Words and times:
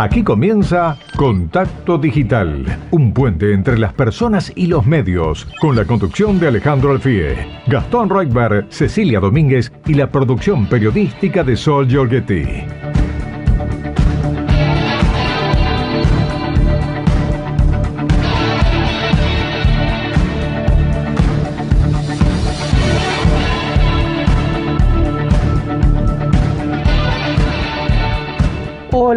Aquí 0.00 0.22
comienza 0.22 0.96
Contacto 1.14 1.98
Digital, 1.98 2.64
un 2.90 3.12
puente 3.12 3.52
entre 3.52 3.76
las 3.76 3.92
personas 3.92 4.50
y 4.56 4.66
los 4.66 4.86
medios, 4.86 5.46
con 5.60 5.76
la 5.76 5.84
conducción 5.84 6.40
de 6.40 6.48
Alejandro 6.48 6.92
Alfie, 6.92 7.36
Gastón 7.66 8.08
Reutberg, 8.08 8.64
Cecilia 8.70 9.20
Domínguez 9.20 9.70
y 9.84 9.92
la 9.92 10.10
producción 10.10 10.64
periodística 10.64 11.44
de 11.44 11.54
Sol 11.54 11.86
Giorgetti. 11.86 12.64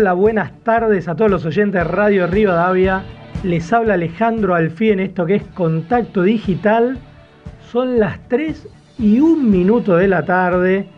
Hola, 0.04 0.12
buenas 0.12 0.52
tardes 0.64 1.08
a 1.08 1.16
todos 1.16 1.32
los 1.32 1.46
oyentes 1.46 1.82
de 1.82 1.84
Radio 1.86 2.28
Rivadavia. 2.28 3.04
Les 3.42 3.72
habla 3.72 3.94
Alejandro 3.94 4.54
Alfí 4.54 4.90
en 4.90 5.00
esto 5.00 5.26
que 5.26 5.36
es 5.36 5.44
Contacto 5.54 6.24
Digital. 6.24 6.98
Son 7.72 8.02
las 8.02 8.20
3 8.28 8.68
y 9.00 9.22
un 9.22 9.50
minuto 9.50 9.96
de 9.96 10.10
la 10.10 10.26
tarde. 10.26 10.90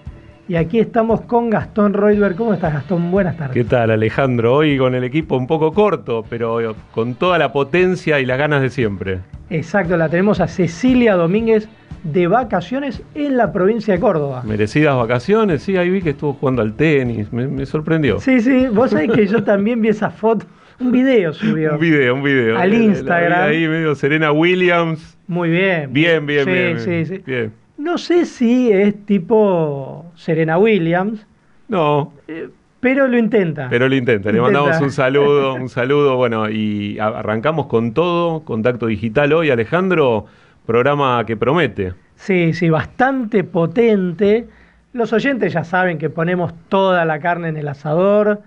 Y 0.48 0.56
aquí 0.56 0.80
estamos 0.80 1.22
con 1.22 1.52
Gastón 1.52 1.94
Reutberg. 1.94 2.36
¿Cómo 2.36 2.56
estás, 2.56 2.74
Gastón? 2.74 3.12
Buenas 3.12 3.38
tardes. 3.38 3.54
¿Qué 3.54 3.64
tal, 3.64 3.92
Alejandro? 3.92 4.56
Hoy 4.56 4.76
con 4.80 4.96
el 4.96 5.04
equipo 5.04 5.38
un 5.38 5.46
poco 5.46 5.72
corto, 5.72 6.26
pero 6.28 6.76
con 6.92 7.14
toda 7.14 7.38
la 7.38 7.54
potencia 7.54 8.20
y 8.20 8.26
las 8.26 8.40
ganas 8.40 8.64
de 8.64 8.72
siempre. 8.72 9.20
Exacto, 9.52 9.98
la 9.98 10.10
tenemos 10.10 10.40
a 10.40 10.48
Cecilia 10.48 11.14
Domínguez 11.14 11.70
de 12.06 12.28
vacaciones 12.28 13.02
en 13.16 13.36
la 13.36 13.52
provincia 13.52 13.94
de 13.96 14.00
Córdoba. 14.00 14.44
Merecidas 14.46 14.96
vacaciones, 14.96 15.64
sí, 15.64 15.76
ahí 15.76 15.90
vi 15.90 16.02
que 16.02 16.12
estuvo 16.12 16.34
jugando 16.34 16.62
al 16.62 16.74
tenis, 16.74 17.34
me, 17.34 17.66
sorprendió. 17.66 18.20
Sí, 18.20 18.42
sí, 18.42 18.68
vos 18.68 18.92
sabés 18.92 19.12
que 19.12 19.26
yo 19.28 19.44
también 19.44 19.82
vi 19.82 19.90
esa 19.90 20.12
foto, 20.12 20.46
un 20.80 20.92
video 20.92 21.34
subió. 21.34 21.74
un 21.74 21.80
video, 21.80 22.14
un 22.14 22.24
video. 22.24 22.58
Al 22.58 22.74
Instagram. 22.74 23.50
ahí 23.50 23.68
medio 23.68 23.96
Serena 23.96 24.32
Williams. 24.32 25.18
Muy 25.28 25.50
bien. 25.50 25.92
Bien, 25.92 26.26
bien, 26.26 26.46
bien. 26.46 26.80
Sí, 26.80 27.06
sí, 27.06 27.24
bien. 27.26 27.52
No 27.78 27.98
sé 27.98 28.26
si 28.26 28.72
es 28.72 28.94
tipo 29.06 30.06
Serena 30.16 30.60
Williams. 30.60 31.26
No. 31.68 32.14
Eh, 32.28 32.50
pero 32.80 33.08
lo 33.08 33.18
intenta. 33.18 33.68
Pero 33.68 33.90
lo 33.90 33.96
intenta. 33.96 34.32
Le 34.32 34.40
mandamos 34.40 34.80
un 34.80 34.92
saludo, 34.92 35.56
un 35.56 35.70
saludo. 35.70 36.18
Bueno, 36.18 36.52
y 36.52 37.00
arrancamos 37.00 37.66
con 37.66 37.94
todo, 37.94 38.42
contacto 38.42 38.86
digital 38.86 39.34
hoy, 39.34 39.50
Alejandro 39.50 40.28
programa 40.66 41.24
que 41.26 41.38
promete. 41.38 41.94
Sí, 42.16 42.54
sí, 42.54 42.70
bastante 42.70 43.44
potente. 43.44 44.48
Los 44.94 45.14
oyentes 45.14 45.54
ya 45.54 45.64
saben 45.64 45.98
que 45.98 46.10
ponemos 46.10 46.54
toda 46.70 47.06
la 47.06 47.20
carne 47.20 47.50
en 47.50 47.58
el 47.58 47.68
asador, 47.68 48.42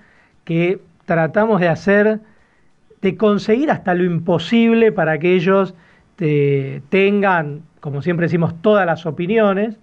que 0.45 0.81
tratamos 1.05 1.61
de 1.61 1.69
hacer, 1.69 2.21
de 3.03 3.17
conseguir 3.17 3.71
hasta 3.71 3.95
lo 3.95 4.05
imposible 4.05 4.93
para 4.93 5.19
que 5.19 5.35
ellos 5.35 5.75
tengan, 6.89 7.63
como 7.81 8.03
siempre 8.03 8.27
decimos, 8.27 8.61
todas 8.61 8.85
las 8.85 9.07
opiniones. 9.07 9.79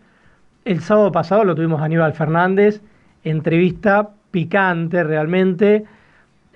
El 0.65 0.81
sábado 0.81 1.11
pasado 1.11 1.45
lo 1.45 1.55
tuvimos 1.55 1.81
a 1.81 1.85
Aníbal 1.85 2.13
Fernández, 2.13 2.81
entrevista 3.23 4.09
picante 4.31 5.03
realmente, 5.03 5.85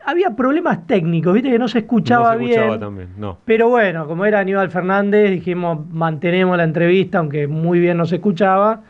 había 0.05 0.35
problemas 0.35 0.85
técnicos, 0.87 1.33
viste 1.33 1.49
que 1.49 1.59
no 1.59 1.67
se 1.67 1.79
escuchaba, 1.79 2.33
no 2.35 2.39
se 2.39 2.45
escuchaba 2.45 2.79
también, 2.79 3.09
no. 3.17 3.37
Pero 3.45 3.69
bueno, 3.69 4.07
como 4.07 4.25
era 4.25 4.39
Aníbal 4.39 4.69
Fernández, 4.69 5.31
dijimos 5.31 5.79
mantenemos 5.91 6.57
la 6.57 6.63
entrevista, 6.63 7.19
aunque 7.19 7.47
muy 7.47 7.79
bien 7.79 7.97
no 7.97 8.05
se 8.05 8.15
escuchaba, 8.15 8.81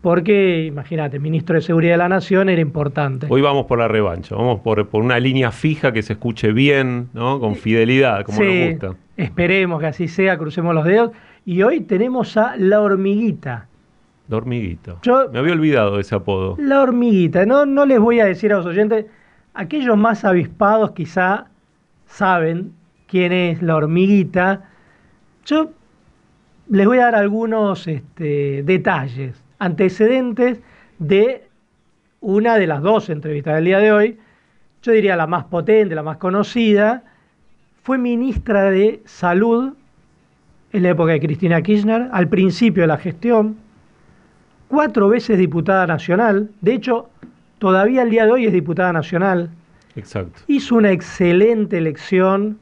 porque 0.00 0.64
imagínate, 0.64 1.18
ministro 1.18 1.56
de 1.56 1.62
Seguridad 1.62 1.94
de 1.94 1.98
la 1.98 2.08
Nación 2.08 2.48
era 2.48 2.60
importante. 2.60 3.26
Hoy 3.28 3.40
vamos 3.40 3.66
por 3.66 3.78
la 3.78 3.88
revancha, 3.88 4.36
vamos 4.36 4.60
por, 4.60 4.88
por 4.88 5.02
una 5.02 5.18
línea 5.18 5.50
fija 5.50 5.92
que 5.92 6.02
se 6.02 6.12
escuche 6.12 6.52
bien, 6.52 7.08
¿no? 7.12 7.40
Con 7.40 7.56
fidelidad, 7.56 8.24
como 8.24 8.40
nos 8.40 8.70
gusta. 8.70 8.94
Esperemos 9.16 9.80
que 9.80 9.86
así 9.86 10.06
sea, 10.06 10.38
crucemos 10.38 10.74
los 10.74 10.84
dedos. 10.84 11.10
Y 11.44 11.62
hoy 11.62 11.80
tenemos 11.80 12.36
a 12.36 12.56
La 12.56 12.80
Hormiguita. 12.80 13.66
La 14.28 14.36
Hormiguita. 14.36 14.96
Yo, 15.02 15.30
Me 15.32 15.38
había 15.38 15.54
olvidado 15.54 15.96
de 15.96 16.02
ese 16.02 16.14
apodo. 16.14 16.56
La 16.58 16.82
Hormiguita. 16.82 17.44
No, 17.46 17.66
no 17.66 17.86
les 17.86 17.98
voy 17.98 18.20
a 18.20 18.26
decir 18.26 18.52
a 18.52 18.58
los 18.58 18.66
oyentes 18.66 19.06
Aquellos 19.54 19.96
más 19.96 20.24
avispados 20.24 20.92
quizá 20.92 21.46
saben 22.06 22.72
quién 23.06 23.32
es 23.32 23.62
la 23.62 23.76
hormiguita. 23.76 24.64
Yo 25.44 25.70
les 26.68 26.86
voy 26.86 26.98
a 26.98 27.04
dar 27.04 27.14
algunos 27.16 27.86
este, 27.86 28.62
detalles, 28.62 29.42
antecedentes 29.58 30.60
de 30.98 31.48
una 32.20 32.56
de 32.56 32.66
las 32.66 32.82
dos 32.82 33.08
entrevistas 33.10 33.54
del 33.56 33.64
día 33.64 33.78
de 33.78 33.92
hoy. 33.92 34.18
Yo 34.82 34.92
diría 34.92 35.16
la 35.16 35.26
más 35.26 35.44
potente, 35.44 35.94
la 35.94 36.02
más 36.02 36.18
conocida. 36.18 37.02
Fue 37.82 37.98
ministra 37.98 38.70
de 38.70 39.02
Salud 39.04 39.74
en 40.72 40.82
la 40.82 40.90
época 40.90 41.12
de 41.12 41.20
Cristina 41.20 41.62
Kirchner, 41.62 42.08
al 42.12 42.28
principio 42.28 42.82
de 42.82 42.88
la 42.88 42.98
gestión, 42.98 43.56
cuatro 44.68 45.08
veces 45.08 45.38
diputada 45.38 45.86
nacional, 45.86 46.50
de 46.60 46.74
hecho 46.74 47.08
todavía 47.58 48.02
el 48.02 48.10
día 48.10 48.24
de 48.24 48.32
hoy 48.32 48.46
es 48.46 48.52
diputada 48.52 48.92
nacional. 48.92 49.50
Exacto. 49.96 50.42
Hizo 50.46 50.76
una 50.76 50.92
excelente 50.92 51.78
elección 51.78 52.58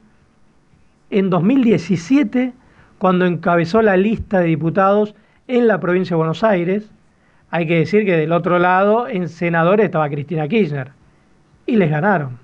en 1.09 1.29
2017 1.29 2.53
cuando 2.97 3.25
encabezó 3.25 3.81
la 3.81 3.97
lista 3.97 4.39
de 4.39 4.47
diputados 4.47 5.15
en 5.47 5.67
la 5.67 5.79
provincia 5.79 6.15
de 6.15 6.17
Buenos 6.17 6.43
Aires. 6.43 6.89
Hay 7.51 7.67
que 7.67 7.79
decir 7.79 8.05
que 8.05 8.17
del 8.17 8.31
otro 8.31 8.59
lado, 8.59 9.07
en 9.07 9.29
senadores, 9.29 9.85
estaba 9.85 10.09
Cristina 10.09 10.47
Kirchner. 10.47 10.91
Y 11.65 11.75
les 11.75 11.89
ganaron. 11.89 12.37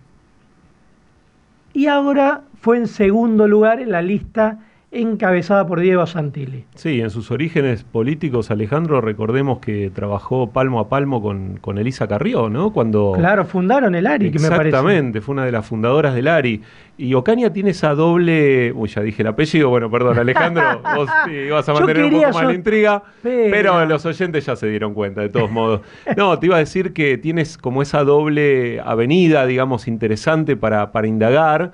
Y 1.74 1.88
ahora 1.88 2.42
fue 2.62 2.78
en 2.78 2.88
segundo 2.88 3.47
lugar 3.47 3.80
en 3.80 3.92
la 3.92 4.02
lista 4.02 4.59
encabezada 4.94 5.66
por 5.66 5.80
Diego 5.80 6.06
Santilli. 6.06 6.66
Sí, 6.76 7.02
en 7.02 7.09
sus 7.09 7.31
orígenes 7.31 7.84
políticos, 7.84 8.52
Alejandro, 8.52 9.02
recordemos 9.02 9.59
que 9.59 9.92
trabajó 9.94 10.52
palmo 10.52 10.80
a 10.80 10.88
palmo 10.88 11.22
con, 11.22 11.58
con 11.58 11.80
Elisa 11.80 12.08
Carrió, 12.08 12.50
¿no? 12.50 12.72
Cuando... 12.72 13.14
Claro, 13.18 13.46
fundaron 13.46 13.96
el 13.96 14.06
ARI, 14.06 14.31
que 14.31 14.40
me 14.40 14.50
parece. 14.50 14.70
Exactamente, 14.70 15.22
fue 15.22 15.34
una 15.34 15.46
de 15.46 15.52
las 15.52 15.66
fundadoras 15.66 16.14
del 16.14 16.28
ARI. 16.28 16.62
Y 16.98 17.16
Ocaña 17.16 17.52
tiene 17.52 17.72
esa 17.72 17.96
doble... 17.96 18.72
Uy, 18.72 18.88
ya 18.88 19.02
dije 19.02 19.24
el 19.24 19.30
apellido, 19.30 19.70
bueno, 19.70 19.90
perdón, 19.90 20.20
Alejandro, 20.20 20.81
vos 20.96 21.10
ibas 21.28 21.68
a 21.68 21.74
mantener 21.74 22.06
un 22.06 22.12
poco 22.12 22.34
más 22.34 22.46
la 22.46 22.54
intriga, 22.54 23.04
pero... 23.24 23.86
los 23.86 24.06
oyentes 24.06 24.46
ya 24.46 24.56
se 24.56 24.68
dieron 24.68 24.94
cuenta, 24.94 25.22
de 25.22 25.30
todos 25.30 25.50
modos. 25.50 25.81
No, 26.16 26.38
te 26.38 26.46
iba 26.46 26.58
a 26.58 26.60
decir 26.60 26.94
que 26.94 27.18
tienes 27.18 27.58
como 27.58 27.81
esa 27.81 28.04
doble 28.04 28.80
avenida, 28.80 29.48
digamos, 29.48 29.88
interesante 29.88 30.56
para, 30.56 30.92
para 30.92 31.08
indagar 31.08 31.72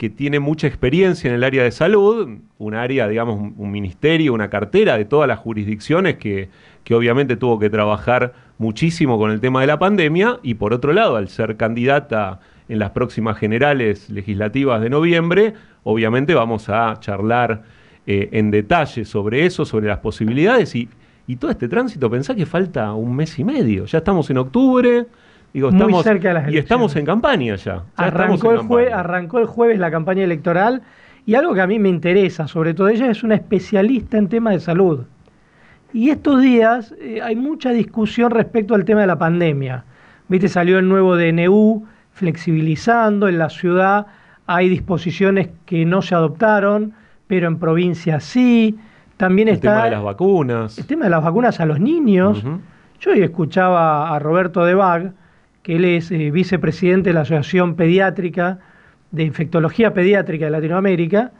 que 0.00 0.08
tiene 0.08 0.40
mucha 0.40 0.66
experiencia 0.66 1.28
en 1.28 1.34
el 1.34 1.44
área 1.44 1.62
de 1.62 1.70
salud, 1.70 2.38
un 2.56 2.74
área, 2.74 3.06
digamos, 3.06 3.38
un, 3.54 3.70
ministerio, 3.70 4.32
una 4.32 4.48
cartera 4.48 4.96
de 4.96 5.04
todas 5.04 5.28
las 5.28 5.38
jurisdicciones 5.38 6.16
que, 6.16 6.48
que, 6.84 6.94
obviamente 6.94 7.36
tuvo 7.36 7.58
que 7.58 7.68
trabajar 7.68 8.32
muchísimo 8.56 9.18
con 9.18 9.30
el 9.30 9.42
tema 9.42 9.60
de 9.60 9.66
la 9.66 9.78
pandemia 9.78 10.40
y 10.42 10.54
por 10.54 10.72
otro 10.72 10.94
lado, 10.94 11.16
al 11.16 11.28
ser 11.28 11.58
candidata 11.58 12.40
en 12.70 12.78
las 12.78 12.92
próximas 12.92 13.36
generales 13.36 14.08
legislativas 14.08 14.80
de 14.80 14.88
noviembre, 14.88 15.52
obviamente 15.82 16.32
vamos 16.32 16.70
a 16.70 16.98
charlar 16.98 17.64
eh, 18.06 18.30
en 18.32 18.50
detalle 18.50 19.04
sobre 19.04 19.44
eso, 19.44 19.66
sobre 19.66 19.88
las 19.88 19.98
posibilidades 19.98 20.74
y, 20.76 20.88
y 21.26 21.36
todo 21.36 21.50
este 21.50 21.68
tránsito, 21.68 22.08
pensá 22.08 22.34
que 22.34 22.46
falta 22.46 22.94
un 22.94 23.14
mes 23.14 23.38
y 23.38 23.44
medio, 23.44 23.84
ya 23.84 23.98
estamos 23.98 24.30
en 24.30 24.38
octubre, 24.38 25.04
Muy 25.52 26.02
cerca 26.02 26.28
de 26.28 26.34
las 26.34 26.52
Y 26.52 26.58
estamos 26.58 26.94
en 26.96 27.04
campaña 27.04 27.56
ya. 27.56 27.82
arrancó, 27.96 28.52
el 28.52 28.92
arrancó 28.92 29.38
el 29.38 29.46
jueves 29.46 29.78
la 29.78 29.90
campaña 29.90 30.24
electoral 30.24 30.82
y 31.26 31.34
algo 31.34 31.54
que 31.54 31.60
a 31.60 31.66
mí 31.66 31.78
me 31.78 31.88
interesa, 31.88 32.48
sobre 32.48 32.74
todo 32.74 32.88
ella 32.88 33.10
es 33.10 33.22
una 33.22 33.34
especialista 33.34 34.16
en 34.18 34.28
temas 34.28 34.54
de 34.54 34.60
salud. 34.60 35.04
Y 35.92 36.10
estos 36.10 36.40
días 36.40 36.94
eh, 37.00 37.20
hay 37.22 37.36
mucha 37.36 37.70
discusión 37.70 38.30
respecto 38.30 38.74
al 38.74 38.84
tema 38.84 39.00
de 39.00 39.06
la 39.08 39.18
pandemia. 39.18 39.84
Viste, 40.28 40.48
salió 40.48 40.78
el 40.78 40.88
nuevo 40.88 41.16
DNU 41.16 41.84
flexibilizando, 42.12 43.28
en 43.28 43.38
la 43.38 43.50
ciudad 43.50 44.06
hay 44.52 44.68
disposiciones 44.68 45.48
que 45.64 45.84
no 45.84 46.02
se 46.02 46.16
adoptaron, 46.16 46.92
pero 47.28 47.46
en 47.46 47.60
provincia 47.60 48.18
sí. 48.18 48.76
También 49.16 49.46
el 49.46 49.54
está 49.54 49.74
tema 49.74 49.84
de 49.84 49.90
las 49.92 50.02
vacunas. 50.02 50.76
El 50.76 50.86
tema 50.86 51.04
de 51.04 51.10
las 51.10 51.22
vacunas 51.22 51.60
a 51.60 51.66
los 51.66 51.78
niños. 51.78 52.42
Yo 52.98 53.12
hoy 53.12 53.22
escuchaba 53.22 54.12
a 54.12 54.18
Roberto 54.18 54.64
de 54.64 54.74
Bag, 54.74 55.12
que 55.62 55.76
él 55.76 55.84
es 55.84 56.10
eh, 56.10 56.30
vicepresidente 56.30 57.10
de 57.10 57.14
la 57.14 57.22
Asociación 57.22 57.74
Pediátrica 57.74 58.58
de 59.10 59.24
Infectología 59.24 59.92
Pediátrica 59.92 60.44
de 60.46 60.50
Latinoamérica, 60.52 61.32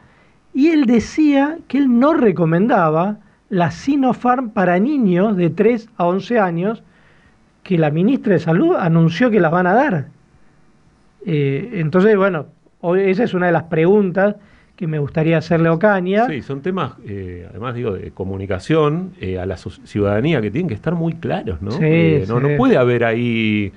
y 0.53 0.67
él 0.69 0.85
decía 0.85 1.57
que 1.67 1.77
él 1.77 1.99
no 1.99 2.13
recomendaba 2.13 3.17
la 3.49 3.71
Sinopharm 3.71 4.49
para 4.49 4.79
niños 4.79 5.37
de 5.37 5.49
3 5.49 5.89
a 5.97 6.05
11 6.05 6.39
años, 6.39 6.83
que 7.63 7.77
la 7.77 7.91
ministra 7.91 8.33
de 8.33 8.39
Salud 8.39 8.75
anunció 8.77 9.29
que 9.29 9.39
las 9.39 9.51
van 9.51 9.67
a 9.67 9.73
dar. 9.73 10.07
Eh, 11.25 11.69
entonces, 11.73 12.17
bueno, 12.17 12.47
esa 12.97 13.23
es 13.23 13.33
una 13.33 13.45
de 13.45 13.51
las 13.51 13.63
preguntas 13.63 14.35
que 14.81 14.87
me 14.87 14.97
gustaría 14.97 15.37
hacerle 15.37 15.69
a 15.69 15.73
Ocaña. 15.73 16.25
Sí, 16.25 16.41
son 16.41 16.61
temas, 16.61 16.93
eh, 17.05 17.45
además 17.47 17.75
digo, 17.75 17.91
de 17.91 18.09
comunicación 18.09 19.11
eh, 19.21 19.37
a 19.37 19.45
la 19.45 19.55
ciudadanía 19.55 20.41
que 20.41 20.49
tienen 20.49 20.69
que 20.69 20.73
estar 20.73 20.95
muy 20.95 21.13
claros, 21.13 21.61
¿no? 21.61 21.69
Sí, 21.69 22.23
no, 22.27 22.39
no, 22.39 22.57
puede 22.57 22.77
haber 22.77 23.03
ahí 23.03 23.71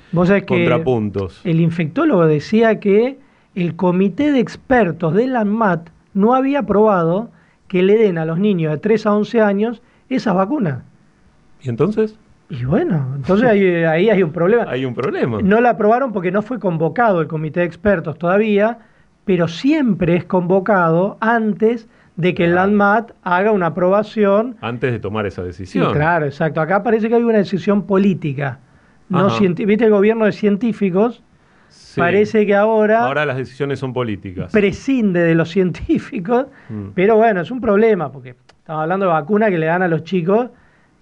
contrapuntos. 0.46 1.42
el 1.44 1.60
infectólogo 1.60 2.26
decía 2.26 2.80
que 2.80 3.18
el 3.54 3.76
comité 3.76 4.32
de 4.32 4.40
expertos 4.40 5.12
de 5.12 5.26
la 5.26 5.40
ANMAT 5.40 5.90
no 6.14 6.32
había 6.32 6.60
aprobado 6.60 7.28
que 7.68 7.82
le 7.82 7.98
den 7.98 8.16
a 8.16 8.24
los 8.24 8.38
niños 8.38 8.72
de 8.72 8.78
3 8.78 9.04
a 9.04 9.14
11 9.14 9.42
años 9.42 9.82
esas 10.08 10.34
vacunas. 10.34 10.84
¿Y 11.60 11.68
entonces? 11.68 12.16
Y 12.48 12.64
bueno, 12.64 13.12
entonces 13.14 13.46
ahí, 13.46 13.62
ahí 13.84 14.08
hay 14.08 14.22
un 14.22 14.32
problema. 14.32 14.64
Hay 14.70 14.86
un 14.86 14.94
problema. 14.94 15.42
No 15.42 15.60
la 15.60 15.68
aprobaron 15.68 16.14
porque 16.14 16.30
no 16.30 16.40
fue 16.40 16.58
convocado 16.58 17.20
el 17.20 17.26
comité 17.26 17.60
de 17.60 17.66
expertos 17.66 18.16
todavía 18.16 18.78
pero 19.24 19.48
siempre 19.48 20.16
es 20.16 20.24
convocado 20.24 21.16
antes 21.20 21.88
de 22.16 22.34
que 22.34 22.44
el 22.44 22.54
LANDMAT 22.54 23.12
haga 23.22 23.50
una 23.52 23.66
aprobación. 23.66 24.56
Antes 24.60 24.92
de 24.92 24.98
tomar 24.98 25.26
esa 25.26 25.42
decisión. 25.42 25.92
claro, 25.92 26.26
exacto. 26.26 26.60
Acá 26.60 26.82
parece 26.82 27.08
que 27.08 27.16
hay 27.16 27.22
una 27.22 27.38
decisión 27.38 27.86
política. 27.86 28.60
No 29.08 29.28
¿Viste 29.38 29.84
el 29.84 29.90
gobierno 29.90 30.24
de 30.24 30.32
científicos? 30.32 31.22
Parece 31.96 32.46
que 32.46 32.54
ahora... 32.54 33.04
Ahora 33.04 33.26
las 33.26 33.36
decisiones 33.36 33.78
son 33.78 33.92
políticas. 33.92 34.52
Prescinde 34.52 35.20
de 35.20 35.34
los 35.34 35.48
científicos, 35.50 36.46
mm. 36.68 36.88
pero 36.94 37.16
bueno, 37.16 37.40
es 37.40 37.50
un 37.50 37.60
problema, 37.60 38.12
porque 38.12 38.36
estamos 38.58 38.82
hablando 38.82 39.06
de 39.06 39.12
vacunas 39.12 39.50
que 39.50 39.58
le 39.58 39.66
dan 39.66 39.82
a 39.82 39.88
los 39.88 40.04
chicos 40.04 40.50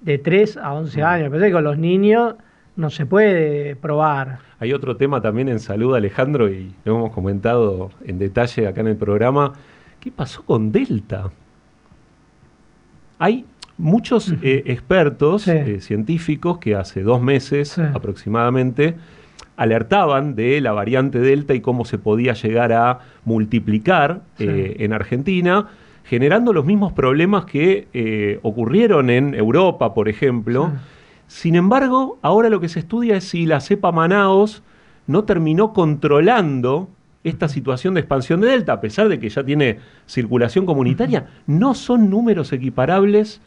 de 0.01 0.19
3 0.19 0.57
a 0.57 0.73
11 0.75 1.01
mm. 1.01 1.05
años. 1.05 1.29
Parece 1.29 1.47
que 1.49 1.53
con 1.53 1.65
los 1.65 1.79
niños 1.79 2.35
no 2.77 2.91
se 2.91 3.07
puede 3.07 3.77
probar. 3.77 4.39
Hay 4.59 4.73
otro 4.73 4.97
tema 4.97 5.21
también 5.21 5.49
en 5.49 5.61
salud, 5.61 5.95
Alejandro, 5.95 6.51
y 6.51 6.73
lo 6.85 6.97
hemos 6.97 7.13
comentado 7.13 7.91
en 8.05 8.19
detalle 8.19 8.67
acá 8.67 8.81
en 8.81 8.89
el 8.89 8.97
programa. 8.97 9.53
¿Qué 10.01 10.11
pasó 10.11 10.43
con 10.45 10.73
Delta? 10.73 11.31
Hay 13.19 13.45
muchos 13.79 14.33
eh, 14.43 14.63
expertos 14.67 15.47
eh, 15.49 15.81
científicos 15.81 16.59
que 16.59 16.75
hace 16.75 17.03
dos 17.03 17.21
meses 17.21 17.79
aproximadamente 17.79 18.97
alertaban 19.57 20.35
de 20.35 20.61
la 20.61 20.73
variante 20.73 21.19
Delta 21.19 21.55
y 21.55 21.61
cómo 21.61 21.85
se 21.85 21.99
podía 21.99 22.33
llegar 22.33 22.73
a 22.73 23.01
multiplicar 23.25 24.23
eh, 24.39 24.77
en 24.79 24.93
Argentina, 24.93 25.69
generando 26.05 26.53
los 26.53 26.65
mismos 26.65 26.93
problemas 26.93 27.45
que 27.45 28.39
ocurrieron 28.43 29.09
en 29.11 29.35
Europa, 29.35 29.95
por 29.95 30.09
ejemplo 30.09 30.73
sin 31.33 31.57
embargo, 31.57 32.19
ahora 32.21 32.51
lo 32.51 32.61
que 32.61 32.69
se 32.69 32.81
estudia 32.81 33.17
es 33.17 33.25
si 33.25 33.47
la 33.47 33.61
cepa 33.61 33.91
Manaos 33.91 34.63
no 35.07 35.25
terminó 35.25 35.73
controlando 35.73 36.91
esta 37.25 37.49
situación 37.49 37.95
de 37.95 38.01
expansión 38.01 38.43
de 38.43 38.49
Delta, 38.49 38.75
a 38.75 38.81
pesar 38.83 39.09
de 39.09 39.19
que 39.19 39.31
ya 39.31 39.43
tiene 39.43 39.79
circulación 40.05 40.67
comunitaria, 40.67 41.29
no 41.47 41.73
son 41.73 42.11
números 42.11 42.53
equiparables 42.53 43.41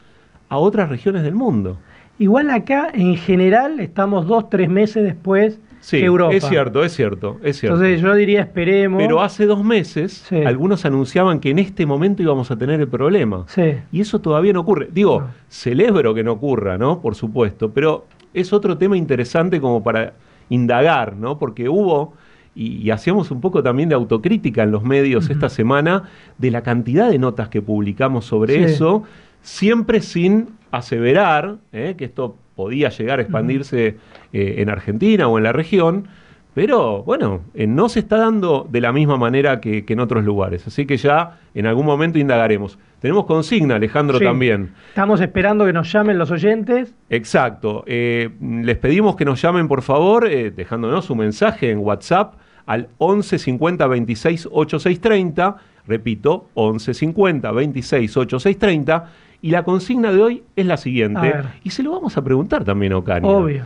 a 0.49 0.57
otras 0.57 0.89
regiones 0.89 1.21
del 1.21 1.35
mundo. 1.35 1.77
Igual 2.17 2.49
acá, 2.49 2.89
en 2.91 3.17
general, 3.17 3.79
estamos 3.79 4.25
dos, 4.25 4.49
tres 4.49 4.67
meses 4.67 5.03
después 5.03 5.59
Sí, 5.85 6.03
Es 6.31 6.43
cierto, 6.43 6.83
es 6.83 6.95
cierto, 6.95 7.37
es 7.43 7.59
cierto. 7.59 7.75
Entonces 7.75 8.01
yo 8.01 8.15
diría 8.15 8.41
esperemos. 8.41 8.99
Pero 8.99 9.21
hace 9.21 9.45
dos 9.45 9.63
meses 9.63 10.27
algunos 10.43 10.83
anunciaban 10.83 11.39
que 11.39 11.51
en 11.51 11.59
este 11.59 11.85
momento 11.85 12.23
íbamos 12.23 12.49
a 12.49 12.57
tener 12.57 12.81
el 12.81 12.87
problema. 12.87 13.45
Y 13.91 14.01
eso 14.01 14.19
todavía 14.19 14.51
no 14.51 14.61
ocurre. 14.61 14.89
Digo, 14.91 15.27
celebro 15.47 16.15
que 16.15 16.23
no 16.23 16.31
ocurra, 16.31 16.79
¿no? 16.79 17.01
Por 17.01 17.13
supuesto, 17.13 17.69
pero 17.69 18.07
es 18.33 18.51
otro 18.51 18.79
tema 18.79 18.97
interesante 18.97 19.61
como 19.61 19.83
para 19.83 20.13
indagar, 20.49 21.15
¿no? 21.17 21.37
Porque 21.37 21.69
hubo, 21.69 22.15
y, 22.55 22.89
hacíamos 22.89 23.29
un 23.29 23.39
poco 23.39 23.61
también 23.61 23.87
de 23.87 23.93
autocrítica 23.93 24.63
en 24.63 24.71
los 24.71 24.81
medios 24.83 25.29
esta 25.29 25.49
semana, 25.49 26.09
de 26.39 26.49
la 26.49 26.63
cantidad 26.63 27.11
de 27.11 27.19
notas 27.19 27.49
que 27.49 27.61
publicamos 27.61 28.25
sobre 28.25 28.63
eso, 28.63 29.03
siempre 29.43 30.01
sin 30.01 30.47
aseverar 30.71 31.57
¿eh? 31.71 31.93
que 31.95 32.05
esto 32.05 32.37
podía 32.55 32.89
llegar 32.89 33.19
a 33.19 33.21
expandirse 33.21 33.97
eh, 34.37 34.61
en 34.61 34.69
Argentina 34.69 35.29
o 35.29 35.37
en 35.37 35.45
la 35.45 35.53
región, 35.53 36.09
pero 36.53 37.03
bueno, 37.03 37.39
eh, 37.53 37.67
no 37.67 37.87
se 37.87 37.99
está 37.99 38.17
dando 38.17 38.67
de 38.69 38.81
la 38.81 38.91
misma 38.91 39.15
manera 39.15 39.61
que, 39.61 39.85
en 39.87 39.99
otros 40.01 40.25
lugares. 40.25 40.67
Así 40.67 40.85
que 40.85 40.97
ya 40.97 41.39
en 41.53 41.65
algún 41.65 41.85
momento 41.85 42.19
indagaremos. 42.19 42.77
Tenemos 42.99 43.27
consigna, 43.27 43.75
Alejandro, 43.75 44.19
también. 44.19 44.73
Estamos 44.89 45.21
esperando 45.21 45.65
que 45.65 45.71
nos 45.71 45.89
llamen 45.89 46.17
los 46.17 46.31
oyentes. 46.31 46.93
Exacto. 47.09 47.85
Eh, 47.87 48.29
les 48.41 48.77
pedimos 48.77 49.15
que 49.15 49.23
nos 49.23 49.41
llamen, 49.41 49.69
por 49.69 49.83
favor, 49.83 50.29
dejándonos 50.29 51.09
un 51.09 51.19
mensaje 51.19 51.71
en 51.71 51.77
WhatsApp 51.77 52.33
al 52.65 52.89
11 52.97 53.39
50 53.39 53.87
26 53.87 54.49
86 54.51 54.99
30. 54.99 55.55
Repito, 55.87 56.49
11 56.55 56.93
50 56.93 57.51
26 57.53 58.17
86 58.17 58.59
30 58.59 59.05
y 59.41 59.51
la 59.51 59.63
consigna 59.63 60.11
de 60.11 60.21
hoy 60.21 60.43
es 60.55 60.65
la 60.65 60.75
siguiente, 60.75 61.35
y 61.63 61.69
se 61.69 61.83
lo 61.83 61.91
vamos 61.91 62.17
a 62.17 62.23
preguntar 62.23 62.63
también 62.63 62.93
a 62.93 62.97
Ocaña. 62.97 63.27
Obvio. 63.27 63.63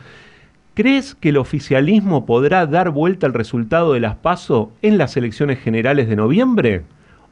¿Crees 0.74 1.16
que 1.16 1.30
el 1.30 1.38
oficialismo 1.38 2.26
podrá 2.26 2.66
dar 2.66 2.92
vuelta 2.92 3.28
al 3.28 3.34
resultado 3.34 3.94
de 3.94 4.00
las 4.00 4.16
PASO 4.16 4.72
en 4.82 4.98
las 4.98 5.18
elecciones 5.18 5.60
generales 5.60 6.08
de 6.08 6.16
noviembre? 6.16 6.84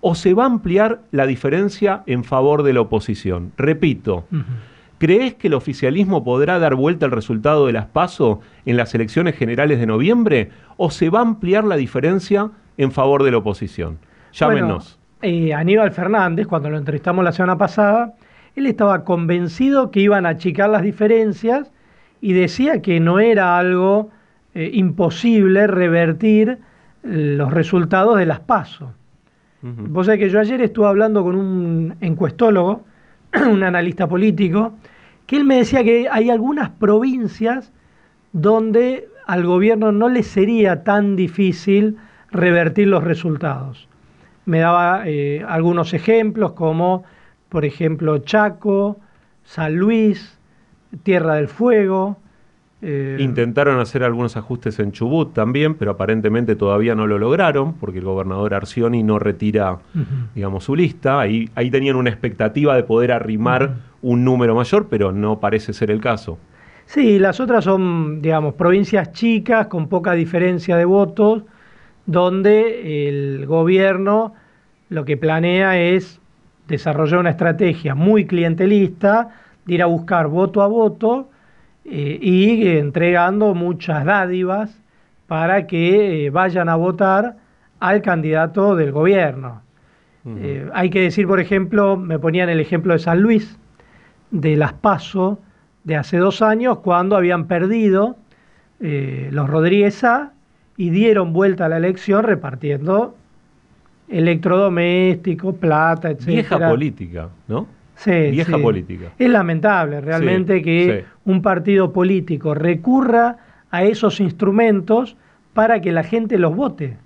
¿O 0.02 0.16
se 0.16 0.34
va 0.34 0.44
a 0.44 0.48
ampliar 0.48 1.02
la 1.12 1.26
diferencia 1.26 2.04
en 2.08 2.24
favor 2.24 2.64
de 2.64 2.74
la 2.74 2.82
oposición? 2.82 3.54
Repito, 3.58 4.26
¿crees 4.98 5.36
que 5.36 5.48
el 5.48 5.54
oficialismo 5.54 6.24
podrá 6.24 6.60
dar 6.60 6.76
vuelta 6.76 7.06
al 7.06 7.12
resultado 7.12 7.68
de 7.68 7.74
las 7.74 7.86
PASO 7.86 8.42
en 8.66 8.78
las 8.78 8.94
elecciones 8.94 9.36
generales 9.36 9.80
de 9.80 9.86
noviembre? 9.86 10.50
¿O 10.76 10.92
se 10.92 11.10
va 11.10 11.20
a 11.20 11.24
ampliar 11.24 11.64
la 11.64 11.78
diferencia 11.78 12.52
en 12.78 12.92
favor 12.92 13.24
de 13.24 13.32
la 13.32 13.38
oposición? 13.38 13.98
Llámenos. 14.34 15.00
Eh, 15.22 15.54
Aníbal 15.54 15.92
Fernández, 15.92 16.48
cuando 16.48 16.70
lo 16.70 16.78
entrevistamos 16.78 17.24
la 17.24 17.32
semana 17.32 17.58
pasada, 17.58 18.14
él 18.56 18.68
estaba 18.68 19.04
convencido 19.04 19.90
que 19.90 20.02
iban 20.02 20.26
a 20.26 20.30
achicar 20.30 20.70
las 20.70 20.84
diferencias 20.84 21.72
y 22.22 22.34
decía 22.34 22.82
que 22.82 23.00
no 23.00 23.20
era 23.20 23.58
algo 23.58 24.10
eh, 24.54 24.70
imposible 24.74 25.68
revertir 25.68 26.50
eh, 26.50 26.58
los 27.04 27.54
resultados 27.54 28.18
de 28.18 28.26
las 28.26 28.40
PASO. 28.40 28.94
Vos 29.62 30.06
sabés 30.06 30.20
que 30.20 30.30
yo 30.30 30.40
ayer 30.40 30.62
estuve 30.62 30.88
hablando 30.88 31.24
con 31.24 31.36
un 31.36 31.96
encuestólogo, 32.00 32.86
un 33.52 33.64
analista 33.64 34.08
político, 34.08 34.74
que 35.26 35.36
él 35.36 35.44
me 35.44 35.58
decía 35.58 35.84
que 35.84 36.08
hay 36.10 36.30
algunas 36.30 36.70
provincias 36.70 37.74
donde 38.32 39.10
al 39.26 39.46
gobierno 39.46 39.92
no 39.92 40.08
le 40.08 40.24
sería 40.24 40.84
tan 40.84 41.16
difícil 41.16 41.98
revertir 42.32 42.88
los 42.88 43.04
resultados. 43.04 43.90
Me 44.46 44.60
daba 44.60 45.02
eh, 45.06 45.44
algunos 45.46 45.94
ejemplos 45.94 46.54
como 46.54 47.04
por 47.50 47.66
ejemplo, 47.66 48.18
Chaco, 48.20 49.00
San 49.44 49.76
Luis, 49.76 50.37
Tierra 51.04 51.36
del 51.36 51.48
Fuego. 51.48 52.18
Eh, 52.82 53.18
Intentaron 53.20 53.80
hacer 53.80 54.04
algunos 54.04 54.38
ajustes 54.38 54.78
en 54.80 54.92
Chubut 54.92 55.34
también, 55.34 55.76
pero 55.76 55.92
aparentemente 55.92 56.56
todavía 56.56 56.94
no 56.94 57.08
lo 57.08 57.18
lograron, 57.18 57.74
porque 57.74 58.00
el 58.00 58.06
gobernador 58.06 58.54
Arcioni 58.54 59.02
no 59.02 59.18
retira, 59.18 59.80
digamos, 60.36 60.66
su 60.66 60.76
lista. 60.76 61.20
Ahí, 61.20 61.50
ahí 61.56 61.72
tenían 61.72 61.96
una 61.96 62.12
expectativa 62.12 62.76
de 62.76 62.84
poder 62.84 63.12
arrimar 63.12 63.78
un 64.04 64.24
número 64.24 64.54
mayor, 64.54 64.88
pero 64.90 65.12
no 65.12 65.40
parece 65.40 65.74
ser 65.74 65.90
el 65.90 66.02
caso. 66.02 66.38
Sí, 66.86 67.20
las 67.20 67.40
otras 67.40 67.64
son, 67.64 68.22
digamos, 68.22 68.54
provincias 68.54 69.12
chicas 69.12 69.68
con 69.68 69.90
poca 69.90 70.14
diferencia 70.14 70.78
de 70.78 70.86
votos, 70.86 71.44
donde 72.06 73.10
el 73.10 73.46
gobierno 73.48 74.34
lo 74.90 75.04
que 75.04 75.18
planea 75.18 75.80
es 75.80 76.22
desarrolló 76.68 77.20
una 77.20 77.32
estrategia 77.32 77.96
muy 77.96 78.26
clientelista 78.26 79.30
de 79.68 79.74
ir 79.74 79.84
a 79.84 79.86
buscar 79.86 80.28
voto 80.28 80.62
a 80.62 80.68
voto 80.68 81.30
eh, 81.86 82.18
y 82.22 82.68
entregando 82.68 83.54
muchas 83.54 84.04
dádivas 84.06 84.82
para 85.28 85.68
que 85.68 86.26
eh, 86.26 86.30
vayan 86.30 86.70
a 86.70 86.76
votar 86.76 87.38
al 87.80 88.02
candidato 88.02 88.76
del 88.76 88.92
gobierno. 88.92 89.62
Eh, 90.26 90.70
hay 90.74 90.90
que 90.90 91.02
decir, 91.02 91.26
por 91.26 91.40
ejemplo, 91.40 91.96
me 91.96 92.20
ponían 92.20 92.50
el 92.50 92.60
ejemplo 92.60 92.92
de 92.92 93.00
San 93.00 93.22
Luis, 93.22 93.58
de 94.32 94.58
las 94.58 94.74
PASO 94.74 95.40
de 95.86 95.96
hace 95.96 96.18
dos 96.18 96.42
años, 96.42 96.80
cuando 96.80 97.16
habían 97.16 97.48
perdido 97.48 98.18
los 98.80 99.50
Rodríguez 99.50 100.04
A 100.04 100.34
y 100.76 100.90
dieron 100.90 101.32
vuelta 101.32 101.66
a 101.66 101.70
la 101.70 101.78
elección 101.78 102.24
repartiendo 102.26 103.16
electrodomésticos, 104.10 105.56
plata, 105.56 106.12
etc. 106.12 106.26
Vieja 106.26 106.70
política, 106.70 107.30
¿no? 107.48 107.68
Sí, 107.98 108.32
Vieja 108.32 108.58
política. 108.60 109.12
Es 109.18 109.30
lamentable 109.30 110.02
realmente 110.02 110.62
que 110.62 111.06
un 111.26 111.42
partido 111.42 111.92
político 111.92 112.54
recurra 112.54 113.38
a 113.72 113.84
esos 113.84 114.20
instrumentos 114.20 115.18
para 115.54 115.82
que 115.82 115.92
la 115.92 116.04
gente 116.04 116.38
los 116.38 116.56
vote. 116.56 116.98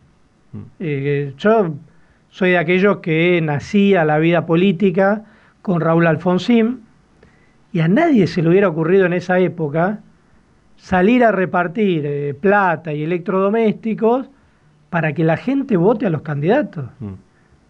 Mm. 0.51 0.59
Eh, 0.79 1.33
yo 1.37 1.73
soy 2.29 2.51
de 2.51 2.57
aquellos 2.57 2.97
que 2.97 3.39
nací 3.41 3.95
a 3.95 4.03
la 4.03 4.19
vida 4.19 4.45
política 4.45 5.23
con 5.61 5.79
Raúl 5.79 6.07
Alfonsín 6.07 6.81
y 7.71 7.79
a 7.79 7.87
nadie 7.87 8.27
se 8.27 8.41
le 8.41 8.49
hubiera 8.49 8.67
ocurrido 8.67 9.05
en 9.05 9.13
esa 9.13 9.39
época 9.39 9.99
salir 10.75 11.23
a 11.23 11.31
repartir 11.31 12.05
eh, 12.05 12.33
plata 12.33 12.91
y 12.91 13.03
electrodomésticos 13.03 14.29
para 14.89 15.13
que 15.13 15.23
la 15.23 15.37
gente 15.37 15.77
vote 15.77 16.05
a 16.05 16.09
los 16.09 16.21
candidatos. 16.21 16.85
Mm. 16.99 17.13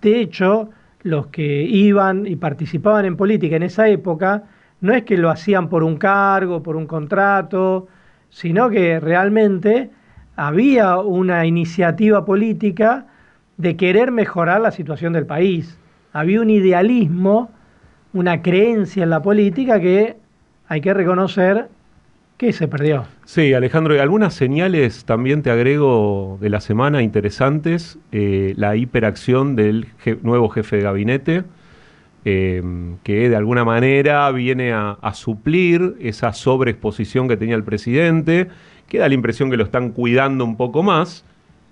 De 0.02 0.20
hecho, 0.20 0.72
los 1.04 1.28
que 1.28 1.64
iban 1.64 2.26
y 2.28 2.36
participaban 2.36 3.06
en 3.06 3.18
política 3.18 3.56
en 3.56 3.64
esa 3.64 3.88
época, 3.88 4.44
no 4.82 4.94
es 4.94 5.04
que 5.04 5.18
lo 5.18 5.30
hacían 5.30 5.70
por 5.70 5.84
un 5.84 5.98
cargo, 5.98 6.64
por 6.64 6.76
un 6.76 6.88
contrato, 6.88 7.88
sino 8.30 8.70
que 8.70 9.00
realmente 9.00 9.90
había 10.36 10.98
una 10.98 11.46
iniciativa 11.46 12.26
política 12.26 13.06
de 13.58 13.76
querer 13.76 14.12
mejorar 14.12 14.62
la 14.62 14.72
situación 14.72 15.14
del 15.14 15.26
país. 15.26 15.78
Había 16.14 16.42
un 16.42 16.50
idealismo, 16.50 17.52
una 18.14 18.42
creencia 18.42 19.04
en 19.04 19.10
la 19.10 19.22
política 19.22 19.80
que 19.80 20.18
hay 20.68 20.82
que 20.82 20.94
reconocer 20.94 21.70
que 22.42 22.54
se 22.54 22.68
perdió. 22.68 23.04
Sí, 23.24 23.54
Alejandro, 23.54 23.96
y 23.96 24.00
algunas 24.00 24.34
señales 24.34 25.06
también 25.06 25.44
te 25.44 25.52
agrego 25.52 26.40
de 26.42 26.50
la 26.50 26.60
semana 26.60 27.04
interesantes. 27.04 28.00
Eh, 28.12 28.56
la 28.58 28.76
hiperacción 28.76 29.56
del 29.56 29.90
nuevo 30.24 30.50
jefe 30.50 30.78
de 30.78 30.82
gabinete, 30.82 31.44
eh, 32.26 32.64
que 33.04 33.30
de 33.30 33.36
alguna 33.36 33.64
manera 33.64 34.32
viene 34.32 34.74
a, 34.74 34.98
a, 35.04 35.14
suplir 35.14 35.98
esa 36.00 36.34
sobreexposición 36.34 37.28
que 37.28 37.38
tenía 37.38 37.54
el 37.54 37.64
presidente, 37.64 38.48
que 38.90 38.98
da 38.98 39.08
la 39.08 39.14
impresión 39.14 39.52
que 39.52 39.58
lo 39.58 39.64
están 39.64 39.92
cuidando 39.92 40.44
un 40.44 40.58
poco 40.58 40.82
más. 40.82 41.24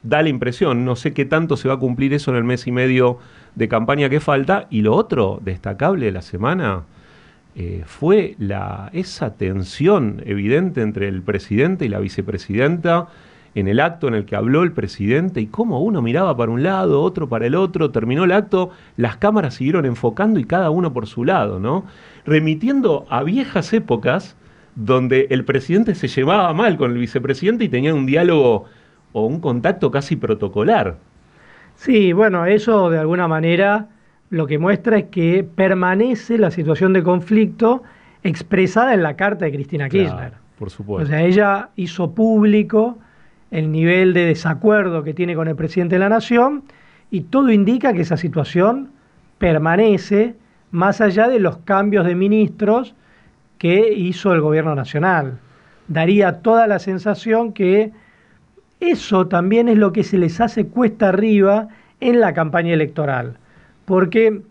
Da 0.03 0.21
la 0.21 0.29
impresión, 0.29 0.85
no 0.85 0.95
sé 0.95 1.13
qué 1.13 1.25
tanto 1.25 1.57
se 1.57 1.67
va 1.67 1.73
a 1.73 1.79
cumplir 1.79 2.13
eso 2.13 2.29
en 2.29 2.38
el 2.38 2.43
mes 2.43 2.67
y 2.67 2.71
medio 2.71 3.17
de 3.55 3.67
campaña 3.67 4.07
que 4.07 4.19
falta. 4.19 4.67
Y 4.69 4.83
lo 4.83 4.93
otro 4.93 5.39
destacable 5.43 6.05
de 6.05 6.11
la 6.11 6.21
semana, 6.21 6.83
eh, 7.55 7.83
fue 7.85 8.35
la, 8.37 8.89
esa 8.93 9.35
tensión 9.35 10.21
evidente 10.25 10.81
entre 10.81 11.07
el 11.07 11.21
presidente 11.21 11.85
y 11.85 11.89
la 11.89 11.99
vicepresidenta 11.99 13.07
en 13.55 13.67
el 13.67 13.79
acto 13.79 14.07
en 14.07 14.13
el 14.13 14.25
que 14.25 14.35
habló 14.35 14.63
el 14.63 14.71
presidente 14.71 15.41
y 15.41 15.47
cómo 15.47 15.81
uno 15.81 16.01
miraba 16.01 16.37
para 16.37 16.51
un 16.51 16.63
lado, 16.63 17.01
otro 17.01 17.27
para 17.27 17.47
el 17.47 17.55
otro, 17.55 17.91
terminó 17.91 18.23
el 18.23 18.31
acto, 18.31 18.69
las 18.95 19.17
cámaras 19.17 19.55
siguieron 19.55 19.85
enfocando 19.85 20.39
y 20.39 20.45
cada 20.45 20.69
uno 20.69 20.93
por 20.93 21.07
su 21.07 21.25
lado, 21.25 21.59
¿no? 21.59 21.85
Remitiendo 22.25 23.05
a 23.09 23.23
viejas 23.23 23.73
épocas 23.73 24.35
donde 24.75 25.27
el 25.31 25.43
presidente 25.45 25.95
se 25.95 26.07
llevaba 26.07 26.53
mal 26.53 26.77
con 26.77 26.91
el 26.91 26.97
vicepresidente 26.97 27.65
y 27.65 27.69
tenía 27.69 27.93
un 27.93 28.05
diálogo 28.05 28.65
o 29.11 29.25
un 29.25 29.39
contacto 29.39 29.91
casi 29.91 30.15
protocolar. 30.15 30.97
Sí, 31.75 32.13
bueno, 32.13 32.45
eso 32.45 32.89
de 32.89 32.99
alguna 32.99 33.27
manera 33.27 33.89
lo 34.29 34.48
que 34.48 34.59
muestra 34.59 34.98
es 34.98 35.05
que 35.05 35.43
permanece 35.43 36.38
la 36.38 36.51
situación 36.51 36.93
de 36.93 37.03
conflicto 37.03 37.83
expresada 38.24 38.93
en 38.93 39.03
la 39.03 39.15
carta 39.15 39.45
de 39.45 39.51
Cristina 39.51 39.89
Kirchner. 39.89 40.33
por 40.57 40.69
supuesto. 40.69 41.05
O 41.05 41.07
sea, 41.07 41.24
ella 41.24 41.69
hizo 41.75 42.12
público 42.12 42.98
el 43.51 43.71
nivel 43.71 44.13
de 44.13 44.25
desacuerdo 44.25 45.03
que 45.03 45.13
tiene 45.13 45.36
con 45.36 45.48
el 45.48 45.55
presidente 45.55 45.95
de 45.95 46.00
la 46.00 46.09
Nación 46.09 46.63
y 47.09 47.21
todo 47.21 47.51
indica 47.51 47.93
que 47.93 48.01
esa 48.01 48.17
situación 48.17 48.89
permanece 49.39 50.36
más 50.71 51.01
allá 51.01 51.27
de 51.27 51.39
los 51.39 51.57
cambios 51.57 52.05
de 52.05 52.13
ministros 52.13 52.93
que 53.57 53.93
hizo 53.93 54.33
el 54.33 54.41
gobierno 54.41 54.75
nacional. 54.75 55.39
Daría 55.88 56.41
toda 56.41 56.67
la 56.67 56.77
sensación 56.77 57.53
que 57.53 57.91
eso 58.79 59.27
también 59.27 59.67
es 59.69 59.77
lo 59.77 59.91
que 59.91 60.03
se 60.03 60.19
les 60.19 60.39
hace 60.39 60.67
cuesta 60.67 61.09
arriba 61.09 61.69
en 62.00 62.19
la 62.19 62.33
campaña 62.33 62.74
electoral 62.74 63.38
porque 63.89 64.43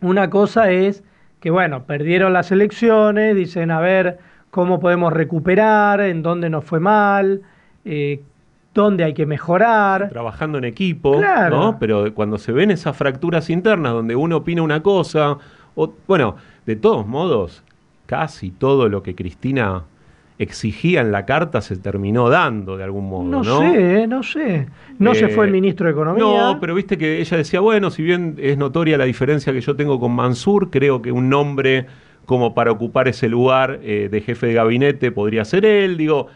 una 0.00 0.30
cosa 0.30 0.70
es 0.70 1.04
que, 1.38 1.50
bueno, 1.50 1.84
perdieron 1.84 2.32
las 2.32 2.50
elecciones, 2.50 3.36
dicen, 3.36 3.70
a 3.70 3.78
ver 3.78 4.18
cómo 4.50 4.80
podemos 4.80 5.12
recuperar, 5.12 6.00
en 6.00 6.22
dónde 6.22 6.48
nos 6.48 6.64
fue 6.64 6.80
mal, 6.80 7.42
eh, 7.84 8.22
dónde 8.72 9.04
hay 9.04 9.12
que 9.12 9.26
mejorar. 9.26 10.08
Trabajando 10.08 10.56
en 10.56 10.64
equipo, 10.64 11.20
¿no? 11.50 11.76
Pero 11.78 12.14
cuando 12.14 12.38
se 12.38 12.52
ven 12.52 12.70
esas 12.70 12.96
fracturas 12.96 13.50
internas 13.50 13.92
donde 13.92 14.16
uno 14.16 14.38
opina 14.38 14.62
una 14.62 14.82
cosa, 14.82 15.36
o, 15.74 15.92
bueno, 16.08 16.36
de 16.64 16.76
todos 16.76 17.06
modos, 17.06 17.62
casi 18.06 18.50
todo 18.50 18.88
lo 18.88 19.02
que 19.02 19.14
Cristina 19.14 19.82
exigía 20.40 21.02
en 21.02 21.12
la 21.12 21.26
carta 21.26 21.60
se 21.60 21.76
terminó 21.76 22.30
dando 22.30 22.78
de 22.78 22.84
algún 22.84 23.10
modo. 23.10 23.24
No, 23.24 23.44
sé, 23.44 24.06
no 24.06 24.22
sé. 24.22 24.66
No 24.98 25.14
se 25.14 25.28
fue 25.28 25.44
el 25.44 25.50
eh, 25.50 25.52
ministro 25.52 25.86
de 25.86 25.92
Economía. 25.92 26.24
No, 26.24 26.58
pero 26.58 26.74
viste 26.74 26.96
que 26.96 27.20
ella 27.20 27.36
decía, 27.36 27.60
bueno, 27.60 27.90
si 27.90 28.02
bien 28.02 28.36
es 28.38 28.56
notoria 28.56 28.96
la 28.96 29.04
diferencia 29.04 29.52
que 29.52 29.60
yo 29.60 29.76
tengo 29.76 30.00
con 30.00 30.12
Mansur, 30.12 30.70
creo 30.70 31.02
que 31.02 31.12
un 31.12 31.28
nombre 31.28 31.86
como 32.24 32.54
para 32.54 32.72
ocupar 32.72 33.06
ese 33.06 33.28
lugar 33.28 33.80
eh, 33.82 34.08
de 34.10 34.20
jefe 34.22 34.46
de 34.46 34.54
gabinete 34.54 35.12
podría 35.12 35.44
ser 35.44 35.66
él. 35.66 35.98
Digo, 35.98 36.28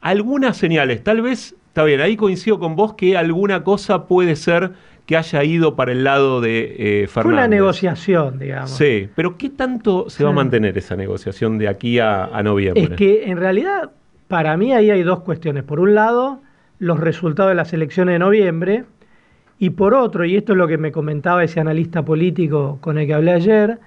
algunas 0.00 0.56
señales, 0.56 1.02
tal 1.02 1.20
vez, 1.20 1.56
está 1.66 1.82
bien, 1.82 2.00
ahí 2.00 2.16
coincido 2.16 2.60
con 2.60 2.76
vos 2.76 2.94
que 2.94 3.16
alguna 3.16 3.64
cosa 3.64 4.06
puede 4.06 4.36
ser 4.36 4.70
que 5.10 5.16
haya 5.16 5.42
ido 5.42 5.74
para 5.74 5.90
el 5.90 6.04
lado 6.04 6.40
de 6.40 7.02
eh, 7.02 7.06
Fue 7.08 7.24
una 7.24 7.48
negociación, 7.48 8.38
digamos. 8.38 8.70
Sí, 8.70 9.08
pero 9.16 9.36
¿qué 9.36 9.50
tanto 9.50 10.08
se 10.08 10.22
va 10.22 10.30
a 10.30 10.32
mantener 10.32 10.78
esa 10.78 10.94
negociación 10.94 11.58
de 11.58 11.66
aquí 11.66 11.98
a, 11.98 12.28
noviembre? 12.44 12.84
Es 12.84 12.90
que 12.90 13.24
en 13.28 13.36
realidad, 13.36 13.90
para 14.28 14.56
mí 14.56 14.72
ahí 14.72 14.88
hay 14.88 15.02
dos 15.02 15.22
cuestiones. 15.22 15.64
Por 15.64 15.80
un 15.80 15.96
lado, 15.96 16.42
los 16.78 17.00
resultados 17.00 17.50
de 17.50 17.56
las 17.56 17.72
elecciones 17.72 18.12
de 18.12 18.18
noviembre, 18.20 18.84
y 19.58 19.70
por 19.70 19.94
otro, 19.94 20.24
y 20.24 20.36
esto 20.36 20.52
es 20.52 20.58
lo 20.58 20.68
que 20.68 20.78
me 20.78 20.92
comentaba 20.92 21.42
ese 21.42 21.58
analista 21.58 22.04
político 22.04 22.78
con 22.80 22.96
el 22.96 23.08
que 23.08 23.14
hablé 23.14 23.32
ayer, 23.32 23.80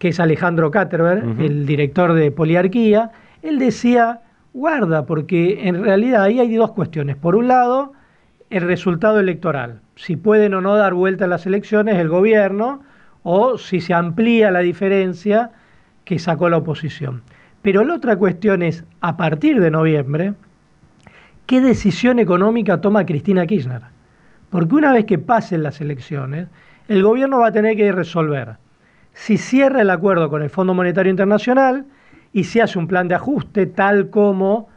que 0.00 0.08
es 0.08 0.18
Alejandro 0.18 0.72
Katterberg, 0.72 1.40
el 1.40 1.64
director 1.64 2.12
de 2.12 2.32
Poliarquía, 2.32 3.12
él 3.42 3.60
decía, 3.60 4.22
guarda, 4.52 5.06
porque 5.06 5.68
en 5.68 5.84
realidad 5.84 6.24
ahí 6.24 6.40
hay 6.40 6.56
dos 6.56 6.72
cuestiones. 6.72 7.14
Por 7.14 7.36
un 7.36 7.46
lado, 7.46 7.92
el 8.50 8.62
resultado 8.62 9.20
electoral, 9.20 9.80
si 9.96 10.16
pueden 10.16 10.54
o 10.54 10.60
no 10.60 10.76
dar 10.76 10.94
vuelta 10.94 11.26
a 11.26 11.28
las 11.28 11.46
elecciones 11.46 11.96
el 11.96 12.08
gobierno 12.08 12.82
o 13.22 13.58
si 13.58 13.80
se 13.80 13.94
amplía 13.94 14.50
la 14.50 14.60
diferencia 14.60 15.50
que 16.04 16.18
sacó 16.18 16.48
la 16.48 16.58
oposición. 16.58 17.22
Pero 17.62 17.84
la 17.84 17.94
otra 17.94 18.16
cuestión 18.16 18.62
es, 18.62 18.84
a 19.00 19.16
partir 19.16 19.60
de 19.60 19.70
noviembre, 19.70 20.34
¿qué 21.46 21.60
decisión 21.60 22.18
económica 22.18 22.80
toma 22.80 23.04
Cristina 23.04 23.46
Kirchner? 23.46 23.82
Porque 24.50 24.74
una 24.74 24.92
vez 24.92 25.04
que 25.04 25.18
pasen 25.18 25.62
las 25.62 25.80
elecciones, 25.80 26.48
el 26.88 27.02
gobierno 27.02 27.40
va 27.40 27.48
a 27.48 27.52
tener 27.52 27.76
que 27.76 27.92
resolver 27.92 28.56
si 29.18 29.36
cierra 29.36 29.82
el 29.82 29.90
acuerdo 29.90 30.30
con 30.30 30.42
el 30.42 30.48
Fondo 30.48 30.74
Monetario 30.74 31.10
Internacional 31.10 31.84
y 32.32 32.44
si 32.44 32.60
hace 32.60 32.78
un 32.78 32.86
plan 32.86 33.08
de 33.08 33.16
ajuste 33.16 33.66
tal 33.66 34.10
como 34.10 34.68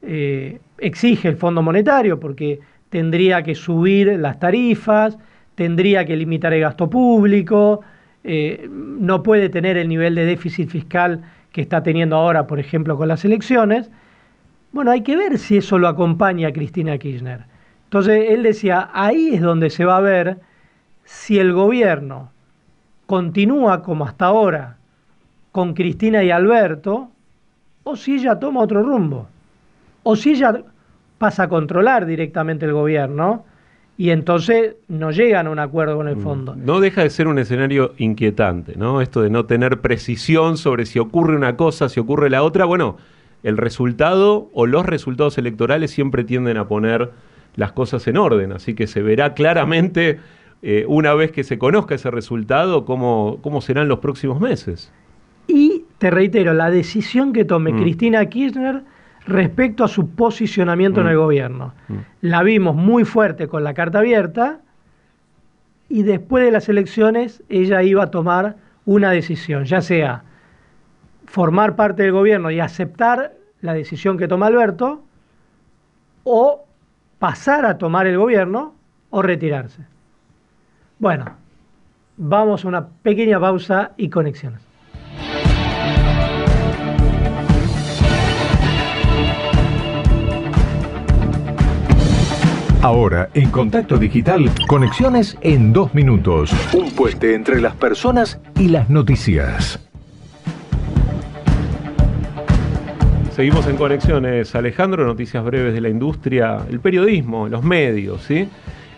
eh, 0.00 0.58
exige 0.78 1.28
el 1.28 1.36
Fondo 1.36 1.60
Monetario, 1.60 2.18
porque 2.18 2.60
tendría 2.90 3.42
que 3.42 3.54
subir 3.54 4.18
las 4.18 4.38
tarifas, 4.38 5.16
tendría 5.54 6.04
que 6.04 6.16
limitar 6.16 6.52
el 6.52 6.60
gasto 6.60 6.90
público, 6.90 7.80
eh, 8.24 8.68
no 8.70 9.22
puede 9.22 9.48
tener 9.48 9.76
el 9.76 9.88
nivel 9.88 10.14
de 10.14 10.26
déficit 10.26 10.68
fiscal 10.68 11.22
que 11.52 11.62
está 11.62 11.82
teniendo 11.82 12.16
ahora, 12.16 12.46
por 12.46 12.60
ejemplo, 12.60 12.96
con 12.96 13.08
las 13.08 13.24
elecciones. 13.24 13.90
Bueno, 14.72 14.90
hay 14.90 15.02
que 15.02 15.16
ver 15.16 15.38
si 15.38 15.56
eso 15.56 15.78
lo 15.78 15.88
acompaña 15.88 16.48
a 16.48 16.52
Cristina 16.52 16.98
Kirchner. 16.98 17.44
Entonces, 17.84 18.26
él 18.28 18.42
decía, 18.42 18.90
ahí 18.92 19.34
es 19.34 19.40
donde 19.40 19.70
se 19.70 19.84
va 19.84 19.96
a 19.96 20.00
ver 20.00 20.38
si 21.04 21.38
el 21.38 21.52
gobierno 21.52 22.30
continúa 23.06 23.82
como 23.82 24.04
hasta 24.04 24.26
ahora 24.26 24.76
con 25.50 25.74
Cristina 25.74 26.22
y 26.22 26.30
Alberto, 26.30 27.10
o 27.82 27.96
si 27.96 28.14
ella 28.14 28.38
toma 28.38 28.60
otro 28.60 28.82
rumbo, 28.82 29.26
o 30.04 30.14
si 30.14 30.30
ella 30.30 30.62
pasa 31.20 31.42
a 31.42 31.48
controlar 31.50 32.06
directamente 32.06 32.64
el 32.64 32.72
gobierno 32.72 33.44
y 33.98 34.08
entonces 34.08 34.76
no 34.88 35.10
llegan 35.10 35.48
a 35.48 35.50
un 35.50 35.58
acuerdo 35.58 35.96
con 35.98 36.08
el 36.08 36.16
mm. 36.16 36.22
fondo. 36.22 36.56
No 36.56 36.80
deja 36.80 37.02
de 37.02 37.10
ser 37.10 37.28
un 37.28 37.38
escenario 37.38 37.92
inquietante, 37.98 38.74
¿no? 38.76 39.02
Esto 39.02 39.20
de 39.20 39.28
no 39.28 39.44
tener 39.44 39.82
precisión 39.82 40.56
sobre 40.56 40.86
si 40.86 40.98
ocurre 40.98 41.36
una 41.36 41.58
cosa, 41.58 41.90
si 41.90 42.00
ocurre 42.00 42.30
la 42.30 42.42
otra. 42.42 42.64
Bueno, 42.64 42.96
el 43.42 43.58
resultado 43.58 44.48
o 44.54 44.64
los 44.64 44.86
resultados 44.86 45.36
electorales 45.36 45.90
siempre 45.90 46.24
tienden 46.24 46.56
a 46.56 46.66
poner 46.66 47.10
las 47.54 47.72
cosas 47.72 48.08
en 48.08 48.16
orden, 48.16 48.52
así 48.52 48.72
que 48.72 48.86
se 48.86 49.02
verá 49.02 49.34
claramente 49.34 50.20
eh, 50.62 50.86
una 50.88 51.12
vez 51.12 51.32
que 51.32 51.44
se 51.44 51.58
conozca 51.58 51.96
ese 51.96 52.10
resultado 52.10 52.86
cómo, 52.86 53.40
cómo 53.42 53.60
serán 53.60 53.88
los 53.88 53.98
próximos 53.98 54.40
meses. 54.40 54.90
Y 55.48 55.84
te 55.98 56.10
reitero, 56.10 56.54
la 56.54 56.70
decisión 56.70 57.34
que 57.34 57.44
tome 57.44 57.74
mm. 57.74 57.82
Cristina 57.82 58.24
Kirchner 58.24 58.84
respecto 59.26 59.84
a 59.84 59.88
su 59.88 60.10
posicionamiento 60.10 61.00
en 61.00 61.08
el 61.08 61.16
mm. 61.16 61.20
gobierno. 61.20 61.74
Mm. 61.88 61.94
La 62.22 62.42
vimos 62.42 62.76
muy 62.76 63.04
fuerte 63.04 63.48
con 63.48 63.64
la 63.64 63.74
carta 63.74 63.98
abierta 63.98 64.60
y 65.88 66.02
después 66.02 66.44
de 66.44 66.50
las 66.50 66.68
elecciones 66.68 67.42
ella 67.48 67.82
iba 67.82 68.04
a 68.04 68.10
tomar 68.10 68.56
una 68.86 69.10
decisión, 69.10 69.64
ya 69.64 69.80
sea 69.80 70.24
formar 71.26 71.76
parte 71.76 72.02
del 72.02 72.12
gobierno 72.12 72.50
y 72.50 72.60
aceptar 72.60 73.34
la 73.60 73.74
decisión 73.74 74.18
que 74.18 74.26
toma 74.26 74.46
Alberto 74.46 75.04
o 76.24 76.64
pasar 77.18 77.66
a 77.66 77.78
tomar 77.78 78.06
el 78.06 78.18
gobierno 78.18 78.74
o 79.10 79.22
retirarse. 79.22 79.82
Bueno, 80.98 81.36
vamos 82.16 82.64
a 82.64 82.68
una 82.68 82.88
pequeña 82.88 83.38
pausa 83.38 83.92
y 83.96 84.08
conexiones. 84.10 84.69
Ahora, 92.82 93.28
en 93.34 93.50
Contacto 93.50 93.98
Digital, 93.98 94.50
conexiones 94.66 95.36
en 95.42 95.70
dos 95.74 95.92
minutos. 95.94 96.50
Un 96.72 96.90
puente 96.92 97.34
entre 97.34 97.60
las 97.60 97.74
personas 97.74 98.40
y 98.56 98.68
las 98.68 98.88
noticias. 98.88 99.78
Seguimos 103.32 103.66
en 103.66 103.76
conexiones, 103.76 104.54
Alejandro, 104.54 105.04
noticias 105.04 105.44
breves 105.44 105.74
de 105.74 105.82
la 105.82 105.90
industria, 105.90 106.64
el 106.70 106.80
periodismo, 106.80 107.48
los 107.48 107.62
medios, 107.62 108.22
¿sí? 108.22 108.48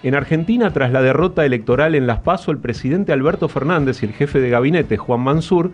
En 0.04 0.14
Argentina, 0.14 0.72
tras 0.72 0.92
la 0.92 1.02
derrota 1.02 1.44
electoral 1.44 1.96
en 1.96 2.06
Las 2.06 2.20
Paso, 2.20 2.52
el 2.52 2.58
presidente 2.58 3.12
Alberto 3.12 3.48
Fernández 3.48 4.04
y 4.04 4.06
el 4.06 4.12
jefe 4.12 4.40
de 4.40 4.50
gabinete, 4.50 4.96
Juan 4.96 5.22
Mansur, 5.22 5.72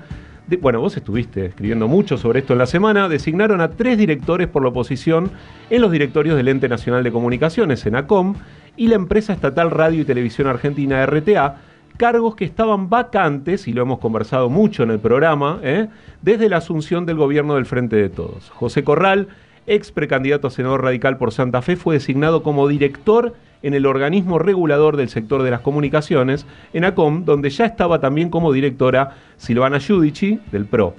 bueno, 0.57 0.81
vos 0.81 0.97
estuviste 0.97 1.47
escribiendo 1.47 1.89
mucho 1.89 2.17
sobre 2.17 2.41
esto 2.41 2.55
en 2.55 2.59
la 2.59 2.67
semana, 2.67 3.09
designaron 3.09 3.61
a 3.61 3.71
tres 3.71 3.99
directores 3.99 4.49
por 4.49 4.63
la 4.63 4.71
oposición 4.71 5.31
en 5.69 5.83
los 5.83 5.93
directorios 5.93 6.37
del 6.37 6.49
Ente 6.49 6.69
Nacional 6.69 7.05
de 7.05 7.13
Comunicaciones, 7.13 7.85
ENACOM, 7.85 8.35
y 8.77 8.87
la 8.89 8.95
empresa 8.95 9.33
estatal 9.33 9.71
Radio 9.71 10.01
y 10.01 10.05
Televisión 10.05 10.47
Argentina, 10.47 11.05
RTA, 11.05 11.57
cargos 11.97 12.37
que 12.37 12.45
estaban 12.45 12.89
vacantes, 12.89 13.69
y 13.69 13.73
lo 13.73 13.83
hemos 13.83 13.99
conversado 13.99 14.49
mucho 14.49 14.85
en 14.85 14.91
el 14.91 15.01
programa, 15.01 15.59
¿eh? 15.63 15.89
desde 16.23 16.49
la 16.49 16.59
asunción 16.59 17.05
del 17.05 17.17
gobierno 17.17 17.57
del 17.57 17.67
Frente 17.67 17.97
de 17.97 18.09
Todos. 18.09 18.51
José 18.51 18.85
Corral, 18.85 19.29
ex 19.69 19.93
precandidato 19.93 20.49
a 20.49 20.51
senador 20.51 20.83
radical 20.83 21.19
por 21.19 21.33
Santa 21.33 21.63
Fe, 21.63 21.77
fue 21.77 21.95
designado 21.95 22.43
como 22.43 22.69
director 22.69 23.35
en 23.63 23.75
el 23.75 23.87
organismo 23.87 24.39
regulador 24.39 24.97
del 24.97 25.09
sector 25.09 25.43
de 25.43 25.51
las 25.51 25.61
comunicaciones, 25.61 26.47
en 26.73 26.85
ACOM, 26.85 27.25
donde 27.25 27.51
ya 27.51 27.67
estaba 27.67 28.01
también 28.01 28.31
como 28.31 28.53
directora 28.53 29.17
Silvana 29.37 29.79
Giudici, 29.79 30.41
del 30.53 30.67
PRO. 30.67 30.95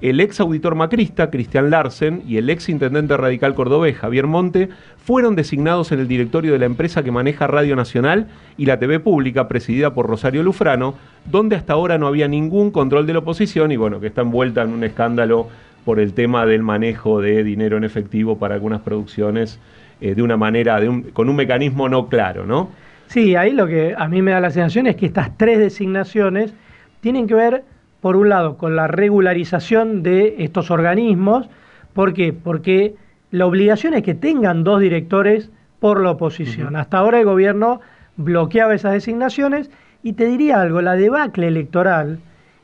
El 0.00 0.18
ex 0.18 0.40
auditor 0.40 0.74
macrista, 0.74 1.30
Cristian 1.30 1.70
Larsen, 1.70 2.24
y 2.26 2.36
el 2.36 2.50
ex 2.50 2.68
intendente 2.68 3.16
radical 3.16 3.54
cordobés, 3.54 3.96
Javier 3.96 4.26
Monte, 4.26 4.68
fueron 4.96 5.36
designados 5.36 5.92
en 5.92 6.00
el 6.00 6.08
directorio 6.08 6.52
de 6.52 6.58
la 6.58 6.66
empresa 6.66 7.04
que 7.04 7.12
maneja 7.12 7.46
Radio 7.46 7.76
Nacional 7.76 8.26
y 8.56 8.66
la 8.66 8.80
TV 8.80 8.98
Pública, 8.98 9.46
presidida 9.46 9.94
por 9.94 10.08
Rosario 10.08 10.42
Lufrano, 10.42 10.96
donde 11.30 11.54
hasta 11.54 11.74
ahora 11.74 11.98
no 11.98 12.08
había 12.08 12.26
ningún 12.26 12.72
control 12.72 13.06
de 13.06 13.12
la 13.12 13.20
oposición 13.20 13.70
y 13.70 13.76
bueno, 13.76 14.00
que 14.00 14.08
está 14.08 14.22
envuelta 14.22 14.62
en 14.62 14.70
un 14.70 14.82
escándalo 14.82 15.46
por 15.84 16.00
el 16.00 16.12
tema 16.14 16.46
del 16.46 16.62
manejo 16.62 17.20
de 17.20 17.42
dinero 17.42 17.76
en 17.76 17.84
efectivo 17.84 18.38
para 18.38 18.54
algunas 18.54 18.80
producciones 18.80 19.58
eh, 20.00 20.14
de 20.14 20.22
una 20.22 20.36
manera, 20.36 20.80
con 21.12 21.28
un 21.28 21.36
mecanismo 21.36 21.88
no 21.88 22.08
claro, 22.08 22.46
¿no? 22.46 22.70
Sí, 23.08 23.36
ahí 23.36 23.52
lo 23.52 23.66
que 23.66 23.94
a 23.96 24.08
mí 24.08 24.22
me 24.22 24.30
da 24.30 24.40
la 24.40 24.50
sensación 24.50 24.86
es 24.86 24.96
que 24.96 25.06
estas 25.06 25.36
tres 25.36 25.58
designaciones 25.58 26.54
tienen 27.00 27.26
que 27.26 27.34
ver, 27.34 27.64
por 28.00 28.16
un 28.16 28.28
lado, 28.28 28.56
con 28.56 28.74
la 28.74 28.86
regularización 28.86 30.02
de 30.02 30.36
estos 30.38 30.70
organismos. 30.70 31.48
¿Por 31.92 32.14
qué? 32.14 32.32
Porque 32.32 32.94
la 33.30 33.46
obligación 33.46 33.94
es 33.94 34.02
que 34.02 34.14
tengan 34.14 34.64
dos 34.64 34.80
directores 34.80 35.50
por 35.78 36.00
la 36.00 36.12
oposición. 36.12 36.76
Hasta 36.76 36.98
ahora 36.98 37.18
el 37.18 37.24
gobierno 37.24 37.80
bloqueaba 38.16 38.74
esas 38.74 38.92
designaciones 38.92 39.70
y 40.02 40.14
te 40.14 40.26
diría 40.26 40.60
algo, 40.60 40.80
la 40.80 40.94
debacle 40.94 41.48
electoral 41.48 42.18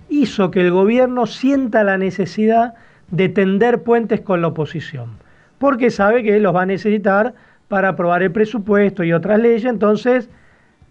hizo 0.09 0.51
que 0.51 0.61
el 0.61 0.71
gobierno 0.71 1.27
sienta 1.27 1.85
la 1.85 1.99
necesidad 1.99 2.75
de 3.11 3.29
tender 3.29 3.83
puentes 3.83 4.21
con 4.21 4.43
la 4.43 4.49
oposición 4.49 5.11
porque 5.59 5.91
sabe 5.91 6.23
que 6.23 6.41
los 6.41 6.55
va 6.55 6.63
a 6.63 6.67
necesitar 6.67 7.35
para 7.69 7.91
aprobar 7.91 8.23
el 8.23 8.33
presupuesto 8.33 9.05
y 9.05 9.13
otras 9.13 9.39
leyes, 9.39 9.65
entonces 9.65 10.31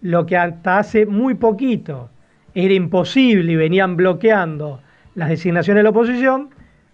lo 0.00 0.26
que 0.26 0.36
hasta 0.36 0.78
hace 0.78 1.06
muy 1.06 1.34
poquito 1.34 2.10
era 2.54 2.72
imposible 2.74 3.52
y 3.52 3.56
venían 3.56 3.96
bloqueando 3.96 4.80
las 5.14 5.30
designaciones 5.30 5.80
de 5.80 5.84
la 5.84 5.90
oposición, 5.90 6.50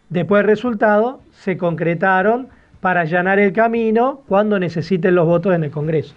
después 0.08 0.40
del 0.40 0.46
resultado 0.46 1.20
se 1.32 1.56
concretaron 1.58 2.48
para 2.80 3.02
allanar 3.02 3.38
el 3.38 3.52
camino 3.52 4.22
cuando 4.28 4.58
necesiten 4.58 5.14
los 5.14 5.26
votos 5.26 5.54
en 5.54 5.64
el 5.64 5.70
Congreso. 5.70 6.14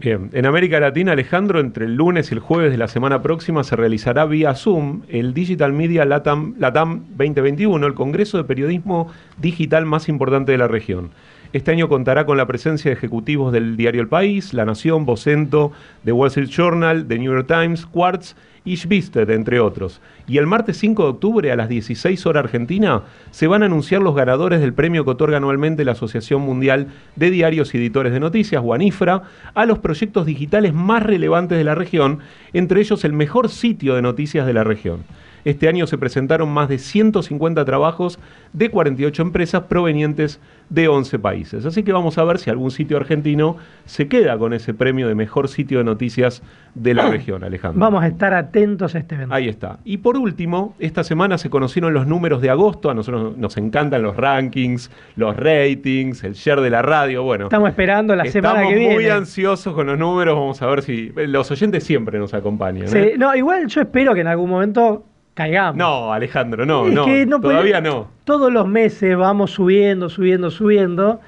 Bien, 0.00 0.30
en 0.32 0.46
América 0.46 0.80
Latina, 0.80 1.12
Alejandro, 1.12 1.60
entre 1.60 1.84
el 1.84 1.94
lunes 1.94 2.30
y 2.30 2.34
el 2.34 2.40
jueves 2.40 2.72
de 2.72 2.78
la 2.78 2.88
semana 2.88 3.20
próxima 3.20 3.64
se 3.64 3.76
realizará 3.76 4.24
vía 4.24 4.54
Zoom 4.54 5.02
el 5.10 5.34
Digital 5.34 5.74
Media 5.74 6.06
Latam, 6.06 6.54
Latam 6.58 7.04
2021, 7.18 7.86
el 7.86 7.92
Congreso 7.92 8.38
de 8.38 8.44
Periodismo 8.44 9.12
Digital 9.36 9.84
más 9.84 10.08
importante 10.08 10.52
de 10.52 10.58
la 10.58 10.68
región. 10.68 11.10
Este 11.52 11.72
año 11.72 11.90
contará 11.90 12.24
con 12.24 12.38
la 12.38 12.46
presencia 12.46 12.90
de 12.90 12.96
ejecutivos 12.96 13.52
del 13.52 13.76
diario 13.76 14.00
El 14.00 14.08
País, 14.08 14.54
La 14.54 14.64
Nación, 14.64 15.04
Vocento, 15.04 15.70
The 16.06 16.12
Wall 16.12 16.28
Street 16.28 16.48
Journal, 16.48 17.06
The 17.06 17.18
New 17.18 17.34
York 17.34 17.46
Times, 17.46 17.84
Quartz 17.84 18.36
y 18.64 18.76
Schvisted, 18.76 19.30
entre 19.30 19.60
otros. 19.60 20.00
Y 20.26 20.38
el 20.38 20.46
martes 20.46 20.76
5 20.78 21.02
de 21.02 21.08
octubre 21.08 21.52
a 21.52 21.56
las 21.56 21.68
16 21.68 22.26
horas 22.26 22.44
argentina 22.44 23.02
se 23.30 23.46
van 23.46 23.62
a 23.62 23.66
anunciar 23.66 24.02
los 24.02 24.14
ganadores 24.14 24.60
del 24.60 24.74
premio 24.74 25.04
que 25.04 25.10
otorga 25.10 25.38
anualmente 25.38 25.84
la 25.84 25.92
Asociación 25.92 26.42
Mundial 26.42 26.88
de 27.16 27.30
Diarios 27.30 27.74
y 27.74 27.78
Editores 27.78 28.12
de 28.12 28.20
Noticias, 28.20 28.62
Guanifra, 28.62 29.22
a 29.54 29.66
los 29.66 29.78
proyectos 29.78 30.26
digitales 30.26 30.74
más 30.74 31.02
relevantes 31.02 31.58
de 31.58 31.64
la 31.64 31.74
región, 31.74 32.20
entre 32.52 32.80
ellos 32.80 33.04
el 33.04 33.12
mejor 33.12 33.48
sitio 33.48 33.94
de 33.94 34.02
noticias 34.02 34.46
de 34.46 34.52
la 34.52 34.64
región. 34.64 35.04
Este 35.44 35.68
año 35.68 35.86
se 35.86 35.98
presentaron 35.98 36.48
más 36.50 36.68
de 36.68 36.78
150 36.78 37.64
trabajos 37.64 38.18
de 38.52 38.70
48 38.70 39.22
empresas 39.22 39.62
provenientes 39.64 40.40
de 40.68 40.88
11 40.88 41.18
países. 41.18 41.66
Así 41.66 41.82
que 41.82 41.92
vamos 41.92 42.18
a 42.18 42.24
ver 42.24 42.38
si 42.38 42.50
algún 42.50 42.70
sitio 42.70 42.96
argentino 42.96 43.56
se 43.84 44.08
queda 44.08 44.38
con 44.38 44.52
ese 44.52 44.72
premio 44.72 45.08
de 45.08 45.14
mejor 45.14 45.48
sitio 45.48 45.78
de 45.78 45.84
noticias 45.84 46.42
de 46.74 46.94
la 46.94 47.08
región, 47.10 47.44
Alejandro. 47.44 47.80
Vamos 47.80 48.02
a 48.02 48.06
estar 48.06 48.34
atentos 48.34 48.94
a 48.94 48.98
este 48.98 49.16
evento. 49.16 49.34
Ahí 49.34 49.48
está. 49.48 49.78
Y 49.84 49.98
por 49.98 50.16
último, 50.16 50.74
esta 50.78 51.04
semana 51.04 51.38
se 51.38 51.50
conocieron 51.50 51.92
los 51.92 52.06
números 52.06 52.40
de 52.40 52.50
agosto. 52.50 52.90
A 52.90 52.94
nosotros 52.94 53.36
nos 53.36 53.56
encantan 53.56 54.02
los 54.02 54.16
rankings, 54.16 54.90
los 55.16 55.36
ratings, 55.36 56.24
el 56.24 56.34
share 56.34 56.60
de 56.60 56.70
la 56.70 56.82
radio. 56.82 57.22
Bueno, 57.22 57.44
estamos 57.44 57.68
esperando 57.68 58.14
la 58.14 58.24
semana 58.26 58.60
que 58.60 58.74
viene. 58.74 58.82
Estamos 58.82 58.94
muy 58.94 59.10
ansiosos 59.10 59.74
con 59.74 59.86
los 59.86 59.98
números. 59.98 60.36
Vamos 60.36 60.62
a 60.62 60.66
ver 60.66 60.82
si 60.82 61.12
los 61.16 61.50
oyentes 61.50 61.84
siempre 61.84 62.18
nos 62.18 62.34
acompañan. 62.34 62.88
Sí, 62.88 62.98
¿eh? 62.98 63.14
no, 63.18 63.34
igual 63.34 63.66
yo 63.66 63.80
espero 63.80 64.14
que 64.14 64.20
en 64.20 64.28
algún 64.28 64.50
momento 64.50 65.09
caigamos. 65.40 65.76
No, 65.76 66.12
Alejandro, 66.12 66.66
no, 66.66 66.86
no, 66.88 67.06
todavía 67.40 67.80
no. 67.80 68.08
Todos 68.24 68.52
los 68.52 68.68
meses 68.68 69.16
vamos 69.16 69.52
subiendo, 69.52 70.10
subiendo, 70.10 70.50
subiendo. 70.50 71.20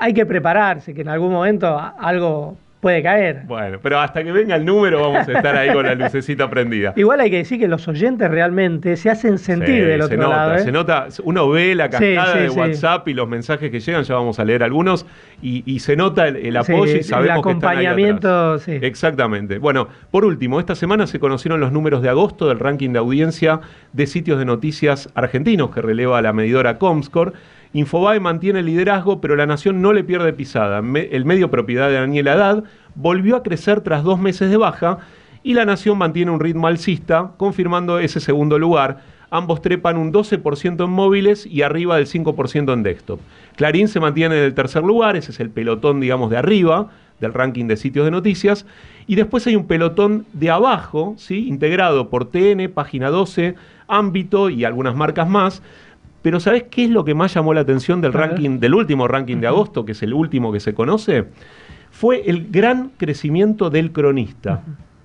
Hay 0.00 0.12
que 0.12 0.26
prepararse, 0.26 0.92
que 0.92 1.02
en 1.02 1.08
algún 1.08 1.30
momento 1.30 1.78
algo 1.98 2.56
puede 2.82 3.00
caer. 3.00 3.44
Bueno, 3.46 3.78
pero 3.80 4.00
hasta 4.00 4.24
que 4.24 4.32
venga 4.32 4.56
el 4.56 4.64
número 4.64 5.00
vamos 5.00 5.28
a 5.28 5.32
estar 5.32 5.54
ahí 5.54 5.72
con 5.72 5.86
la 5.86 5.94
lucecita 5.94 6.50
prendida. 6.50 6.92
Igual 6.96 7.20
hay 7.20 7.30
que 7.30 7.36
decir 7.36 7.60
que 7.60 7.68
los 7.68 7.86
oyentes 7.86 8.28
realmente 8.28 8.96
se 8.96 9.08
hacen 9.08 9.38
sentir 9.38 9.86
del 9.86 10.02
otro 10.02 10.16
se 10.16 10.16
nota, 10.16 10.36
lado. 10.36 10.54
¿eh? 10.56 10.58
Se 10.58 10.72
nota, 10.72 11.06
uno 11.22 11.48
ve 11.48 11.76
la 11.76 11.88
cascada 11.88 12.34
de 12.34 12.50
WhatsApp 12.50 13.06
y 13.06 13.14
los 13.14 13.28
mensajes 13.28 13.70
que 13.70 13.78
llegan, 13.78 14.02
ya 14.02 14.16
vamos 14.16 14.40
a 14.40 14.44
leer 14.44 14.64
algunos, 14.64 15.06
y, 15.40 15.78
se 15.78 15.94
nota 15.94 16.26
el, 16.26 16.56
apoyo 16.56 16.96
y 16.96 17.04
sabemos 17.04 17.34
el 17.34 17.38
acompañamiento, 17.38 18.56
que 18.64 18.84
Exactamente. 18.84 19.58
Bueno, 19.58 19.86
por 20.10 20.24
último, 20.24 20.58
esta 20.58 20.74
semana 20.74 21.06
se 21.06 21.20
conocieron 21.20 21.60
los 21.60 21.70
números 21.70 22.02
de 22.02 22.08
agosto 22.08 22.48
del 22.48 22.58
ranking 22.58 22.90
de 22.90 22.98
audiencia 22.98 23.60
de 23.92 24.08
sitios 24.08 24.40
de 24.40 24.44
noticias 24.44 25.08
argentinos 25.14 25.70
que 25.70 25.82
releva 25.82 26.20
la 26.20 26.32
medidora 26.32 26.78
Comscore. 26.78 27.32
Infobae 27.74 28.20
mantiene 28.20 28.60
el 28.60 28.66
liderazgo, 28.66 29.20
pero 29.20 29.36
la 29.36 29.46
Nación 29.46 29.80
no 29.80 29.92
le 29.92 30.04
pierde 30.04 30.32
pisada. 30.32 30.78
el 30.78 31.24
medio 31.24 31.50
propiedad 31.50 31.88
de 31.88 31.94
Daniel 31.94 32.28
Haddad 32.28 32.64
volvió 32.94 33.36
a 33.36 33.42
crecer 33.42 33.80
tras 33.80 34.02
dos 34.02 34.18
meses 34.18 34.50
de 34.50 34.56
baja 34.56 34.98
y 35.42 35.54
la 35.54 35.64
Nación 35.64 35.98
mantiene 35.98 36.30
un 36.30 36.40
ritmo 36.40 36.66
alcista, 36.66 37.32
confirmando 37.36 37.98
ese 37.98 38.20
segundo 38.20 38.58
lugar. 38.58 39.00
Ambos 39.30 39.62
trepan 39.62 39.96
un 39.96 40.12
12% 40.12 40.84
en 40.84 40.90
móviles 40.90 41.46
y 41.46 41.62
arriba 41.62 41.96
del 41.96 42.06
5% 42.06 42.72
en 42.72 42.82
desktop. 42.82 43.18
Clarín 43.56 43.88
se 43.88 43.98
mantiene 43.98 44.36
en 44.36 44.44
el 44.44 44.54
tercer 44.54 44.82
lugar, 44.82 45.16
ese 45.16 45.32
es 45.32 45.40
el 45.40 45.48
pelotón, 45.48 46.00
digamos, 46.00 46.30
de 46.30 46.36
arriba 46.36 46.90
del 47.22 47.32
ranking 47.32 47.66
de 47.66 47.78
sitios 47.78 48.04
de 48.04 48.10
noticias. 48.10 48.66
Y 49.06 49.14
después 49.14 49.46
hay 49.46 49.56
un 49.56 49.66
pelotón 49.66 50.26
de 50.34 50.50
abajo, 50.50 51.14
¿sí? 51.16 51.48
integrado 51.48 52.10
por 52.10 52.26
TN, 52.30 52.68
Página 52.74 53.08
12, 53.08 53.54
Ámbito 53.88 54.50
y 54.50 54.64
algunas 54.64 54.94
marcas 54.94 55.28
más, 55.28 55.62
pero 56.22 56.40
¿sabes 56.40 56.64
qué 56.70 56.84
es 56.84 56.90
lo 56.90 57.04
que 57.04 57.14
más 57.14 57.34
llamó 57.34 57.52
la 57.52 57.60
atención 57.60 58.00
del 58.00 58.12
ranking, 58.12 58.58
del 58.58 58.74
último 58.74 59.08
ranking 59.08 59.38
de 59.38 59.48
agosto, 59.48 59.84
que 59.84 59.92
es 59.92 60.02
el 60.02 60.14
último 60.14 60.52
que 60.52 60.60
se 60.60 60.72
conoce? 60.72 61.26
Fue 61.90 62.22
el 62.30 62.48
gran 62.50 62.90
crecimiento 62.96 63.68
del 63.68 63.92
cronista. 63.92 64.62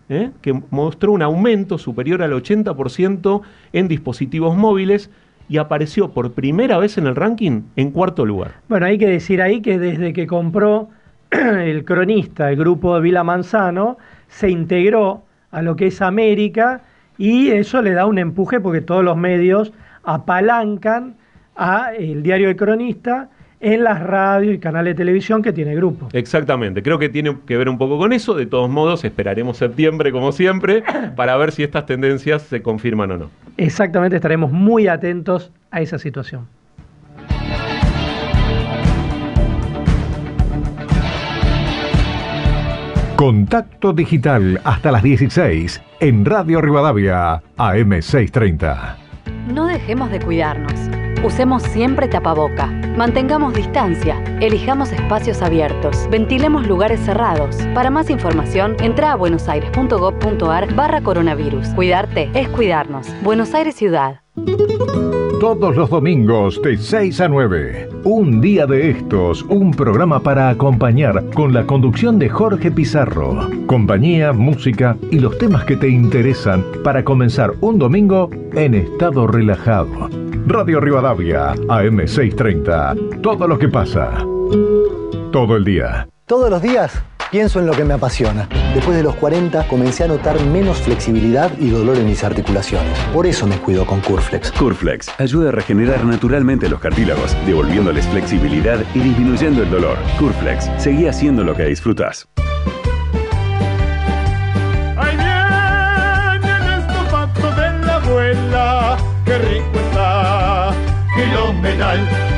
¿eh? 0.10 0.32
que 0.42 0.54
mostró 0.70 1.12
un 1.12 1.22
aumento 1.22 1.78
superior 1.78 2.22
al 2.22 2.32
80% 2.32 3.42
en 3.74 3.88
dispositivos 3.88 4.56
móviles 4.56 5.10
y 5.50 5.58
apareció 5.58 6.12
por 6.12 6.34
primera 6.34 6.78
vez 6.78 6.98
en 6.98 7.08
el 7.08 7.16
ranking 7.16 7.64
en 7.76 7.92
cuarto 7.92 8.26
lugar. 8.26 8.56
Bueno, 8.68 8.86
hay 8.86 8.98
que 8.98 9.08
decir 9.08 9.42
ahí 9.42 9.62
que 9.62 9.78
desde 9.78 10.14
que 10.14 10.28
compró 10.28 10.90
el 11.32 11.86
cronista, 11.86 12.50
el 12.50 12.58
grupo 12.58 12.96
de 12.96 13.02
Vila 13.02 13.24
Manzano, 13.24 13.98
se 14.28 14.50
integró 14.50 15.24
a 15.52 15.62
lo 15.62 15.76
que 15.76 15.88
es 15.88 16.02
América 16.02 16.82
y 17.18 17.50
eso 17.50 17.82
le 17.82 17.92
da 17.92 18.06
un 18.06 18.18
empuje 18.18 18.60
porque 18.60 18.82
todos 18.82 19.04
los 19.04 19.18
medios 19.18 19.74
apalancan 20.08 21.16
a 21.56 21.92
el 21.94 22.24
diario 22.24 22.50
El 22.50 22.56
Cronista 22.56 23.30
en 23.60 23.84
las 23.84 24.02
radios 24.02 24.56
y 24.56 24.60
canales 24.60 24.94
de 24.94 24.98
televisión 24.98 25.42
que 25.42 25.52
tiene 25.52 25.76
grupo. 25.76 26.08
Exactamente, 26.14 26.82
creo 26.82 26.98
que 26.98 27.10
tiene 27.10 27.36
que 27.46 27.58
ver 27.58 27.68
un 27.68 27.78
poco 27.78 27.98
con 27.98 28.14
eso. 28.14 28.34
De 28.34 28.46
todos 28.46 28.70
modos, 28.70 29.04
esperaremos 29.04 29.58
septiembre, 29.58 30.12
como 30.12 30.32
siempre, 30.32 30.84
para 31.16 31.36
ver 31.36 31.52
si 31.52 31.64
estas 31.64 31.86
tendencias 31.86 32.44
se 32.44 32.62
confirman 32.62 33.12
o 33.12 33.18
no. 33.18 33.30
Exactamente, 33.58 34.16
estaremos 34.16 34.52
muy 34.52 34.88
atentos 34.88 35.52
a 35.72 35.82
esa 35.82 36.00
situación. 36.00 36.48
Contacto 43.18 43.94
Digital 43.94 44.62
hasta 44.64 44.92
las 44.92 45.02
16 45.02 45.82
en 46.00 46.24
Radio 46.24 46.62
Rivadavia 46.62 47.42
AM630. 47.58 49.07
No 49.48 49.66
dejemos 49.66 50.12
de 50.12 50.20
cuidarnos. 50.20 50.74
Usemos 51.24 51.64
siempre 51.64 52.08
tapaboca. 52.08 52.68
Mantengamos 52.98 53.54
distancia. 53.54 54.22
Elijamos 54.42 54.92
espacios 54.92 55.42
abiertos. 55.42 56.08
Ventilemos 56.12 56.68
lugares 56.68 57.00
cerrados. 57.00 57.56
Para 57.74 57.90
más 57.90 58.10
información, 58.10 58.76
entra 58.82 59.14
a 59.14 59.16
buenosaires.gov.ar 59.16 60.74
barra 60.76 61.02
coronavirus. 61.02 61.70
Cuidarte 61.70 62.30
es 62.34 62.50
cuidarnos. 62.50 63.08
Buenos 63.24 63.54
Aires 63.54 63.76
Ciudad. 63.76 64.22
Todos 65.40 65.76
los 65.76 65.92
domingos 65.92 66.60
de 66.64 66.78
6 66.78 67.22
a 67.22 67.28
9. 67.28 67.90
Un 68.06 68.42
día 68.42 68.66
de 68.66 68.90
estos, 68.90 69.44
un 69.44 69.70
programa 69.70 70.20
para 70.20 70.50
acompañar 70.50 71.24
con 71.36 71.54
la 71.54 71.64
conducción 71.68 72.18
de 72.18 72.28
Jorge 72.28 72.72
Pizarro. 72.72 73.48
Compañía, 73.68 74.34
música 74.34 74.98
y 75.12 75.20
los 75.20 75.38
temas 75.38 75.64
que 75.66 75.78
te 75.78 75.90
interesan 75.90 76.66
para 76.84 77.04
comenzar 77.04 77.54
un 77.62 77.78
domingo 77.78 78.32
en 78.54 78.74
estado 78.74 79.28
relajado. 79.28 80.10
Radio 80.48 80.80
Rivadavia, 80.80 81.54
AM630. 81.54 83.22
Todo 83.22 83.48
lo 83.48 83.60
que 83.60 83.68
pasa. 83.68 84.26
Todo 85.32 85.56
el 85.56 85.64
día. 85.64 86.10
Todos 86.26 86.50
los 86.50 86.64
días 86.64 87.04
Pienso 87.32 87.60
en 87.60 87.66
lo 87.66 87.74
que 87.74 87.84
me 87.84 87.94
apasiona. 87.94 88.48
Después 88.74 88.96
de 88.96 89.04
los 89.04 89.16
40 89.16 89.68
comencé 89.68 90.06
a 90.06 90.08
notar 90.08 90.40
menos 90.46 90.78
flexibilidad 90.78 91.52
y 91.60 91.70
dolor 91.70 91.98
en 91.98 92.06
mis 92.06 92.24
articulaciones. 92.24 92.98
Por 93.14 93.28
eso 93.28 93.46
me 93.46 93.58
cuido 93.58 93.86
con 93.86 94.00
Curflex. 94.00 94.52
Curflex 94.54 95.10
ayuda 95.20 95.50
a 95.50 95.52
regenerar 95.52 96.06
naturalmente 96.06 96.70
los 96.70 96.80
cartílagos, 96.80 97.36
devolviéndoles 97.46 98.08
flexibilidad 98.08 98.80
y 98.94 99.00
disminuyendo 99.00 99.64
el 99.64 99.70
dolor. 99.70 99.98
Curflex, 100.18 100.70
seguí 100.78 101.08
haciendo 101.08 101.44
lo 101.44 101.54
que 101.54 101.66
disfrutas. 101.66 102.30
Ahí 104.96 105.18
viene 105.18 106.56
el 106.56 106.80
estopato 106.80 107.52
de 107.62 107.86
la 107.86 107.96
abuela, 107.96 108.98
qué 109.26 109.38
rico 109.38 109.80
está, 109.90 110.74
fenomenal 111.14 112.37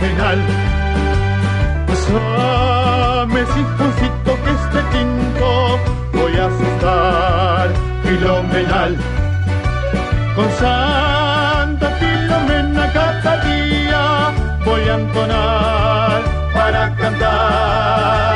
filomenal. 0.00 0.38
Pásame, 1.86 3.46
sinfoncito, 3.46 4.32
que 4.42 4.50
este 4.50 4.82
tinto 4.92 5.78
voy 6.12 6.36
a 6.36 6.46
asustar 6.46 7.68
filomenal. 8.02 8.96
Con 10.34 10.50
Santa 10.52 11.88
Filomena 12.00 12.92
cada 12.92 13.36
día 13.44 14.32
voy 14.64 14.88
a 14.88 14.94
entonar 14.94 16.22
para 16.52 16.94
cantar. 16.96 18.33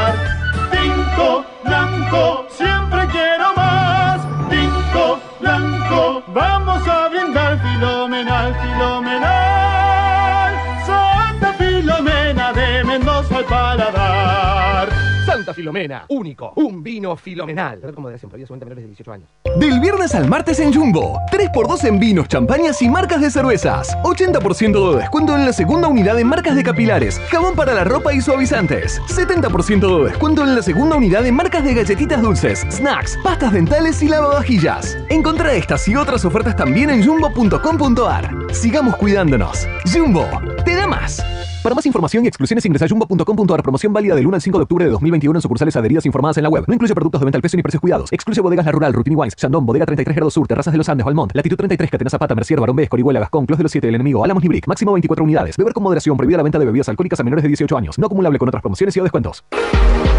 Al 13.38 13.44
paladar. 13.44 14.88
Santa 15.24 15.52
Filomena, 15.52 16.04
único, 16.08 16.52
un 16.56 16.82
vino 16.82 17.14
filomenal. 17.14 17.80
Como 17.94 18.08
de 18.08 18.18
menores 18.18 18.76
de 18.76 18.86
18 18.86 19.12
años. 19.12 19.28
Del 19.58 19.78
viernes 19.78 20.14
al 20.14 20.28
martes 20.28 20.58
en 20.58 20.72
Jumbo, 20.72 21.20
3x2 21.30 21.84
en 21.84 22.00
vinos, 22.00 22.28
champañas 22.28 22.80
y 22.82 22.88
marcas 22.88 23.20
de 23.20 23.30
cervezas. 23.30 23.96
80% 24.02 24.92
de 24.92 24.98
descuento 24.98 25.36
en 25.36 25.44
la 25.44 25.52
segunda 25.52 25.86
unidad 25.86 26.18
en 26.18 26.26
marcas 26.26 26.56
de 26.56 26.64
capilares, 26.64 27.20
jabón 27.30 27.54
para 27.54 27.74
la 27.74 27.84
ropa 27.84 28.12
y 28.14 28.20
suavizantes. 28.20 29.00
70% 29.02 29.98
de 29.98 30.04
descuento 30.10 30.42
en 30.42 30.56
la 30.56 30.62
segunda 30.62 30.96
unidad 30.96 31.24
en 31.26 31.34
marcas 31.34 31.62
de 31.62 31.74
galletitas 31.74 32.22
dulces, 32.22 32.66
snacks, 32.70 33.18
pastas 33.22 33.52
dentales 33.52 34.02
y 34.02 34.08
lavavajillas. 34.08 34.96
Encontrá 35.10 35.52
estas 35.52 35.86
y 35.88 35.94
otras 35.94 36.24
ofertas 36.24 36.56
también 36.56 36.90
en 36.90 37.06
jumbo.com.ar. 37.06 38.30
Sigamos 38.52 38.96
cuidándonos. 38.96 39.68
Jumbo, 39.92 40.26
te 40.64 40.74
da 40.74 40.86
más. 40.86 41.22
Para 41.62 41.74
más 41.74 41.86
información 41.86 42.24
y 42.24 42.28
exclusiones 42.28 42.64
ingresa 42.66 42.84
a 42.84 42.88
jumbo.com.ar. 42.88 43.62
Promoción 43.62 43.92
válida 43.92 44.14
del 44.14 44.26
1 44.26 44.34
al 44.36 44.40
5 44.40 44.58
de 44.58 44.62
octubre 44.62 44.84
de 44.84 44.90
2021 44.92 45.38
en 45.38 45.42
sucursales 45.42 45.74
adheridas 45.74 46.06
informadas 46.06 46.36
en 46.36 46.44
la 46.44 46.48
web. 46.48 46.64
No 46.68 46.74
incluye 46.74 46.94
productos 46.94 47.20
de 47.20 47.24
venta 47.24 47.36
al 47.36 47.42
peso 47.42 47.56
ni 47.56 47.62
precios 47.64 47.80
cuidados. 47.80 48.12
Excluye 48.12 48.40
bodegas 48.40 48.64
La 48.64 48.72
Rural, 48.72 48.92
Rutini 48.92 49.16
Wines, 49.16 49.34
Chandon, 49.34 49.66
Bodega 49.66 49.84
33 49.84 50.14
Grado 50.14 50.30
Sur, 50.30 50.46
Terrazas 50.46 50.72
de 50.72 50.78
los 50.78 50.88
Andes, 50.88 51.04
Valmont, 51.04 51.32
Latitud 51.34 51.56
33, 51.56 51.90
Catena 51.90 52.10
Zapata, 52.10 52.34
Mercier, 52.36 52.60
Barón 52.60 52.76
B, 52.76 52.86
Corihuela, 52.86 53.18
Gascón, 53.20 53.44
Clos 53.46 53.58
de 53.58 53.64
los 53.64 53.72
7, 53.72 53.88
El 53.88 53.96
Enemigo, 53.96 54.22
Álamos 54.22 54.44
y 54.44 54.48
Brick. 54.48 54.68
Máximo 54.68 54.92
24 54.92 55.24
unidades. 55.24 55.56
Beber 55.56 55.72
con 55.74 55.82
moderación. 55.82 56.16
Prohibida 56.16 56.36
la 56.36 56.44
venta 56.44 56.60
de 56.60 56.64
bebidas 56.64 56.88
alcohólicas 56.88 57.18
a 57.18 57.24
menores 57.24 57.42
de 57.42 57.48
18 57.48 57.76
años. 57.76 57.98
No 57.98 58.06
acumulable 58.06 58.38
con 58.38 58.48
otras 58.48 58.62
promociones 58.62 58.96
y 58.96 59.00
o 59.00 59.02
descuentos. 59.02 59.44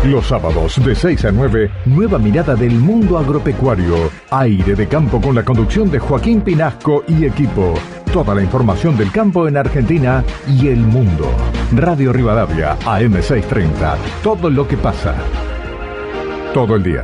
Los 0.05 0.27
sábados 0.27 0.81
de 0.83 0.95
6 0.95 1.25
a 1.25 1.31
9, 1.31 1.69
nueva 1.87 2.17
mirada 2.17 2.55
del 2.55 2.71
mundo 2.71 3.17
agropecuario. 3.17 4.09
Aire 4.29 4.73
de 4.73 4.87
campo 4.87 5.19
con 5.19 5.35
la 5.35 5.43
conducción 5.43 5.91
de 5.91 5.99
Joaquín 5.99 6.39
Pinasco 6.39 7.03
y 7.05 7.25
equipo. 7.25 7.73
Toda 8.13 8.33
la 8.33 8.41
información 8.41 8.95
del 8.97 9.11
campo 9.11 9.49
en 9.49 9.57
Argentina 9.57 10.23
y 10.47 10.69
el 10.69 10.79
mundo. 10.79 11.29
Radio 11.73 12.13
Rivadavia, 12.13 12.79
AM630. 12.79 13.97
Todo 14.23 14.49
lo 14.49 14.65
que 14.65 14.77
pasa. 14.77 15.15
Todo 16.53 16.77
el 16.77 16.83
día. 16.83 17.03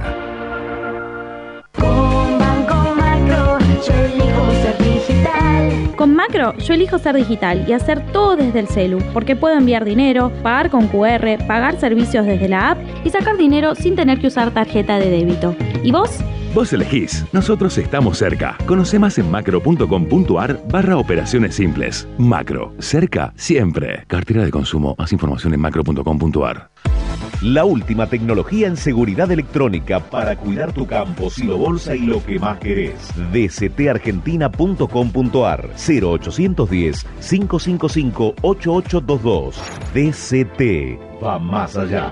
Digital. 5.07 5.93
Con 5.95 6.15
Macro, 6.15 6.55
yo 6.57 6.73
elijo 6.73 6.99
ser 6.99 7.15
digital 7.15 7.65
y 7.67 7.73
hacer 7.73 8.05
todo 8.11 8.35
desde 8.35 8.59
el 8.59 8.67
celu, 8.67 8.99
porque 9.13 9.35
puedo 9.35 9.57
enviar 9.57 9.85
dinero, 9.85 10.31
pagar 10.43 10.69
con 10.69 10.87
QR, 10.87 11.45
pagar 11.47 11.79
servicios 11.79 12.25
desde 12.25 12.49
la 12.49 12.71
app 12.71 12.77
y 13.03 13.09
sacar 13.09 13.37
dinero 13.37 13.75
sin 13.75 13.95
tener 13.95 14.19
que 14.19 14.27
usar 14.27 14.51
tarjeta 14.51 14.99
de 14.99 15.09
débito. 15.09 15.55
¿Y 15.83 15.91
vos? 15.91 16.19
Vos 16.53 16.71
elegís, 16.71 17.25
nosotros 17.33 17.77
estamos 17.77 18.17
cerca. 18.17 18.57
Conoce 18.65 18.97
más 18.97 19.17
en 19.17 19.29
macro.com.ar 19.29 20.61
barra 20.69 20.97
operaciones 20.97 21.55
simples. 21.55 22.07
Macro, 22.17 22.73
cerca 22.79 23.33
siempre. 23.35 24.05
Cartera 24.07 24.45
de 24.45 24.51
consumo, 24.51 24.95
más 24.97 25.11
información 25.11 25.53
en 25.53 25.59
macro.com.ar. 25.59 26.69
La 27.41 27.65
última 27.65 28.07
tecnología 28.07 28.67
en 28.67 28.77
seguridad 28.77 29.29
electrónica 29.31 29.99
para 29.99 30.35
cuidar 30.35 30.73
tu 30.73 30.87
campo, 30.87 31.29
silo 31.29 31.57
bolsa 31.57 31.95
y 31.95 31.99
lo 31.99 32.23
que 32.23 32.39
más 32.39 32.57
querés. 32.59 32.95
dctargentina.com.ar 33.31 35.69
0810 35.75 37.05
555 37.19 38.35
8822. 38.41 39.55
DCT 39.93 41.21
va 41.23 41.37
más 41.39 41.77
allá. 41.77 42.11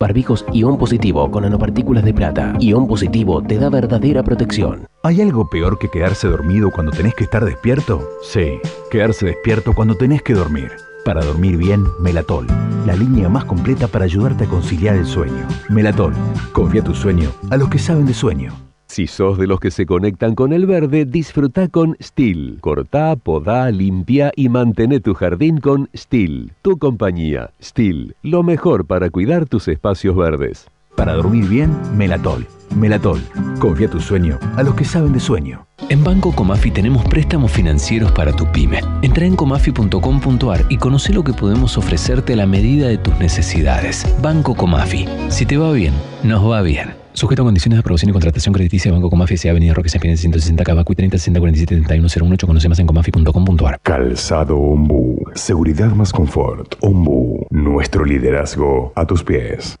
Barbijos 0.00 0.46
ion 0.54 0.78
positivo 0.78 1.30
con 1.30 1.42
nanopartículas 1.42 2.02
de 2.04 2.14
plata. 2.14 2.54
Ion 2.58 2.88
positivo 2.88 3.42
te 3.42 3.58
da 3.58 3.68
verdadera 3.68 4.22
protección. 4.22 4.86
¿Hay 5.02 5.20
algo 5.20 5.50
peor 5.50 5.78
que 5.78 5.90
quedarse 5.90 6.26
dormido 6.26 6.70
cuando 6.70 6.90
tenés 6.90 7.14
que 7.14 7.24
estar 7.24 7.44
despierto? 7.44 8.08
Sí, 8.22 8.58
quedarse 8.90 9.26
despierto 9.26 9.74
cuando 9.74 9.96
tenés 9.96 10.22
que 10.22 10.32
dormir. 10.32 10.70
Para 11.04 11.24
dormir 11.24 11.56
bien, 11.56 11.84
Melatol, 11.98 12.46
la 12.86 12.94
línea 12.94 13.28
más 13.28 13.44
completa 13.46 13.88
para 13.88 14.04
ayudarte 14.04 14.44
a 14.44 14.48
conciliar 14.48 14.96
el 14.96 15.06
sueño. 15.06 15.46
Melatol, 15.70 16.12
confía 16.52 16.84
tu 16.84 16.94
sueño 16.94 17.30
a 17.50 17.56
los 17.56 17.68
que 17.68 17.78
saben 17.78 18.06
de 18.06 18.14
sueño. 18.14 18.52
Si 18.86 19.06
sos 19.06 19.38
de 19.38 19.46
los 19.46 19.60
que 19.60 19.70
se 19.70 19.86
conectan 19.86 20.34
con 20.34 20.52
el 20.52 20.66
verde, 20.66 21.04
disfruta 21.04 21.68
con 21.68 21.96
Steel. 22.02 22.58
Cortá, 22.60 23.16
podá, 23.16 23.70
limpia 23.70 24.32
y 24.34 24.48
mantén 24.48 25.00
tu 25.00 25.14
jardín 25.14 25.58
con 25.58 25.88
Steel. 25.96 26.52
Tu 26.60 26.76
compañía, 26.76 27.52
Steel. 27.62 28.16
Lo 28.22 28.42
mejor 28.42 28.84
para 28.84 29.08
cuidar 29.08 29.46
tus 29.46 29.68
espacios 29.68 30.16
verdes. 30.16 30.66
Para 30.96 31.14
dormir 31.14 31.48
bien, 31.48 31.70
Melatol. 31.96 32.46
Melatol, 32.76 33.20
confía 33.58 33.88
tu 33.88 34.00
sueño 34.00 34.38
a 34.56 34.62
los 34.62 34.74
que 34.74 34.84
saben 34.84 35.12
de 35.12 35.20
sueño. 35.20 35.66
En 35.90 36.04
Banco 36.04 36.30
Comafi 36.30 36.70
tenemos 36.70 37.04
préstamos 37.06 37.50
financieros 37.50 38.12
para 38.12 38.32
tu 38.32 38.46
pyme. 38.52 38.80
Entra 39.02 39.26
en 39.26 39.34
comafi.com.ar 39.34 40.66
y 40.68 40.76
conoce 40.76 41.12
lo 41.12 41.24
que 41.24 41.32
podemos 41.32 41.76
ofrecerte 41.76 42.34
a 42.34 42.36
la 42.36 42.46
medida 42.46 42.86
de 42.86 42.96
tus 42.96 43.18
necesidades. 43.18 44.06
Banco 44.22 44.54
Comafi. 44.54 45.06
Si 45.30 45.46
te 45.46 45.56
va 45.56 45.72
bien, 45.72 45.92
nos 46.22 46.48
va 46.48 46.62
bien. 46.62 46.94
Sujeto 47.12 47.42
a 47.42 47.44
condiciones 47.44 47.76
de 47.76 47.80
aprobación 47.80 48.10
y 48.10 48.12
contratación 48.12 48.54
crediticia 48.54 48.92
Banco 48.92 49.10
Comafi 49.10 49.34
S.A. 49.34 49.50
Avenida 49.50 49.74
Roque 49.74 49.88
Sáenz 49.88 50.20
160 50.20 50.62
Cabacu 50.62 50.92
y 50.92 50.96
30 50.96 51.18
60 51.18 51.40
47 51.40 51.74
31 51.74 52.08
018. 52.08 52.46
Conoce 52.46 52.68
más 52.68 52.78
en 52.78 52.86
comafi.com.ar. 52.86 53.80
Calzado 53.82 54.58
Ombu. 54.58 55.24
Seguridad 55.34 55.90
más 55.90 56.12
confort. 56.12 56.76
Ombu. 56.82 57.46
Nuestro 57.50 58.04
liderazgo 58.04 58.92
a 58.94 59.04
tus 59.08 59.24
pies. 59.24 59.76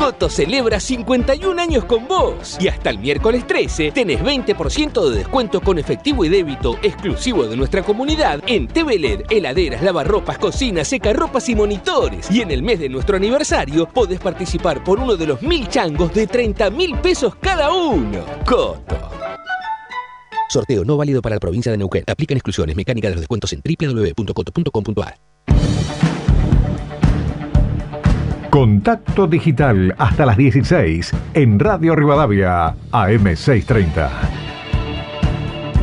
Coto 0.00 0.30
celebra 0.30 0.80
51 0.80 1.60
años 1.60 1.84
con 1.84 2.08
vos 2.08 2.56
y 2.58 2.68
hasta 2.68 2.88
el 2.88 2.98
miércoles 3.00 3.46
13 3.46 3.92
tenés 3.92 4.18
20% 4.22 5.10
de 5.10 5.18
descuento 5.18 5.60
con 5.60 5.78
efectivo 5.78 6.24
y 6.24 6.30
débito 6.30 6.78
exclusivo 6.80 7.46
de 7.46 7.54
nuestra 7.54 7.82
comunidad 7.82 8.42
en 8.46 8.66
TV 8.66 8.98
LED, 8.98 9.24
heladeras, 9.28 9.82
lavarropas, 9.82 10.38
cocinas, 10.38 10.88
secarropas 10.88 11.50
y 11.50 11.54
monitores. 11.54 12.30
Y 12.30 12.40
en 12.40 12.50
el 12.50 12.62
mes 12.62 12.80
de 12.80 12.88
nuestro 12.88 13.18
aniversario 13.18 13.86
podés 13.86 14.20
participar 14.20 14.82
por 14.82 14.98
uno 15.00 15.16
de 15.16 15.26
los 15.26 15.42
mil 15.42 15.68
changos 15.68 16.14
de 16.14 16.26
30 16.26 16.70
mil 16.70 16.96
pesos 17.00 17.34
cada 17.34 17.70
uno. 17.70 18.24
Coto. 18.46 18.96
Sorteo 20.48 20.82
no 20.82 20.96
válido 20.96 21.20
para 21.20 21.36
la 21.36 21.40
provincia 21.40 21.70
de 21.70 21.76
Neuquén. 21.76 22.04
Aplican 22.06 22.38
exclusiones. 22.38 22.74
Mecánica 22.74 23.08
de 23.08 23.16
los 23.16 23.20
descuentos 23.20 23.52
en 23.52 23.60
www.coto.com.ar. 23.62 25.18
Contacto 28.50 29.28
digital 29.28 29.94
hasta 29.96 30.26
las 30.26 30.36
16 30.36 31.12
en 31.34 31.60
Radio 31.60 31.94
Rivadavia 31.94 32.74
AM630. 32.90 34.08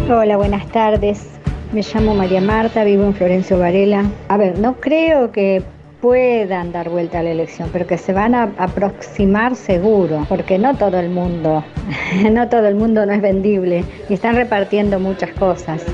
Hola, 0.10 0.36
buenas 0.36 0.68
tardes. 0.74 1.30
Me 1.72 1.82
llamo 1.82 2.14
María 2.14 2.42
Marta, 2.42 2.84
vivo 2.84 3.06
en 3.06 3.14
Florencio 3.14 3.58
Varela. 3.58 4.04
A 4.28 4.36
ver, 4.36 4.60
no 4.60 4.82
creo 4.82 5.32
que 5.32 5.64
puedan 6.02 6.74
dar 6.74 6.90
vuelta 6.90 7.20
a 7.20 7.24
la 7.24 7.32
elección, 7.32 7.70
pero 7.72 7.88
que 7.88 7.98
se 7.98 8.12
van 8.12 8.36
a 8.36 8.52
aproximar 8.58 9.56
seguro, 9.56 10.26
porque 10.28 10.60
no 10.60 10.76
todo 10.76 11.00
el 11.00 11.10
mundo, 11.10 11.64
no 12.32 12.50
todo 12.50 12.68
el 12.68 12.76
mundo 12.76 13.06
no 13.06 13.14
es 13.14 13.22
vendible 13.22 13.86
y 14.10 14.14
están 14.14 14.36
repartiendo 14.36 15.00
muchas 15.00 15.32
cosas. 15.32 15.86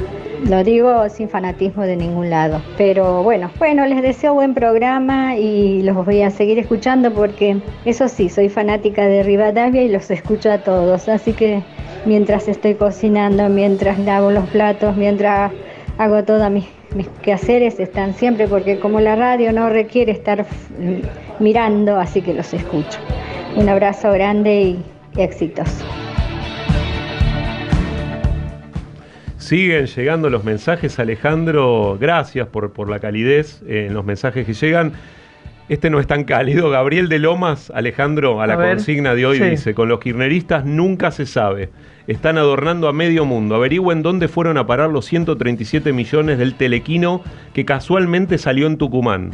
Lo 0.48 0.64
digo 0.64 1.08
sin 1.10 1.30
fanatismo 1.30 1.84
de 1.84 1.96
ningún 1.96 2.30
lado. 2.30 2.62
Pero 2.78 3.24
bueno, 3.24 3.50
bueno, 3.60 3.86
les 3.86 4.02
deseo 4.02 4.34
buen 4.34 4.54
programa 4.54 5.38
y 5.38 5.82
los 5.84 6.06
voy 6.06 6.22
a 6.22 6.30
seguir 6.30 6.60
escuchando 6.60 7.14
porque 7.14 7.58
eso 7.86 8.08
sí, 8.08 8.30
soy 8.30 8.50
fanática 8.50 9.06
de 9.06 9.24
Rivadavia 9.24 9.84
y 9.84 9.90
los 9.90 10.12
escucho 10.12 10.52
a 10.52 10.60
todos. 10.60 11.08
Así 11.08 11.34
que 11.34 11.64
mientras 12.06 12.48
estoy 12.48 12.76
cocinando, 12.76 13.48
mientras 13.50 14.00
lavo 14.00 14.32
los 14.32 14.48
platos, 14.50 14.98
mientras 14.98 15.52
hago 15.98 16.24
todas 16.24 16.52
mis, 16.52 16.66
quehaceres, 17.22 17.80
están 17.80 18.14
siempre 18.14 18.48
porque 18.48 18.80
como 18.80 19.00
la 19.00 19.16
radio 19.16 19.52
no 19.52 19.70
requiere 19.70 20.12
estar 20.12 20.46
mirando, 21.40 22.00
así 22.00 22.22
que 22.22 22.34
los 22.34 22.54
escucho. 22.54 23.00
Un 23.56 23.70
abrazo 23.70 24.12
grande 24.12 24.62
y, 24.62 24.84
y 25.16 25.22
éxitos. 25.22 25.84
Siguen 29.44 29.88
llegando 29.88 30.30
los 30.30 30.46
mensajes, 30.46 31.00
Alejandro. 31.00 31.98
Gracias 32.00 32.48
por, 32.48 32.72
por 32.72 32.90
la 32.90 33.00
calidez 33.00 33.62
en 33.68 33.94
los 33.94 34.06
mensajes 34.06 34.46
que 34.46 34.54
llegan. 34.54 34.94
Este 35.68 35.90
no 35.90 36.00
es 36.00 36.08
tan 36.08 36.24
cálido. 36.24 36.70
Gabriel 36.70 37.10
de 37.10 37.20
Lomas, 37.20 37.70
Alejandro, 37.76 38.42
a 38.42 38.48
la 38.48 38.56
consigna 38.56 39.16
de 39.16 39.26
hoy 39.26 39.40
dice: 39.40 39.74
Con 39.74 39.90
los 39.90 40.00
kirneristas 40.00 40.64
nunca 40.64 41.12
se 41.12 41.26
sabe. 41.26 41.72
Están 42.08 42.38
adornando 42.38 42.88
a 42.88 42.94
medio 42.94 43.26
mundo. 43.26 43.56
Averigüen 43.56 44.02
dónde 44.02 44.30
fueron 44.30 44.58
a 44.58 44.66
parar 44.66 44.90
los 44.90 45.04
137 45.08 45.92
millones 45.92 46.38
del 46.38 46.56
telequino 46.56 47.22
que 47.54 47.66
casualmente 47.66 48.38
salió 48.38 48.66
en 48.66 48.78
Tucumán. 48.78 49.32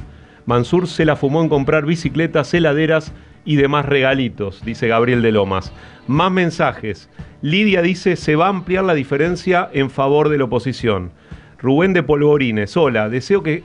Mansur 0.47 0.87
se 0.87 1.05
la 1.05 1.17
fumó 1.17 1.43
en 1.43 1.49
comprar 1.49 1.85
bicicletas, 1.85 2.51
heladeras 2.55 3.13
y 3.49 3.55
demás 3.55 3.87
regalitos, 3.87 4.63
dice 4.63 4.87
Gabriel 4.87 5.23
de 5.23 5.31
Lomas. 5.31 5.73
Más 6.05 6.31
mensajes. 6.31 7.09
Lidia 7.41 7.81
dice, 7.81 8.15
se 8.15 8.35
va 8.35 8.45
a 8.45 8.49
ampliar 8.49 8.83
la 8.83 8.93
diferencia 8.93 9.67
en 9.73 9.89
favor 9.89 10.29
de 10.29 10.37
la 10.37 10.43
oposición. 10.43 11.09
Rubén 11.57 11.93
de 11.93 12.03
Polvorines, 12.03 12.77
hola, 12.77 13.09
deseo 13.09 13.41
que, 13.41 13.63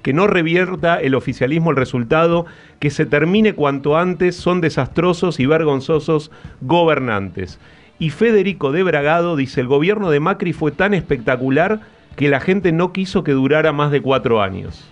que 0.00 0.14
no 0.14 0.26
revierta 0.26 0.98
el 1.02 1.14
oficialismo 1.14 1.70
el 1.70 1.76
resultado, 1.76 2.46
que 2.78 2.88
se 2.88 3.04
termine 3.04 3.52
cuanto 3.52 3.98
antes, 3.98 4.36
son 4.36 4.62
desastrosos 4.62 5.38
y 5.38 5.44
vergonzosos 5.44 6.30
gobernantes. 6.62 7.60
Y 7.98 8.08
Federico 8.08 8.72
de 8.72 8.84
Bragado 8.84 9.36
dice, 9.36 9.60
el 9.60 9.66
gobierno 9.66 10.08
de 10.08 10.18
Macri 10.18 10.54
fue 10.54 10.72
tan 10.72 10.94
espectacular 10.94 11.80
que 12.16 12.30
la 12.30 12.40
gente 12.40 12.72
no 12.72 12.94
quiso 12.94 13.22
que 13.22 13.32
durara 13.32 13.74
más 13.74 13.90
de 13.90 14.00
cuatro 14.00 14.40
años. 14.40 14.90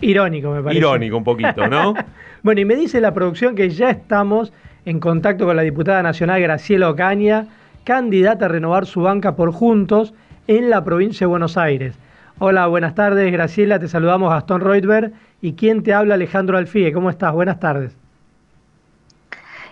Irónico, 0.00 0.50
me 0.50 0.62
parece. 0.62 0.78
Irónico 0.78 1.16
un 1.16 1.24
poquito, 1.24 1.66
¿no? 1.66 1.94
bueno, 2.42 2.60
y 2.60 2.64
me 2.64 2.76
dice 2.76 3.00
la 3.00 3.12
producción 3.12 3.54
que 3.54 3.70
ya 3.70 3.90
estamos 3.90 4.52
en 4.84 5.00
contacto 5.00 5.44
con 5.44 5.56
la 5.56 5.62
diputada 5.62 6.02
nacional 6.02 6.40
Graciela 6.40 6.90
Ocaña, 6.90 7.46
candidata 7.84 8.46
a 8.46 8.48
renovar 8.48 8.86
su 8.86 9.02
banca 9.02 9.36
por 9.36 9.52
Juntos 9.52 10.14
en 10.46 10.70
la 10.70 10.84
provincia 10.84 11.26
de 11.26 11.28
Buenos 11.28 11.56
Aires. 11.56 11.94
Hola, 12.38 12.66
buenas 12.68 12.94
tardes 12.94 13.32
Graciela, 13.32 13.78
te 13.78 13.88
saludamos 13.88 14.30
Gastón 14.30 14.60
Reutberg 14.60 15.12
y 15.42 15.54
quien 15.54 15.82
te 15.82 15.92
habla 15.92 16.14
Alejandro 16.14 16.56
Alfie. 16.56 16.92
¿Cómo 16.92 17.10
estás? 17.10 17.32
Buenas 17.32 17.60
tardes. 17.60 17.96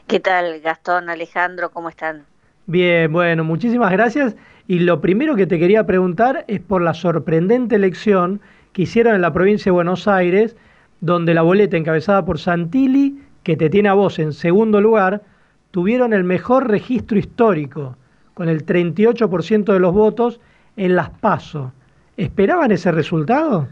¿Qué 0.06 0.20
tal 0.20 0.60
Gastón, 0.60 1.08
Alejandro? 1.08 1.70
¿Cómo 1.70 1.88
están? 1.88 2.24
Bien, 2.66 3.12
bueno, 3.12 3.44
muchísimas 3.44 3.92
gracias. 3.92 4.36
Y 4.68 4.80
lo 4.80 5.00
primero 5.00 5.36
que 5.36 5.46
te 5.46 5.58
quería 5.58 5.86
preguntar 5.86 6.44
es 6.48 6.60
por 6.60 6.82
la 6.82 6.94
sorprendente 6.94 7.76
elección 7.76 8.40
que 8.76 8.82
hicieron 8.82 9.14
en 9.14 9.22
la 9.22 9.32
provincia 9.32 9.70
de 9.70 9.74
Buenos 9.74 10.06
Aires, 10.06 10.54
donde 11.00 11.32
la 11.32 11.40
boleta 11.40 11.78
encabezada 11.78 12.26
por 12.26 12.38
Santilli 12.38 13.18
que 13.42 13.56
te 13.56 13.70
tiene 13.70 13.88
a 13.88 13.94
vos 13.94 14.18
en 14.18 14.34
segundo 14.34 14.82
lugar, 14.82 15.22
tuvieron 15.70 16.12
el 16.12 16.24
mejor 16.24 16.68
registro 16.68 17.16
histórico, 17.16 17.96
con 18.34 18.50
el 18.50 18.66
38% 18.66 19.72
de 19.72 19.78
los 19.78 19.94
votos 19.94 20.40
en 20.76 20.94
las 20.94 21.08
PASO. 21.08 21.72
¿Esperaban 22.18 22.70
ese 22.70 22.92
resultado? 22.92 23.66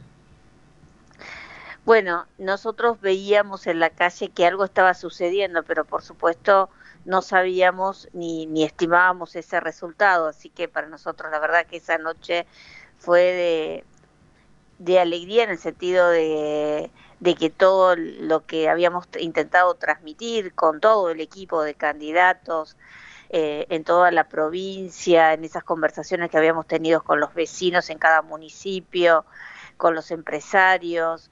Bueno, 1.84 2.24
nosotros 2.38 2.98
veíamos 3.02 3.66
en 3.66 3.80
la 3.80 3.90
calle 3.90 4.30
que 4.30 4.46
algo 4.46 4.64
estaba 4.64 4.94
sucediendo, 4.94 5.64
pero 5.64 5.84
por 5.84 6.00
supuesto 6.00 6.70
no 7.04 7.20
sabíamos 7.20 8.08
ni, 8.14 8.46
ni 8.46 8.64
estimábamos 8.64 9.36
ese 9.36 9.60
resultado, 9.60 10.28
así 10.28 10.48
que 10.48 10.66
para 10.66 10.88
nosotros 10.88 11.30
la 11.30 11.40
verdad 11.40 11.66
que 11.66 11.76
esa 11.76 11.98
noche 11.98 12.46
fue 12.96 13.20
de, 13.20 13.84
de 14.78 14.98
alegría 14.98 15.44
en 15.44 15.50
el 15.50 15.58
sentido 15.58 16.08
de, 16.08 16.90
que 17.38 17.50
todo 17.50 17.96
lo 17.96 18.44
que 18.44 18.68
habíamos 18.68 19.06
intentado 19.18 19.74
transmitir 19.74 20.54
con 20.54 20.80
todo 20.80 21.10
el 21.10 21.20
equipo 21.20 21.62
de 21.62 21.74
candidatos 21.74 22.76
eh, 23.30 23.66
en 23.70 23.84
toda 23.84 24.10
la 24.10 24.28
provincia, 24.28 25.32
en 25.32 25.44
esas 25.44 25.64
conversaciones 25.64 26.30
que 26.30 26.36
habíamos 26.36 26.66
tenido 26.66 27.02
con 27.02 27.20
los 27.20 27.34
vecinos 27.34 27.90
en 27.90 27.98
cada 27.98 28.22
municipio, 28.22 29.24
con 29.76 29.94
los 29.94 30.10
empresarios, 30.10 31.30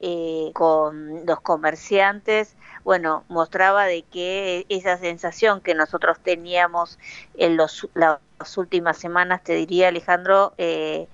eh, 0.00 0.50
con 0.52 1.24
los 1.26 1.40
comerciantes, 1.40 2.54
bueno, 2.84 3.24
mostraba 3.28 3.86
de 3.86 4.02
que 4.02 4.66
esa 4.68 4.98
sensación 4.98 5.60
que 5.60 5.74
nosotros 5.74 6.18
teníamos 6.22 6.98
en 7.36 7.56
los, 7.56 7.88
las 7.94 8.20
últimas 8.58 8.98
semanas, 8.98 9.42
te 9.42 9.54
diría 9.54 9.88
Alejandro, 9.88 10.52
eh, 10.58 11.08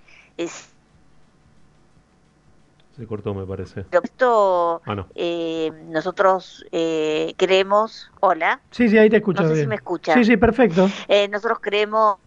se 2.97 3.07
cortó, 3.07 3.35
me 3.35 3.47
parece. 3.47 3.87
Esto, 3.91 4.83
ah, 4.85 5.07
eh, 5.15 5.71
nosotros 5.87 6.65
eh, 6.73 7.35
creemos. 7.37 8.11
Hola. 8.21 8.61
Sí, 8.71 8.89
sí, 8.89 8.99
ahí 8.99 9.09
te 9.09 9.17
escucho. 9.17 9.43
No 9.43 9.49
sé 9.49 9.63
si 9.63 9.67
me 9.67 9.77
escuchan. 9.77 10.17
Sí, 10.17 10.25
sí, 10.25 10.37
perfecto. 10.37 10.89
Eh, 11.09 11.29
nosotros 11.29 11.59
creemos 11.61 12.19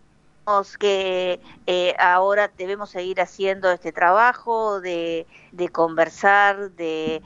que 0.80 1.40
ahora 1.98 2.52
debemos 2.56 2.92
seguir 2.92 3.20
haciendo 3.20 3.72
este 3.72 3.92
trabajo 3.92 4.80
de, 4.80 5.26
de 5.52 5.70
conversar, 5.70 6.72
de 6.72 7.24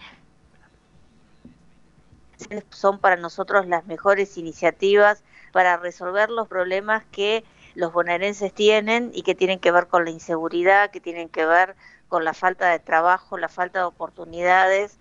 son 2.70 3.00
para 3.00 3.16
nosotros 3.18 3.68
las 3.68 3.86
mejores 3.86 4.38
iniciativas 4.38 5.24
para 5.52 5.78
resolver 5.78 6.30
los 6.30 6.48
problemas 6.48 7.04
que 7.12 7.44
los 7.76 7.92
bonaerenses 7.92 8.54
tienen 8.54 9.12
y 9.14 9.24
que 9.24 9.36
tienen 9.36 9.60
que 9.60 9.72
ver 9.72 9.88
con 9.88 10.06
la 10.06 10.12
inseguridad, 10.12 10.92
que 10.92 11.02
tienen 11.02 11.30
que 11.30 11.46
ver 11.46 11.76
con 12.10 12.26
la 12.26 12.34
falta 12.34 12.70
de 12.70 12.80
trabajo, 12.80 13.38
la 13.38 13.50
falta 13.50 13.80
de 13.80 13.86
oportunidades. 13.86 15.00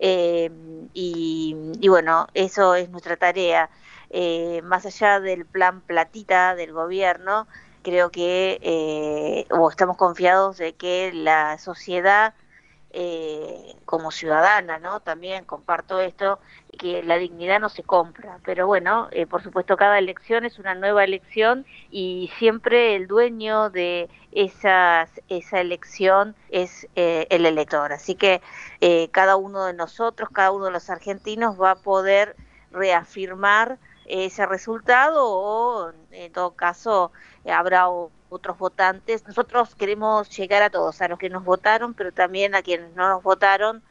Eh, 0.00 0.50
y, 0.92 1.88
bueno, 1.88 2.28
eso 2.34 2.74
es 2.74 2.90
nuestra 2.90 3.16
tarea. 3.16 3.70
Eh, 4.10 4.60
más 4.64 4.86
allá 4.86 5.20
del 5.20 5.46
plan 5.46 5.80
platita 5.80 6.54
del 6.54 6.72
gobierno, 6.72 7.46
creo 7.82 8.10
que 8.10 8.58
eh, 8.62 9.46
o 9.50 9.70
estamos 9.70 9.96
confiados 9.96 10.58
de 10.58 10.74
que 10.74 11.12
la 11.12 11.58
sociedad 11.58 12.34
eh, 12.90 13.74
como 13.84 14.10
ciudadana, 14.10 14.78
¿no? 14.78 15.00
También 15.00 15.44
comparto 15.44 16.00
esto, 16.00 16.40
que 16.78 17.02
la 17.02 17.18
dignidad 17.18 17.60
no 17.60 17.68
se 17.68 17.82
compra, 17.82 18.38
pero 18.44 18.66
bueno, 18.66 19.08
eh, 19.10 19.26
por 19.26 19.42
supuesto 19.42 19.76
cada 19.76 19.98
elección 19.98 20.46
es 20.46 20.58
una 20.58 20.74
nueva 20.74 21.04
elección 21.04 21.66
y 21.90 22.30
siempre 22.38 22.96
el 22.96 23.06
dueño 23.06 23.68
de 23.68 24.08
esas, 24.32 25.10
esa 25.28 25.60
elección 25.60 26.34
es 26.50 26.88
eh, 26.96 27.26
el 27.30 27.44
elector, 27.44 27.92
así 27.92 28.14
que 28.14 28.40
cada 29.10 29.36
uno 29.36 29.66
de 29.66 29.74
nosotros, 29.74 30.30
cada 30.32 30.52
uno 30.52 30.66
de 30.66 30.70
los 30.70 30.88
argentinos 30.88 31.60
va 31.60 31.72
a 31.72 31.76
poder 31.76 32.36
reafirmar 32.70 33.78
ese 34.08 34.46
resultado 34.46 35.24
o 35.26 35.92
en 36.10 36.32
todo 36.32 36.52
caso 36.52 37.12
habrá 37.50 37.88
otros 37.88 38.58
votantes. 38.58 39.26
Nosotros 39.26 39.74
queremos 39.74 40.28
llegar 40.36 40.62
a 40.62 40.70
todos, 40.70 41.00
a 41.00 41.08
los 41.08 41.18
que 41.18 41.30
nos 41.30 41.44
votaron, 41.44 41.94
pero 41.94 42.12
también 42.12 42.54
a 42.54 42.62
quienes 42.62 42.94
no 42.94 43.08
nos 43.08 43.22
votaron, 43.22 43.82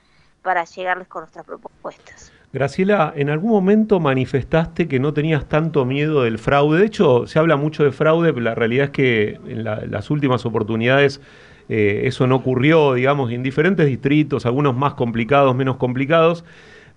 para 0.41 0.63
llegarles 0.63 1.07
con 1.07 1.23
nuestras 1.23 1.45
propuestas. 1.45 2.31
Graciela, 2.53 3.11
en 3.15 3.29
algún 3.29 3.51
momento 3.51 3.99
manifestaste 3.99 4.87
que 4.87 4.99
no 4.99 5.13
tenías 5.13 5.45
tanto 5.49 5.83
miedo 5.83 6.23
del 6.23 6.39
fraude. 6.39 6.79
De 6.79 6.85
hecho, 6.85 7.27
se 7.27 7.37
habla 7.37 7.57
mucho 7.57 7.83
de 7.83 7.91
fraude, 7.91 8.31
pero 8.31 8.43
la 8.43 8.55
realidad 8.55 8.85
es 8.85 8.91
que 8.91 9.39
en 9.45 9.63
las 9.65 10.09
últimas 10.09 10.45
oportunidades 10.45 11.19
eh, 11.67 12.03
eso 12.05 12.27
no 12.27 12.37
ocurrió, 12.37 12.93
digamos, 12.93 13.31
en 13.31 13.43
diferentes 13.43 13.85
distritos, 13.85 14.45
algunos 14.45 14.75
más 14.75 14.93
complicados, 14.93 15.53
menos 15.53 15.75
complicados, 15.75 16.45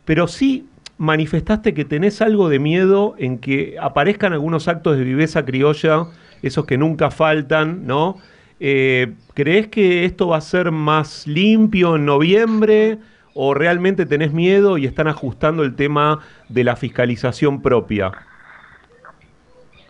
pero 0.04 0.28
sí 0.28 0.68
manifestaste 1.00 1.72
que 1.72 1.86
tenés 1.86 2.20
algo 2.20 2.50
de 2.50 2.58
miedo 2.58 3.14
en 3.16 3.38
que 3.38 3.76
aparezcan 3.80 4.34
algunos 4.34 4.68
actos 4.68 4.98
de 4.98 5.04
viveza 5.04 5.46
criolla 5.46 6.08
esos 6.42 6.66
que 6.66 6.76
nunca 6.76 7.10
faltan, 7.10 7.86
¿no? 7.86 8.18
Eh, 8.60 9.14
¿Crees 9.32 9.68
que 9.68 10.04
esto 10.04 10.28
va 10.28 10.36
a 10.36 10.42
ser 10.42 10.70
más 10.72 11.26
limpio 11.26 11.96
en 11.96 12.04
noviembre 12.04 12.98
o 13.32 13.54
realmente 13.54 14.04
tenés 14.04 14.34
miedo 14.34 14.76
y 14.76 14.84
están 14.84 15.08
ajustando 15.08 15.62
el 15.62 15.74
tema 15.74 16.20
de 16.50 16.64
la 16.64 16.76
fiscalización 16.76 17.62
propia? 17.62 18.12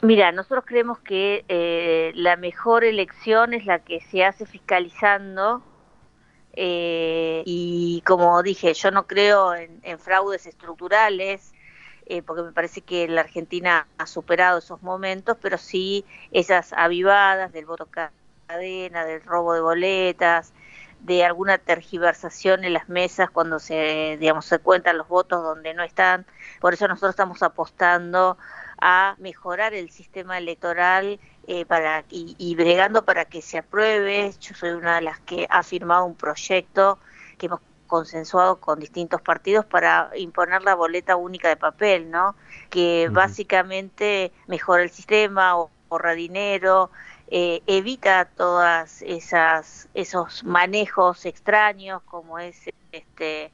Mira, 0.02 0.30
nosotros 0.30 0.62
creemos 0.64 1.00
que 1.00 1.44
eh, 1.48 2.12
la 2.14 2.36
mejor 2.36 2.84
elección 2.84 3.52
es 3.52 3.66
la 3.66 3.80
que 3.80 4.00
se 4.00 4.24
hace 4.24 4.46
fiscalizando 4.46 5.60
eh, 6.54 7.42
y 7.46 8.02
como 8.06 8.42
dije, 8.42 8.74
yo 8.74 8.90
no 8.90 9.06
creo 9.06 9.54
en, 9.54 9.98
fraudes 9.98 10.46
estructurales 10.46 11.52
eh, 12.06 12.22
porque 12.22 12.42
me 12.42 12.52
parece 12.52 12.80
que 12.80 13.06
la 13.06 13.20
Argentina 13.20 13.86
ha 13.98 14.06
superado 14.06 14.58
esos 14.58 14.82
momentos, 14.82 15.36
pero 15.40 15.58
sí 15.58 16.04
esas 16.32 16.72
avivadas 16.72 17.52
del 17.52 17.66
voto 17.66 17.86
cadena, 18.48 19.04
del 19.04 19.22
robo 19.22 19.54
de 19.54 19.60
boletas, 19.60 20.52
de 21.00 21.24
alguna 21.24 21.58
tergiversación 21.58 22.64
en 22.64 22.72
las 22.72 22.88
mesas 22.88 23.30
cuando 23.30 23.58
se, 23.58 24.16
digamos, 24.20 24.44
se 24.44 24.58
cuentan 24.58 24.98
los 24.98 25.08
votos 25.08 25.42
donde 25.42 25.72
no 25.72 25.82
están. 25.82 26.26
Por 26.60 26.74
eso 26.74 26.88
nosotros 26.88 27.10
estamos 27.10 27.42
apostando 27.42 28.36
a 28.80 29.14
mejorar 29.18 29.74
el 29.74 29.90
sistema 29.90 30.38
electoral 30.38 31.20
eh, 31.52 31.66
para 31.66 32.04
y, 32.10 32.54
bregando 32.54 33.04
para 33.04 33.24
que 33.24 33.42
se 33.42 33.58
apruebe. 33.58 34.32
Yo 34.40 34.54
soy 34.54 34.70
una 34.70 34.94
de 34.94 35.00
las 35.00 35.18
que 35.18 35.48
ha 35.50 35.64
firmado 35.64 36.04
un 36.04 36.14
proyecto 36.14 37.00
que 37.38 37.46
hemos 37.46 37.60
consensuado 37.88 38.60
con 38.60 38.78
distintos 38.78 39.20
partidos 39.20 39.64
para 39.64 40.12
imponer 40.16 40.62
la 40.62 40.76
boleta 40.76 41.16
única 41.16 41.48
de 41.48 41.56
papel, 41.56 42.08
¿no? 42.08 42.36
Que 42.70 43.08
básicamente 43.10 44.30
mejora 44.46 44.84
el 44.84 44.90
sistema, 44.90 45.50
ahorra 45.88 46.12
dinero, 46.12 46.92
eh, 47.26 47.62
evita 47.66 48.26
todas 48.26 49.02
esas 49.02 49.88
esos 49.94 50.44
manejos 50.44 51.26
extraños 51.26 52.00
como 52.02 52.38
es 52.38 52.70
este 52.92 53.50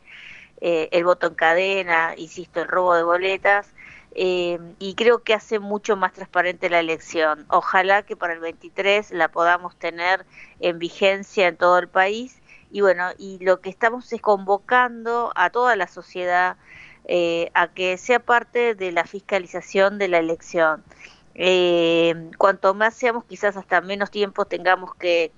eh, 0.61 0.91
el 0.93 1.05
voto 1.05 1.29
en 1.29 1.35
cadena, 1.35 2.13
insisto, 2.19 2.61
el 2.61 2.69
robo 2.69 2.95
de 2.95 3.05
boletas 3.05 3.73
eh, 4.19 4.59
y 4.79 4.95
creo 4.95 5.23
que 5.23 5.35
hace 5.35 5.59
mucho 5.59 5.95
más 5.95 6.15
transparente 6.15 6.71
la 6.71 6.81
elección. 6.81 7.45
Ojalá 7.49 8.03
que 8.03 8.17
para 8.17 8.33
el 8.33 8.41
23 8.41 9.11
la 9.11 9.29
podamos 9.29 9.77
tener 9.77 10.25
en 10.61 10.79
vigencia 10.79 11.49
en 11.49 11.57
todo 11.59 11.79
el 11.79 11.87
país 11.87 12.41
y 12.71 12.81
bueno, 12.81 13.11
y 13.19 13.39
lo 13.45 13.61
que 13.61 13.69
estamos 13.69 14.11
es 14.11 14.23
convocando 14.23 15.33
a 15.37 15.51
toda 15.51 15.77
la 15.77 15.87
sociedad 15.87 16.57
eh, 17.05 17.51
a 17.53 17.69
que 17.69 17.99
sea 17.99 18.19
parte 18.19 18.75
de 18.75 18.91
la 18.91 19.05
fiscalización 19.05 19.99
de 19.99 20.09
la 20.09 20.17
elección. 20.19 20.83
Eh, 21.35 22.15
cuanto 22.39 22.73
más 22.73 22.95
seamos, 22.95 23.25
quizás 23.25 23.59
hasta 23.59 23.83
menos 23.83 24.11
tiempo 24.11 24.47
tengamos 24.47 24.95
que... 24.95 25.31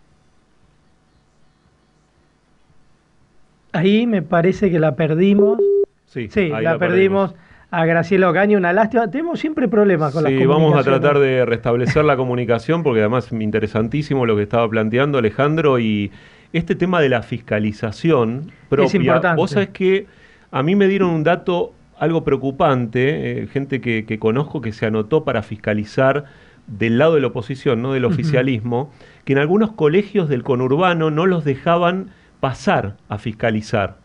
Ahí 3.73 4.07
me 4.07 4.23
parece 4.23 4.71
que 4.71 4.79
la 4.79 4.95
perdimos. 4.95 5.59
Sí, 6.07 6.29
sí 6.29 6.49
la, 6.49 6.79
perdimos 6.79 7.35
a 7.71 7.85
Graciela 7.85 8.31
Ocaña, 8.31 8.57
una 8.57 8.73
lástima. 8.73 9.11
Tenemos 9.11 9.41
siempre 9.41 9.69
problemas 9.69 10.13
con 10.13 10.27
sí, 10.27 10.47
vamos 10.47 10.75
a 10.75 10.83
tratar 10.83 11.19
de 11.19 11.45
restablecer 11.45 12.05
la 12.05 12.17
comunicación 12.17 12.83
porque 12.83 13.01
además 13.01 13.27
es 13.27 13.33
interesantísimo 13.33 14.27
lo 14.27 14.37
que 14.37 14.43
estaba 14.43 14.69
planteando 14.69 15.19
Alejandro 15.19 15.79
y 15.79 16.11
este 16.53 16.75
tema 16.75 17.01
de 17.01 17.11
la 17.11 17.23
fiscalización 17.23 18.51
propia. 18.69 18.87
Es 18.87 18.95
importante. 18.95 19.37
Vos 19.37 19.51
sabés 19.51 19.69
que 19.69 20.07
a 20.51 20.63
mí 20.63 20.77
me 20.77 20.89
dieron 20.89 21.11
un 21.11 21.25
dato 21.25 21.75
algo 21.99 22.25
preocupante, 22.25 23.43
eh, 23.43 23.47
gente 23.49 23.81
que, 23.81 24.19
conozco 24.19 24.61
que 24.61 24.73
se 24.73 24.87
anotó 24.87 25.25
para 25.25 25.43
fiscalizar 25.43 26.25
del 26.67 26.99
lado 26.99 27.17
de 27.17 27.21
la 27.21 27.29
oposición, 27.29 27.83
no 27.83 27.93
del 27.93 28.05
oficialismo, 28.05 28.93
que 29.25 29.33
en 29.33 29.41
algunos 29.41 29.73
colegios 29.73 30.29
del 30.29 30.43
conurbano 30.43 31.11
no 31.11 31.27
los 31.27 31.45
dejaban 31.45 32.11
pasar 32.41 32.97
a 33.09 33.19
fiscalizar. 33.19 33.97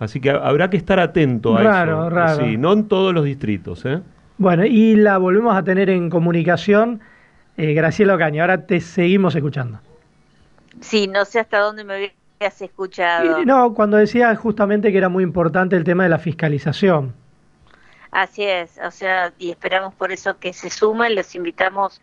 Así 0.00 0.18
que 0.18 0.30
habrá 0.30 0.70
que 0.70 0.78
estar 0.78 0.98
atento 0.98 1.56
a 1.56 1.62
raro, 1.62 2.00
eso. 2.00 2.10
Raro. 2.10 2.44
Sí, 2.44 2.56
no 2.56 2.72
en 2.72 2.88
todos 2.88 3.14
los 3.14 3.24
distritos. 3.24 3.84
¿eh? 3.84 4.00
Bueno, 4.38 4.64
y 4.64 4.96
la 4.96 5.18
volvemos 5.18 5.54
a 5.54 5.62
tener 5.62 5.90
en 5.90 6.08
comunicación. 6.08 7.00
Eh, 7.58 7.74
Graciela 7.74 8.14
Ocaña, 8.14 8.42
ahora 8.42 8.66
te 8.66 8.80
seguimos 8.80 9.34
escuchando. 9.36 9.78
Sí, 10.80 11.06
no 11.06 11.26
sé 11.26 11.40
hasta 11.40 11.58
dónde 11.58 11.84
me 11.84 11.94
habías 11.94 12.62
escuchado. 12.62 13.44
no, 13.44 13.74
cuando 13.74 13.98
decía 13.98 14.34
justamente 14.34 14.90
que 14.90 14.96
era 14.96 15.10
muy 15.10 15.22
importante 15.22 15.76
el 15.76 15.84
tema 15.84 16.04
de 16.04 16.08
la 16.08 16.18
fiscalización. 16.18 17.12
Así 18.10 18.42
es, 18.42 18.80
o 18.82 18.90
sea, 18.90 19.32
y 19.38 19.50
esperamos 19.50 19.94
por 19.94 20.10
eso 20.10 20.38
que 20.38 20.54
se 20.54 20.70
sumen, 20.70 21.14
los 21.14 21.34
invitamos 21.34 22.00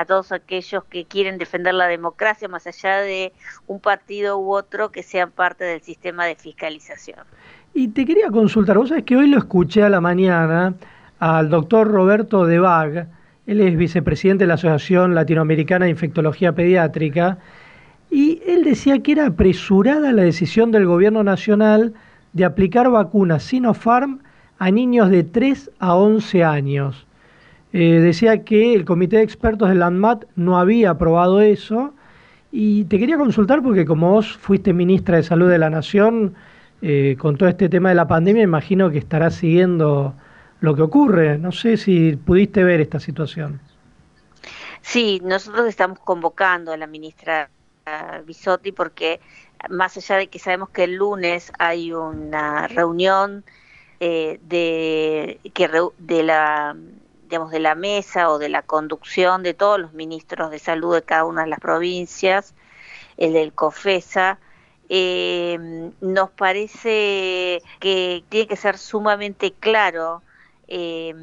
a 0.00 0.06
todos 0.06 0.32
aquellos 0.32 0.82
que 0.84 1.04
quieren 1.04 1.36
defender 1.36 1.74
la 1.74 1.86
democracia 1.86 2.48
más 2.48 2.66
allá 2.66 3.00
de 3.00 3.34
un 3.66 3.80
partido 3.80 4.38
u 4.38 4.50
otro 4.52 4.90
que 4.90 5.02
sean 5.02 5.30
parte 5.30 5.64
del 5.64 5.82
sistema 5.82 6.24
de 6.24 6.36
fiscalización. 6.36 7.18
Y 7.74 7.88
te 7.88 8.06
quería 8.06 8.30
consultar, 8.30 8.78
vos 8.78 8.88
sabés 8.88 9.04
que 9.04 9.16
hoy 9.16 9.28
lo 9.28 9.36
escuché 9.36 9.82
a 9.82 9.90
la 9.90 10.00
mañana 10.00 10.72
al 11.18 11.50
doctor 11.50 11.86
Roberto 11.88 12.46
Debag, 12.46 13.08
él 13.46 13.60
es 13.60 13.76
vicepresidente 13.76 14.44
de 14.44 14.48
la 14.48 14.54
Asociación 14.54 15.14
Latinoamericana 15.14 15.84
de 15.84 15.90
Infectología 15.90 16.54
Pediátrica, 16.54 17.36
y 18.10 18.40
él 18.46 18.64
decía 18.64 19.00
que 19.00 19.12
era 19.12 19.26
apresurada 19.26 20.12
la 20.12 20.22
decisión 20.22 20.70
del 20.70 20.86
gobierno 20.86 21.22
nacional 21.22 21.92
de 22.32 22.46
aplicar 22.46 22.90
vacunas 22.90 23.42
Sinopharm 23.42 24.20
a 24.58 24.70
niños 24.70 25.10
de 25.10 25.24
3 25.24 25.70
a 25.78 25.94
11 25.94 26.42
años. 26.42 27.06
Eh, 27.72 28.00
decía 28.00 28.44
que 28.44 28.74
el 28.74 28.84
comité 28.84 29.16
de 29.16 29.22
expertos 29.22 29.68
del 29.68 29.82
ANMAT 29.82 30.24
no 30.34 30.58
había 30.58 30.90
aprobado 30.90 31.40
eso 31.40 31.94
y 32.50 32.84
te 32.84 32.98
quería 32.98 33.16
consultar 33.16 33.62
porque 33.62 33.84
como 33.84 34.10
vos 34.10 34.36
fuiste 34.36 34.72
ministra 34.72 35.18
de 35.18 35.22
Salud 35.22 35.48
de 35.48 35.58
la 35.58 35.70
Nación, 35.70 36.34
eh, 36.82 37.16
con 37.18 37.36
todo 37.36 37.48
este 37.48 37.68
tema 37.68 37.90
de 37.90 37.94
la 37.94 38.08
pandemia, 38.08 38.42
imagino 38.42 38.90
que 38.90 38.98
estarás 38.98 39.34
siguiendo 39.36 40.14
lo 40.60 40.74
que 40.74 40.82
ocurre. 40.82 41.38
No 41.38 41.52
sé 41.52 41.76
si 41.76 42.16
pudiste 42.16 42.64
ver 42.64 42.80
esta 42.80 42.98
situación. 42.98 43.60
Sí, 44.82 45.20
nosotros 45.22 45.66
estamos 45.68 46.00
convocando 46.00 46.72
a 46.72 46.76
la 46.76 46.86
ministra 46.86 47.50
Bisotti 48.26 48.72
porque 48.72 49.20
más 49.68 49.96
allá 49.96 50.16
de 50.16 50.28
que 50.28 50.38
sabemos 50.38 50.70
que 50.70 50.84
el 50.84 50.94
lunes 50.94 51.52
hay 51.58 51.92
una 51.92 52.66
reunión 52.68 53.44
eh, 54.00 54.40
de, 54.48 55.38
que, 55.52 55.68
de 55.98 56.22
la 56.22 56.76
de 57.30 57.60
la 57.60 57.74
mesa 57.74 58.30
o 58.30 58.38
de 58.38 58.48
la 58.48 58.62
conducción 58.62 59.42
de 59.42 59.54
todos 59.54 59.78
los 59.80 59.92
ministros 59.92 60.50
de 60.50 60.58
salud 60.58 60.94
de 60.94 61.02
cada 61.02 61.24
una 61.24 61.42
de 61.42 61.48
las 61.48 61.60
provincias, 61.60 62.54
el 63.16 63.32
del 63.32 63.52
COFESA, 63.52 64.38
eh, 64.92 65.56
nos 66.00 66.30
parece 66.30 67.62
que 67.78 68.24
tiene 68.28 68.48
que 68.48 68.56
ser 68.56 68.76
sumamente 68.76 69.52
claro 69.52 70.20
eh, 70.66 71.14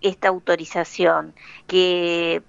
esta 0.00 0.28
autorización, 0.28 1.34
que 1.66 2.42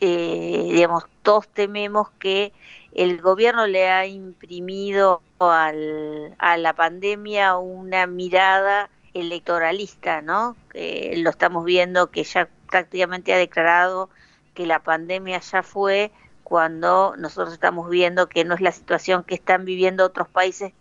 eh, 0.00 0.68
digamos, 0.72 1.04
todos 1.22 1.46
tememos 1.46 2.10
que 2.18 2.52
el 2.94 3.22
gobierno 3.22 3.68
le 3.68 3.88
ha 3.88 4.06
imprimido 4.06 5.22
al, 5.38 6.34
a 6.38 6.56
la 6.56 6.72
pandemia 6.72 7.56
una 7.56 8.08
mirada 8.08 8.90
electoralista, 9.14 10.20
¿no? 10.20 10.56
lo 10.74 11.30
estamos 11.30 11.64
viendo 11.64 12.10
que 12.10 12.24
ya 12.24 12.48
prácticamente 12.70 13.32
ha 13.32 13.38
declarado 13.38 14.10
que 14.54 14.66
la 14.66 14.80
pandemia 14.80 15.40
ya 15.40 15.62
fue 15.62 16.12
cuando 16.44 17.14
nosotros 17.16 17.54
estamos 17.54 17.88
viendo 17.88 18.28
que 18.28 18.44
no 18.44 18.54
es 18.54 18.60
la 18.60 18.72
situación 18.72 19.24
que 19.24 19.34
están 19.34 19.64
viviendo 19.64 20.04
otros 20.04 20.28
países 20.28 20.72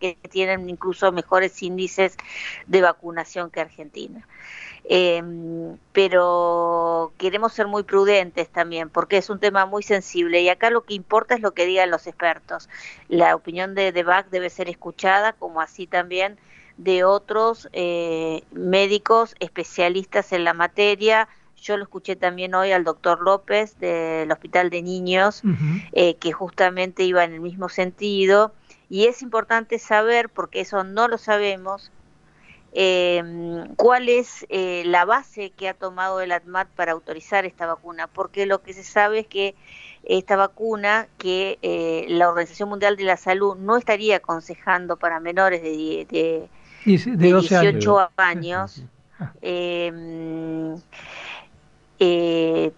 que 0.00 0.18
tienen 0.28 0.68
incluso 0.68 1.12
mejores 1.12 1.62
índices 1.62 2.16
de 2.66 2.82
vacunación 2.82 3.50
que 3.50 3.60
Argentina. 3.60 4.26
Em, 4.86 5.78
pero 5.92 7.12
queremos 7.16 7.54
ser 7.54 7.66
muy 7.66 7.84
prudentes 7.84 8.50
también 8.50 8.90
porque 8.90 9.16
es 9.16 9.30
un 9.30 9.40
tema 9.40 9.64
muy 9.64 9.82
sensible 9.82 10.42
y 10.42 10.50
acá 10.50 10.68
lo 10.68 10.82
que 10.82 10.92
importa 10.92 11.34
es 11.34 11.40
lo 11.40 11.52
que 11.52 11.64
digan 11.64 11.90
los 11.90 12.06
expertos. 12.06 12.68
La 13.08 13.34
opinión 13.34 13.74
de 13.74 13.92
DEVAC 13.92 14.28
debe 14.28 14.50
ser 14.50 14.68
escuchada 14.68 15.32
como 15.32 15.62
así 15.62 15.86
también 15.86 16.38
de 16.76 17.04
otros 17.04 17.68
eh, 17.72 18.42
médicos 18.52 19.34
especialistas 19.40 20.32
en 20.32 20.44
la 20.44 20.54
materia. 20.54 21.28
Yo 21.64 21.78
lo 21.78 21.84
escuché 21.84 22.14
también 22.14 22.54
hoy 22.54 22.72
al 22.72 22.84
doctor 22.84 23.22
López 23.22 23.78
del 23.78 24.30
Hospital 24.30 24.68
de 24.68 24.82
Niños, 24.82 25.42
eh, 25.92 26.14
que 26.16 26.30
justamente 26.30 27.04
iba 27.04 27.24
en 27.24 27.32
el 27.32 27.40
mismo 27.40 27.70
sentido. 27.70 28.52
Y 28.90 29.06
es 29.06 29.22
importante 29.22 29.78
saber, 29.78 30.28
porque 30.28 30.60
eso 30.60 30.84
no 30.84 31.08
lo 31.08 31.16
sabemos, 31.16 31.90
eh, 32.74 33.22
cuál 33.76 34.10
es 34.10 34.44
eh, 34.50 34.82
la 34.84 35.06
base 35.06 35.50
que 35.50 35.70
ha 35.70 35.74
tomado 35.74 36.20
el 36.20 36.32
ADMAT 36.32 36.68
para 36.68 36.92
autorizar 36.92 37.46
esta 37.46 37.64
vacuna, 37.64 38.08
porque 38.08 38.44
lo 38.44 38.62
que 38.62 38.74
se 38.74 38.84
sabe 38.84 39.20
es 39.20 39.26
que 39.26 39.54
esta 40.02 40.36
vacuna 40.36 41.08
que 41.16 42.06
la 42.10 42.28
Organización 42.28 42.68
Mundial 42.68 42.96
de 42.96 43.04
la 43.04 43.16
Salud 43.16 43.56
no 43.56 43.78
estaría 43.78 44.16
aconsejando 44.16 44.98
para 44.98 45.18
menores 45.18 45.62
de, 45.62 46.06
de 46.10 46.48
de, 46.84 47.16
18 47.16 48.10
años, 48.16 48.82
em, 49.40 50.76
eh, 51.98 52.72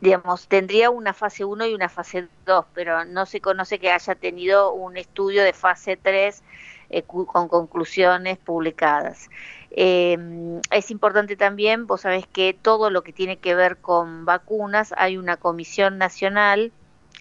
digamos, 0.00 0.46
tendría 0.48 0.90
una 0.90 1.12
fase 1.12 1.44
1 1.44 1.66
y 1.66 1.74
una 1.74 1.88
fase 1.88 2.28
2, 2.46 2.66
pero 2.74 3.04
no 3.04 3.26
se 3.26 3.40
conoce 3.40 3.78
que 3.78 3.90
haya 3.90 4.14
tenido 4.14 4.72
un 4.72 4.96
estudio 4.96 5.42
de 5.42 5.52
fase 5.52 5.96
3 5.96 6.42
eh, 6.90 7.02
con 7.02 7.48
conclusiones 7.48 8.38
publicadas. 8.38 9.28
Em, 9.70 10.60
es 10.70 10.90
importante 10.90 11.36
también, 11.36 11.86
vos 11.86 12.02
sabés 12.02 12.26
que 12.26 12.56
todo 12.60 12.90
lo 12.90 13.02
que 13.02 13.12
tiene 13.12 13.38
que 13.38 13.54
ver 13.54 13.76
con 13.76 14.24
vacunas, 14.24 14.94
hay 14.96 15.18
una 15.18 15.36
comisión 15.36 15.98
nacional 15.98 16.72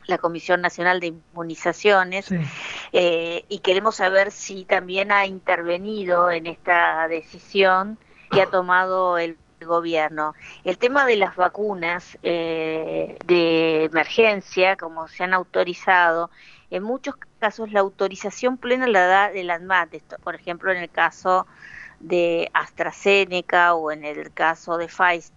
la 0.08 0.18
Comisión 0.18 0.62
Nacional 0.62 1.00
de 1.00 1.08
Inmunizaciones 1.08 2.30
eh, 2.94 3.46
y 3.48 3.60
queremos 3.60 3.98
saber 3.98 4.32
si 4.32 4.66
también 4.66 5.12
ha 5.12 5.26
intervenido 5.26 6.32
en 6.32 6.48
esta 6.48 7.08
decisión 7.08 7.98
que 8.32 8.42
ha 8.42 8.48
tomado 8.50 9.18
el 9.18 9.38
gobierno. 9.62 10.34
El 10.64 10.78
tema 10.78 11.06
de 11.06 11.18
las 11.18 11.36
vacunas 11.36 12.18
eh, 12.24 13.18
de 13.26 13.86
emergencia, 13.86 14.78
como 14.78 15.08
se 15.08 15.24
han 15.24 15.34
autorizado, 15.34 16.30
en 16.70 16.84
muchos 16.84 17.16
casos 17.40 17.72
la 17.72 17.80
autorización 17.82 18.58
plena 18.58 18.88
la 18.88 19.06
da 19.08 19.32
el 19.32 19.50
ANMAT, 19.50 19.96
por 20.24 20.36
ejemplo 20.36 20.72
en 20.72 20.78
el 20.78 20.90
caso 20.90 21.48
de 22.00 22.50
AstraZeneca 22.54 23.74
o 23.74 23.92
en 23.92 24.04
el 24.06 24.32
caso 24.34 24.78
de 24.78 24.88
Pfizer, 24.88 25.37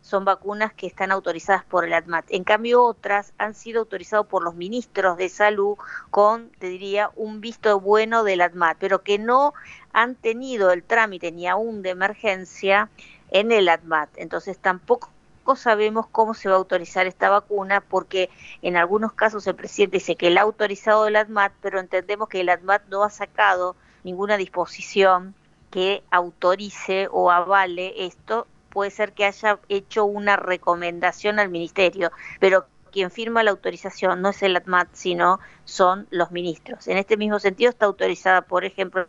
son 0.00 0.24
vacunas 0.24 0.72
que 0.72 0.86
están 0.86 1.12
autorizadas 1.12 1.64
por 1.64 1.84
el 1.84 1.92
ANMAT. 1.92 2.26
En 2.28 2.44
cambio, 2.44 2.84
otras 2.84 3.32
han 3.38 3.54
sido 3.54 3.80
autorizadas 3.80 4.26
por 4.26 4.42
los 4.42 4.54
ministros 4.54 5.16
de 5.16 5.28
salud 5.28 5.76
con, 6.10 6.50
te 6.58 6.68
diría, 6.68 7.10
un 7.16 7.40
visto 7.40 7.80
bueno 7.80 8.24
del 8.24 8.40
ANMAT, 8.40 8.76
pero 8.78 9.02
que 9.02 9.18
no 9.18 9.54
han 9.92 10.14
tenido 10.14 10.72
el 10.72 10.82
trámite 10.82 11.32
ni 11.32 11.46
aún 11.46 11.82
de 11.82 11.90
emergencia 11.90 12.90
en 13.30 13.52
el 13.52 13.68
ANMAT. 13.68 14.10
Entonces, 14.16 14.58
tampoco 14.58 15.10
sabemos 15.56 16.06
cómo 16.06 16.34
se 16.34 16.48
va 16.48 16.54
a 16.54 16.58
autorizar 16.58 17.06
esta 17.06 17.28
vacuna 17.28 17.80
porque 17.80 18.30
en 18.62 18.76
algunos 18.76 19.12
casos 19.12 19.46
el 19.46 19.54
presidente 19.54 19.98
dice 19.98 20.16
que 20.16 20.28
él 20.28 20.38
ha 20.38 20.42
autorizado 20.42 21.06
el 21.06 21.16
ADMAT, 21.16 21.52
pero 21.60 21.80
entendemos 21.80 22.28
que 22.28 22.40
el 22.40 22.48
ADMAT 22.48 22.88
no 22.88 23.02
ha 23.02 23.10
sacado 23.10 23.76
ninguna 24.04 24.36
disposición 24.36 25.34
que 25.70 26.02
autorice 26.10 27.08
o 27.10 27.30
avale 27.30 28.06
esto. 28.06 28.46
Puede 28.72 28.90
ser 28.90 29.12
que 29.12 29.24
haya 29.24 29.58
hecho 29.68 30.04
una 30.04 30.36
recomendación 30.36 31.38
al 31.38 31.48
ministerio, 31.48 32.10
pero 32.40 32.66
quien 32.90 33.10
firma 33.10 33.42
la 33.42 33.50
autorización 33.50 34.22
no 34.22 34.30
es 34.30 34.42
el 34.42 34.56
ADMAT, 34.56 34.88
sino 34.92 35.40
son 35.64 36.06
los 36.10 36.30
ministros. 36.30 36.88
En 36.88 36.98
este 36.98 37.16
mismo 37.16 37.38
sentido 37.38 37.70
está 37.70 37.86
autorizada, 37.86 38.42
por 38.42 38.64
ejemplo, 38.64 39.06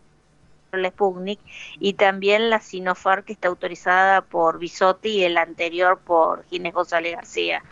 la 0.82 0.90
Sputnik 0.90 1.40
y 1.80 1.94
también 1.94 2.50
la 2.50 2.60
Sinopharm 2.60 3.24
que 3.24 3.34
está 3.34 3.48
autorizada 3.48 4.22
por 4.22 4.58
Bisotti 4.58 5.10
y 5.10 5.24
el 5.24 5.38
anterior 5.38 6.00
por 6.00 6.46
Ginés 6.46 6.74
González 6.74 7.16
García. 7.16 7.64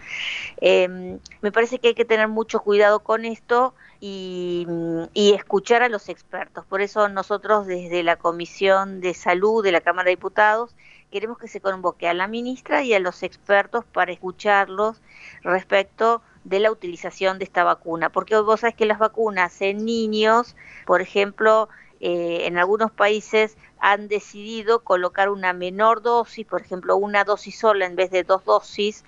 Em, 0.58 1.20
me 1.42 1.52
parece 1.52 1.80
que 1.80 1.90
hay 1.90 1.94
que 1.96 2.06
tener 2.06 2.28
mucho 2.28 2.60
cuidado 2.60 3.00
con 3.00 3.26
esto 3.26 3.74
y, 4.00 4.68
escuchar 5.14 5.84
a 5.84 5.90
los 5.90 6.10
expertos. 6.10 6.66
Por 6.66 6.82
eso 6.82 7.08
nosotros 7.10 7.68
desde 7.68 8.04
la 8.04 8.18
Comisión 8.18 9.00
de 9.02 9.14
Salud 9.14 9.64
de 9.64 9.72
la 9.72 9.82
Cámara 9.82 10.06
de 10.06 10.16
Diputados 10.16 10.76
queremos 11.12 11.38
que 11.38 11.48
se 11.48 11.62
convoque 11.62 12.08
a 12.08 12.14
la 12.14 12.28
ministra 12.28 12.84
y 12.84 12.94
a 12.94 13.00
los 13.00 13.22
expertos 13.22 13.86
para 13.86 14.12
escucharlos 14.12 15.02
respecto 15.44 16.22
de 16.44 16.60
la 16.60 16.72
utilización 16.72 17.38
de 17.38 17.44
esta 17.44 17.64
vacuna, 17.64 18.10
porque 18.10 18.36
vos 18.38 18.62
sabés 18.62 18.76
que 18.76 18.86
las 18.86 18.98
vacunas 18.98 19.62
en 19.62 19.86
niños, 19.86 20.56
por 20.86 21.02
ejemplo, 21.02 21.70
eh, 22.00 22.48
en 22.48 22.58
algunos 22.58 22.92
países 22.92 23.58
han 23.78 24.08
decidido 24.08 24.84
colocar 24.84 25.30
una 25.30 25.54
menor 25.54 26.02
dosis, 26.02 26.48
por 26.48 26.62
ejemplo, 26.62 26.96
una 26.98 27.24
dosis 27.24 27.60
sola 27.60 27.86
en 27.86 27.96
vez 27.96 28.10
de 28.10 28.24
dos 28.24 28.44
dosis. 28.46 29.04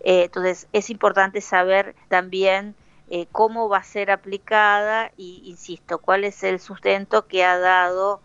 Eh, 0.00 0.24
entonces, 0.24 0.68
es 0.72 0.88
importante 0.88 1.40
saber 1.40 1.94
también 2.08 2.74
eh, 3.10 3.26
cómo 3.32 3.68
va 3.68 3.78
a 3.78 3.82
ser 3.82 4.10
aplicada 4.10 5.12
y, 5.16 5.42
insisto, 5.44 5.98
cuál 5.98 6.24
es 6.24 6.42
el 6.42 6.60
sustento 6.60 7.26
que 7.26 7.44
ha 7.44 7.58
dado 7.58 8.20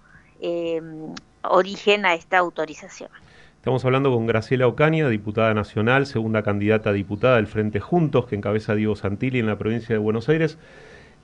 origen 1.44 2.06
a 2.06 2.14
esta 2.14 2.38
autorización. 2.38 3.10
Estamos 3.56 3.86
hablando 3.86 4.12
con 4.12 4.28
Graciela 4.28 4.68
Ocaña, 4.68 5.08
diputada 5.08 5.54
nacional, 5.54 6.06
segunda 6.06 6.44
candidata 6.44 6.90
a 6.90 6.94
diputada 6.94 7.38
del 7.38 7.48
Frente 7.48 7.80
Juntos, 7.80 8.26
que 8.26 8.36
encabeza 8.36 8.76
Diego 8.76 8.96
Santilli 8.96 9.40
en 9.40 9.48
la 9.48 9.58
provincia 9.58 9.96
de 9.96 10.00
Buenos 10.00 10.28
Aires. 10.28 10.58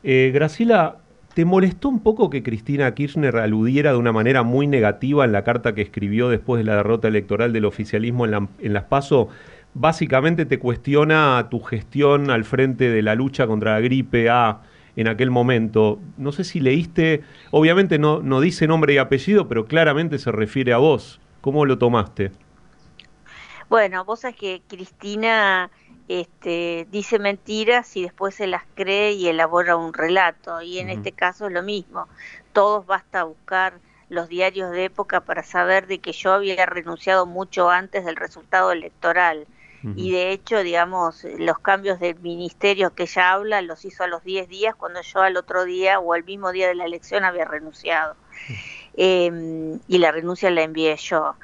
Graciela, 0.04 1.00
¿Te 1.34 1.46
molestó 1.46 1.90
un 1.90 2.00
poco 2.00 2.30
que 2.30 2.42
Cristina 2.42 2.94
Kirchner 2.94 3.38
aludiera 3.38 3.92
de 3.92 3.98
una 3.98 4.12
manera 4.12 4.44
muy 4.44 4.68
negativa 4.68 5.26
en 5.26 5.32
la 5.32 5.44
carta 5.44 5.76
que 5.76 5.82
escribió 5.82 6.28
después 6.28 6.60
de 6.60 6.66
la 6.66 6.78
derrota 6.78 7.08
electoral 7.08 7.54
del 7.54 7.66
oficialismo 7.66 8.26
en, 8.26 8.74
las 8.74 8.84
PASO? 8.86 9.30
Básicamente 9.76 10.46
te 10.46 10.58
cuestiona 10.58 11.48
tu 11.52 11.62
gestión 11.62 12.32
al 12.32 12.46
frente 12.46 12.90
de 12.90 13.02
la 13.04 13.14
lucha 13.14 13.46
contra 13.46 13.74
la 13.74 13.80
gripe 13.80 14.30
A 14.30 14.62
en 15.00 15.08
aquel 15.08 15.32
momento. 15.32 15.98
No 16.18 16.34
sé 16.34 16.44
si 16.44 16.60
leíste, 16.60 17.24
obviamente 17.52 17.98
no, 17.98 18.22
no 18.22 18.42
dice 18.42 18.68
nombre 18.68 18.94
y 18.94 18.98
apellido, 18.98 19.48
pero 19.48 19.66
claramente 19.66 20.20
se 20.20 20.30
refiere 20.30 20.74
a 20.74 20.78
vos. 20.78 21.22
¿Cómo 21.40 21.66
lo 21.66 21.78
tomaste? 21.78 22.32
Bueno, 23.70 24.04
vos 24.04 24.20
sabés 24.20 24.36
que 24.36 24.62
Cristina 24.68 25.72
este, 26.10 26.86
dice 26.92 27.18
mentiras 27.18 27.96
y 27.96 28.04
después 28.04 28.36
se 28.36 28.48
las 28.48 28.64
cree 28.76 29.14
y 29.14 29.30
elabora 29.30 29.78
un 29.78 29.94
relato. 29.94 30.62
Y 30.62 30.80
en 30.80 30.90
este 30.90 31.14
caso 31.14 31.48
es 31.48 31.54
lo 31.54 31.64
mismo. 31.64 32.10
Todos 32.52 32.86
basta 32.86 33.24
buscar 33.24 33.80
los 34.10 34.28
diarios 34.28 34.70
de 34.72 34.84
época 34.84 35.22
para 35.22 35.44
saber 35.44 35.88
de 35.88 36.00
que 36.00 36.12
yo 36.12 36.34
había 36.34 36.66
renunciado 36.66 37.26
mucho 37.26 37.70
antes 37.70 38.04
del 38.04 38.18
resultado 38.18 38.74
electoral. 38.74 39.48
Y 39.96 40.12
de 40.12 40.32
hecho, 40.32 40.62
digamos, 40.62 41.26
los 41.38 41.60
cambios 41.60 42.00
del 42.00 42.20
ministerio 42.20 42.94
que 42.94 43.04
ella 43.04 43.32
habla 43.32 43.62
los 43.62 43.86
hizo 43.86 44.04
a 44.04 44.08
los 44.08 44.24
10 44.24 44.50
días 44.50 44.76
cuando 44.76 45.02
yo 45.02 45.22
al 45.22 45.38
otro 45.38 45.64
día 45.64 46.00
o 46.00 46.14
al 46.14 46.24
mismo 46.24 46.52
día 46.52 46.68
de 46.68 46.76
la 46.76 46.86
elección 46.86 47.24
había 47.24 47.46
renunciado. 47.46 48.16
Em, 48.96 49.80
y 49.88 49.98
la 50.00 50.12
renuncia 50.12 50.52
la 50.52 50.64
envié 50.64 50.98
yo. 50.98 51.36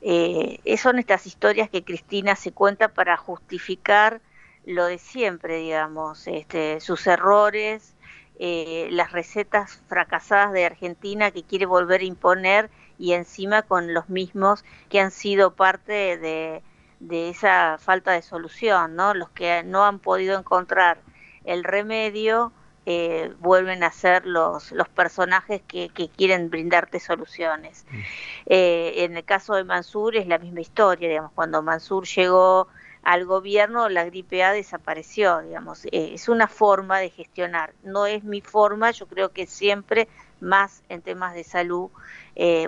Eh, 0.00 0.58
son 0.76 0.98
estas 0.98 1.26
historias 1.26 1.70
que 1.70 1.84
Cristina 1.84 2.34
se 2.34 2.50
cuenta 2.50 2.88
para 2.88 3.16
justificar 3.16 4.20
lo 4.66 4.86
de 4.86 4.98
siempre, 4.98 5.58
digamos, 5.58 6.26
este, 6.26 6.80
sus 6.80 7.06
errores, 7.06 7.94
eh, 8.38 8.88
las 8.90 9.12
recetas 9.12 9.80
fracasadas 9.88 10.52
de 10.52 10.64
Argentina 10.64 11.30
que 11.30 11.44
quiere 11.44 11.66
volver 11.66 12.00
a 12.00 12.04
imponer 12.04 12.70
y 12.98 13.12
encima 13.12 13.62
con 13.62 13.94
los 13.94 14.08
mismos 14.08 14.64
que 14.88 15.00
han 15.00 15.10
sido 15.10 15.54
parte 15.54 16.18
de, 16.18 16.62
de 17.08 17.28
esa 17.30 17.78
falta 17.78 18.12
de 18.12 18.22
solución, 18.22 18.96
¿no? 18.96 19.14
Los 19.14 19.30
que 19.30 19.62
no 19.62 19.84
han 19.84 19.98
podido 19.98 20.38
encontrar 20.38 20.98
el 21.44 21.64
remedio 21.64 22.52
eh, 22.86 23.32
vuelven 23.38 23.82
a 23.82 23.90
ser 23.90 24.26
los, 24.26 24.70
los 24.72 24.88
personajes 24.90 25.62
que, 25.66 25.88
que 25.88 26.08
quieren 26.10 26.50
brindarte 26.50 27.00
soluciones. 27.00 27.86
Mm. 27.90 28.00
Eh, 28.46 28.92
en 29.04 29.16
el 29.16 29.24
caso 29.24 29.54
de 29.54 29.64
Mansur 29.64 30.16
es 30.16 30.26
la 30.26 30.38
misma 30.38 30.60
historia, 30.60 31.08
digamos, 31.08 31.32
cuando 31.32 31.62
Mansur 31.62 32.06
llegó 32.06 32.68
al 33.02 33.24
gobierno 33.24 33.88
la 33.88 34.04
gripe 34.04 34.44
A 34.44 34.52
desapareció, 34.52 35.40
digamos, 35.40 35.86
eh, 35.86 36.10
es 36.12 36.28
una 36.28 36.46
forma 36.46 36.98
de 36.98 37.08
gestionar, 37.08 37.72
no 37.82 38.06
es 38.06 38.22
mi 38.22 38.42
forma, 38.42 38.90
yo 38.90 39.06
creo 39.06 39.30
que 39.30 39.46
siempre 39.46 40.06
más 40.40 40.82
en 40.90 41.00
temas 41.00 41.34
de 41.34 41.44
salud 41.44 41.90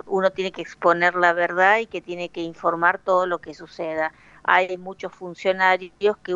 uno 0.05 0.31
tiene 0.31 0.51
que 0.51 0.61
exponer 0.61 1.13
la 1.15 1.33
verdad 1.33 1.79
y 1.79 1.85
que 1.85 2.01
tiene 2.01 2.29
que 2.29 2.41
informar 2.41 2.97
todo 2.97 3.27
lo 3.27 3.39
que 3.39 3.53
suceda. 3.53 4.13
Hay 4.47 4.77
muchos 4.77 5.13
funcionarios 5.13 6.17
que 6.23 6.35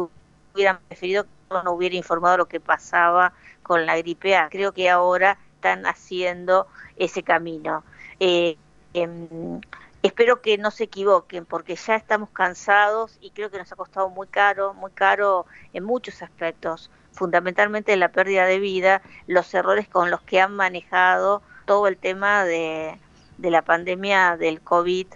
hubieran 0.54 0.80
preferido 0.88 1.24
que 1.24 1.30
no 1.64 1.72
hubiera 1.72 1.96
informado 1.96 2.38
lo 2.38 2.48
que 2.48 2.60
pasaba 2.60 3.34
con 3.64 3.86
la 3.86 3.98
gripe 3.98 4.36
A. 4.36 4.50
Creo 4.50 4.74
que 4.74 4.90
ahora 4.90 5.38
están 5.56 5.86
haciendo 5.86 6.68
ese 6.98 7.24
camino. 7.24 7.84
Eh, 8.20 8.58
em, 8.94 9.62
espero 10.04 10.42
que 10.42 10.58
no 10.58 10.72
se 10.72 10.86
equivoquen 10.86 11.46
porque 11.46 11.76
ya 11.76 11.96
estamos 11.96 12.30
cansados 12.30 13.18
y 13.22 13.32
creo 13.32 13.50
que 13.50 13.58
nos 13.58 13.72
ha 13.72 13.76
costado 13.76 14.10
muy 14.10 14.28
caro, 14.28 14.74
muy 14.74 14.92
caro 14.92 15.46
en 15.74 15.84
muchos 15.84 16.22
aspectos, 16.22 16.90
fundamentalmente 17.14 17.96
la 17.96 18.12
pérdida 18.12 18.46
de 18.46 18.60
vida, 18.60 19.02
los 19.28 19.54
errores 19.54 19.88
con 19.88 20.12
los 20.12 20.22
que 20.22 20.42
han 20.42 20.56
manejado 20.56 21.42
todo 21.66 21.88
el 21.88 21.98
tema 21.98 22.44
de, 22.44 23.00
de 23.38 23.52
la 23.52 23.62
pandemia 23.62 24.38
del 24.38 24.62
COVID, 24.62 25.08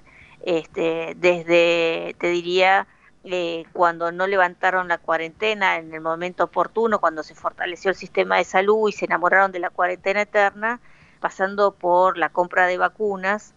este, 0.46 1.16
desde, 1.18 2.16
te 2.20 2.30
diría, 2.30 2.88
eh, 3.24 3.66
cuando 3.74 4.12
no 4.12 4.28
levantaron 4.28 4.88
la 4.88 5.00
cuarentena 5.00 5.78
en 5.78 5.92
el 5.94 6.02
momento 6.02 6.44
oportuno, 6.44 7.00
cuando 7.00 7.24
se 7.24 7.34
fortaleció 7.34 7.90
el 7.90 7.98
sistema 7.98 8.38
de 8.38 8.44
salud 8.44 8.88
y 8.88 8.92
se 8.92 9.06
enamoraron 9.06 9.52
de 9.52 9.60
la 9.60 9.72
cuarentena 9.72 10.22
eterna, 10.22 10.80
pasando 11.20 11.72
por 11.72 12.20
la 12.20 12.30
compra 12.30 12.68
de 12.68 12.78
vacunas 12.78 13.56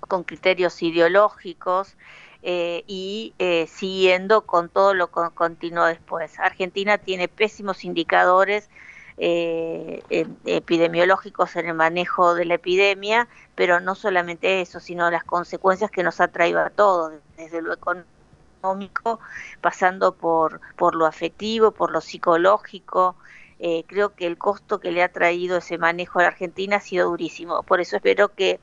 con 0.00 0.24
criterios 0.24 0.82
ideológicos 0.82 1.94
eh, 2.42 2.84
y 2.86 3.34
eh, 3.38 3.66
siguiendo 3.66 4.46
con 4.46 4.70
todo 4.70 4.94
lo 4.94 5.08
que 5.08 5.20
continuó 5.34 5.84
después. 5.84 6.38
Argentina 6.38 6.96
tiene 6.96 7.28
pésimos 7.28 7.84
indicadores 7.84 8.70
epidemiológicos 9.18 11.56
en 11.56 11.66
el 11.66 11.74
manejo 11.74 12.34
de 12.34 12.44
la 12.44 12.54
epidemia, 12.54 13.28
pero 13.54 13.80
no 13.80 13.94
solamente 13.94 14.60
eso, 14.60 14.80
sino 14.80 15.10
las 15.10 15.24
consecuencias 15.24 15.90
que 15.90 16.02
nos 16.02 16.20
ha 16.20 16.28
traído 16.28 16.60
a 16.60 16.70
todos, 16.70 17.14
desde 17.36 17.62
lo 17.62 17.72
económico 17.72 18.16
económico, 18.56 19.20
pasando 19.60 20.14
por, 20.14 20.60
por 20.76 20.94
lo 20.94 21.06
afectivo, 21.06 21.72
por 21.72 21.90
lo 21.90 22.00
psicológico. 22.00 23.16
Eh, 23.58 23.84
creo 23.86 24.14
que 24.14 24.26
el 24.26 24.36
costo 24.36 24.80
que 24.80 24.92
le 24.92 25.02
ha 25.02 25.10
traído 25.10 25.58
ese 25.58 25.78
manejo 25.78 26.18
a 26.18 26.22
la 26.22 26.28
Argentina 26.28 26.76
ha 26.76 26.80
sido 26.80 27.08
durísimo. 27.08 27.62
Por 27.62 27.80
eso 27.80 27.96
espero 27.96 28.34
que 28.34 28.60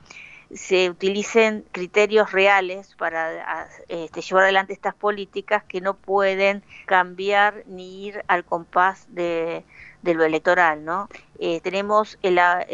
se 0.52 0.90
utilicen 0.90 1.64
criterios 1.72 2.30
reales 2.30 2.94
para 2.96 3.68
este, 3.88 4.20
llevar 4.20 4.44
adelante 4.44 4.72
estas 4.72 4.94
políticas 4.94 5.64
que 5.64 5.80
no 5.80 5.94
pueden 5.94 6.62
cambiar 6.86 7.64
ni 7.66 8.06
ir 8.06 8.22
al 8.28 8.44
compás 8.44 9.06
de, 9.08 9.64
lo 10.12 10.24
electoral. 10.24 10.84
¿no? 10.84 11.08
Eh, 11.38 11.60
tenemos 11.62 12.18
la 12.22 12.66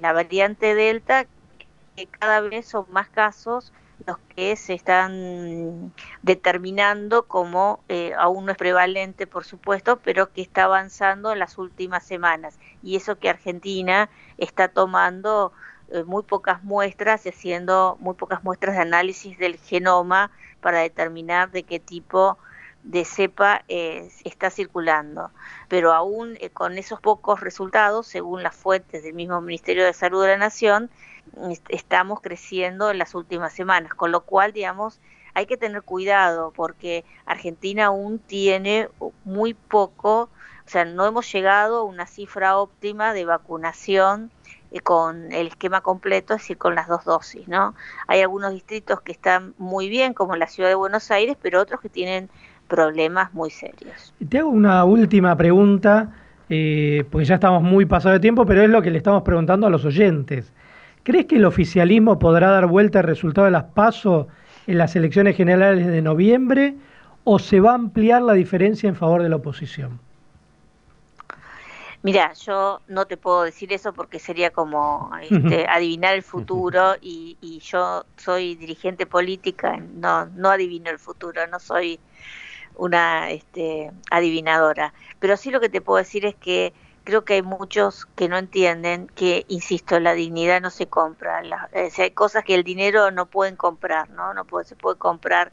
variante 0.00 0.74
Delta 0.74 1.26
que 1.94 2.06
cada 2.06 2.40
vez 2.40 2.66
son 2.66 2.86
más 2.90 3.08
casos 3.08 3.72
los 4.06 4.18
que 4.34 4.56
se 4.56 4.74
están 4.74 5.92
determinando 6.22 7.24
como 7.24 7.80
eh, 7.88 8.12
aún 8.18 8.46
no 8.46 8.52
es 8.52 8.58
prevalente, 8.58 9.26
por 9.26 9.44
supuesto, 9.44 9.98
pero 9.98 10.32
que 10.32 10.42
está 10.42 10.64
avanzando 10.64 11.32
en 11.32 11.38
las 11.38 11.58
últimas 11.58 12.04
semanas. 12.04 12.58
Y 12.82 12.96
eso 12.96 13.18
que 13.18 13.28
Argentina 13.28 14.10
está 14.38 14.68
tomando 14.68 15.52
eh, 15.88 16.04
muy 16.04 16.22
pocas 16.22 16.62
muestras 16.64 17.26
y 17.26 17.30
haciendo 17.30 17.96
muy 18.00 18.14
pocas 18.14 18.42
muestras 18.42 18.76
de 18.76 18.82
análisis 18.82 19.38
del 19.38 19.56
genoma 19.56 20.30
para 20.60 20.80
determinar 20.80 21.50
de 21.50 21.62
qué 21.62 21.80
tipo 21.80 22.38
de 22.82 23.04
cepa 23.04 23.64
eh, 23.68 24.10
está 24.24 24.50
circulando. 24.50 25.30
Pero 25.68 25.92
aún 25.92 26.36
con 26.52 26.78
esos 26.78 27.00
pocos 27.00 27.40
resultados, 27.40 28.06
según 28.06 28.42
las 28.42 28.54
fuentes 28.54 29.02
del 29.02 29.14
mismo 29.14 29.40
Ministerio 29.40 29.84
de 29.84 29.92
Salud 29.92 30.22
de 30.22 30.28
la 30.28 30.38
Nación, 30.38 30.90
estamos 31.68 32.20
creciendo 32.20 32.90
en 32.90 32.98
las 32.98 33.14
últimas 33.14 33.52
semanas, 33.52 33.94
con 33.94 34.12
lo 34.12 34.22
cual, 34.22 34.52
digamos, 34.52 35.00
hay 35.34 35.46
que 35.46 35.56
tener 35.56 35.82
cuidado 35.82 36.52
porque 36.54 37.04
Argentina 37.24 37.86
aún 37.86 38.18
tiene 38.18 38.88
muy 39.24 39.54
poco, 39.54 40.28
o 40.66 40.68
sea, 40.68 40.84
no 40.84 41.06
hemos 41.06 41.30
llegado 41.32 41.80
a 41.80 41.84
una 41.84 42.06
cifra 42.06 42.58
óptima 42.58 43.14
de 43.14 43.24
vacunación 43.24 44.30
eh, 44.70 44.80
con 44.80 45.32
el 45.32 45.46
esquema 45.46 45.80
completo, 45.80 46.34
es 46.34 46.42
decir, 46.42 46.58
con 46.58 46.74
las 46.74 46.88
dos 46.88 47.04
dosis, 47.04 47.48
¿no? 47.48 47.74
Hay 48.06 48.20
algunos 48.20 48.52
distritos 48.52 49.00
que 49.00 49.12
están 49.12 49.54
muy 49.58 49.88
bien, 49.88 50.12
como 50.12 50.36
la 50.36 50.46
ciudad 50.48 50.68
de 50.68 50.74
Buenos 50.74 51.10
Aires, 51.10 51.36
pero 51.40 51.60
otros 51.60 51.80
que 51.80 51.88
tienen 51.88 52.28
problemas 52.72 53.34
muy 53.34 53.50
serios. 53.50 54.14
Te 54.30 54.38
hago 54.38 54.48
una 54.48 54.82
última 54.86 55.36
pregunta, 55.36 56.08
eh, 56.48 57.04
porque 57.10 57.26
ya 57.26 57.34
estamos 57.34 57.62
muy 57.62 57.84
pasados 57.84 58.16
de 58.16 58.20
tiempo, 58.20 58.46
pero 58.46 58.62
es 58.62 58.70
lo 58.70 58.80
que 58.80 58.90
le 58.90 58.96
estamos 58.96 59.22
preguntando 59.24 59.66
a 59.66 59.70
los 59.70 59.84
oyentes. 59.84 60.50
¿Crees 61.02 61.26
que 61.26 61.36
el 61.36 61.44
oficialismo 61.44 62.18
podrá 62.18 62.50
dar 62.50 62.66
vuelta 62.66 63.00
al 63.00 63.04
resultado 63.04 63.44
de 63.44 63.50
las 63.50 63.64
PASO 63.64 64.28
en 64.66 64.78
las 64.78 64.96
elecciones 64.96 65.36
generales 65.36 65.86
de 65.86 66.00
noviembre 66.00 66.74
o 67.24 67.38
se 67.38 67.60
va 67.60 67.72
a 67.72 67.74
ampliar 67.74 68.22
la 68.22 68.32
diferencia 68.32 68.88
en 68.88 68.96
favor 68.96 69.22
de 69.22 69.28
la 69.28 69.36
oposición? 69.36 70.00
Mira, 72.02 72.32
yo 72.32 72.80
no 72.88 73.04
te 73.04 73.18
puedo 73.18 73.42
decir 73.42 73.70
eso 73.74 73.92
porque 73.92 74.18
sería 74.18 74.50
como 74.50 75.10
este, 75.20 75.66
adivinar 75.68 76.14
el 76.14 76.22
futuro 76.22 76.94
y, 77.02 77.36
y, 77.42 77.58
yo 77.58 78.06
soy 78.16 78.54
dirigente 78.54 79.04
política, 79.04 79.76
no, 79.76 80.24
no 80.26 80.48
adivino 80.48 80.90
el 80.90 80.98
futuro, 80.98 81.46
no 81.48 81.60
soy 81.60 82.00
una 82.76 83.30
este, 83.30 83.90
adivinadora. 84.10 84.94
Pero 85.18 85.36
sí 85.36 85.50
lo 85.50 85.60
que 85.60 85.68
te 85.68 85.80
puedo 85.80 85.98
decir 85.98 86.26
es 86.26 86.34
que 86.34 86.72
creo 87.04 87.24
que 87.24 87.34
hay 87.34 87.42
muchos 87.42 88.06
que 88.16 88.28
no 88.28 88.38
entienden 88.38 89.08
que, 89.08 89.44
insisto, 89.48 89.98
la 90.00 90.14
dignidad 90.14 90.60
no 90.60 90.70
se 90.70 90.86
compra. 90.86 91.42
hay 91.72 92.10
cosas 92.12 92.44
que 92.44 92.54
el 92.54 92.64
dinero 92.64 93.10
no 93.10 93.26
pueden 93.26 93.56
comprar, 93.56 94.10
¿no? 94.10 94.34
No 94.34 94.44
puede, 94.44 94.66
se 94.66 94.76
puede 94.76 94.98
comprar 94.98 95.52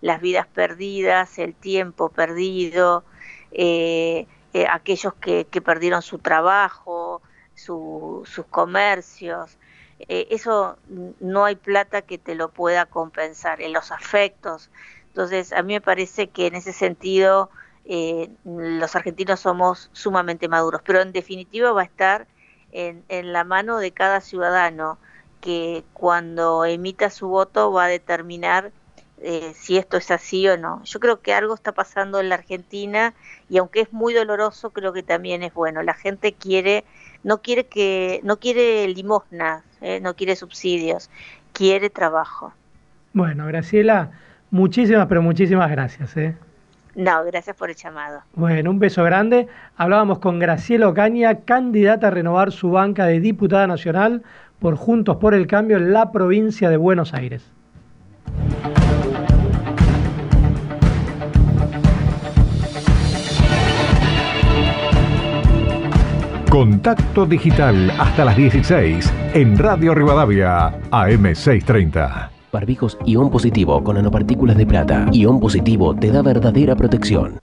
las 0.00 0.20
vidas 0.20 0.46
perdidas, 0.46 1.38
el 1.38 1.54
tiempo 1.54 2.08
perdido, 2.08 3.04
eh, 3.52 4.26
eh, 4.52 4.66
aquellos 4.70 5.14
que, 5.14 5.46
que, 5.46 5.60
perdieron 5.60 6.02
su 6.02 6.18
trabajo, 6.18 7.22
sus 7.54 8.46
comercios. 8.50 9.58
Eh, 10.08 10.28
eso 10.30 10.78
no 11.20 11.44
hay 11.44 11.56
plata 11.56 12.02
que 12.02 12.18
te 12.18 12.34
lo 12.34 12.50
pueda 12.50 12.86
compensar, 12.86 13.60
en 13.60 13.72
los 13.72 13.90
afectos. 13.90 14.70
Entonces, 15.18 15.52
a 15.52 15.64
mí 15.64 15.72
me 15.72 15.80
parece 15.80 16.28
que 16.28 16.46
en 16.46 16.54
ese 16.54 16.72
sentido 16.72 17.50
eh, 17.86 18.30
los 18.44 18.94
argentinos 18.94 19.40
somos 19.40 19.90
sumamente 19.92 20.46
maduros, 20.46 20.80
pero 20.84 21.00
en 21.00 21.10
definitiva 21.10 21.72
va 21.72 21.80
a 21.80 21.86
estar 21.86 22.28
en, 22.70 23.02
la 23.32 23.42
mano 23.42 23.78
de 23.78 23.90
cada 23.90 24.20
ciudadano 24.20 24.96
que 25.40 25.82
cuando 25.92 26.64
emita 26.64 27.10
su 27.10 27.26
voto 27.26 27.72
va 27.72 27.86
a 27.86 27.88
determinar 27.88 28.70
eh, 29.20 29.54
si 29.56 29.76
esto 29.76 29.96
es 29.96 30.12
así 30.12 30.46
o 30.46 30.56
no. 30.56 30.84
Yo 30.84 31.00
creo 31.00 31.20
que 31.20 31.34
algo 31.34 31.52
está 31.52 31.72
pasando 31.72 32.20
en 32.20 32.28
la 32.28 32.36
Argentina 32.36 33.12
y 33.50 33.58
aunque 33.58 33.80
es 33.80 33.92
muy 33.92 34.14
doloroso, 34.14 34.70
creo 34.70 34.92
que 34.92 35.02
también 35.02 35.42
es 35.42 35.52
bueno. 35.52 35.82
La 35.82 35.94
gente 35.94 36.32
quiere, 36.32 36.84
no 37.24 37.42
quiere 37.42 37.66
que, 37.66 38.20
no 38.22 38.38
quiere 38.38 38.86
limosnas, 38.86 39.64
eh, 39.80 39.98
no 39.98 40.14
quiere 40.14 40.36
subsidios, 40.36 41.10
quiere 41.52 41.90
trabajo. 41.90 42.52
Bueno, 43.14 43.46
Graciela, 43.48 44.12
muchísimas, 44.50 45.06
pero 45.06 45.22
muchísimas 45.22 45.70
gracias. 45.70 46.16
¿eh? 46.16 46.36
No, 46.94 47.24
gracias 47.24 47.56
por 47.56 47.70
el 47.70 47.76
llamado. 47.76 48.22
Bueno, 48.34 48.70
un 48.70 48.78
beso 48.78 49.04
grande. 49.04 49.46
Hablábamos 49.76 50.18
con 50.18 50.38
Graciela 50.38 50.88
Ocaña, 50.88 51.40
candidata 51.44 52.08
a 52.08 52.10
renovar 52.10 52.50
su 52.50 52.70
banca 52.70 53.06
de 53.06 53.20
diputada 53.20 53.66
nacional 53.66 54.22
por 54.58 54.76
Juntos 54.76 55.16
por 55.16 55.34
el 55.34 55.46
Cambio 55.46 55.76
en 55.76 55.92
la 55.92 56.10
provincia 56.10 56.68
de 56.68 56.76
Buenos 56.76 57.14
Aires. 57.14 57.52
Contacto 66.50 67.26
digital 67.26 67.92
hasta 67.98 68.24
las 68.24 68.36
16 68.36 69.12
en 69.34 69.58
Radio 69.58 69.94
Rivadavia, 69.94 70.80
AM630. 70.90 72.37
Barbijos 72.50 72.96
ion 73.04 73.30
positivo 73.30 73.84
con 73.84 73.96
nanopartículas 73.96 74.56
de 74.56 74.66
plata. 74.66 75.06
Ion 75.12 75.38
positivo 75.38 75.94
te 75.94 76.10
da 76.10 76.22
verdadera 76.22 76.74
protección. 76.74 77.40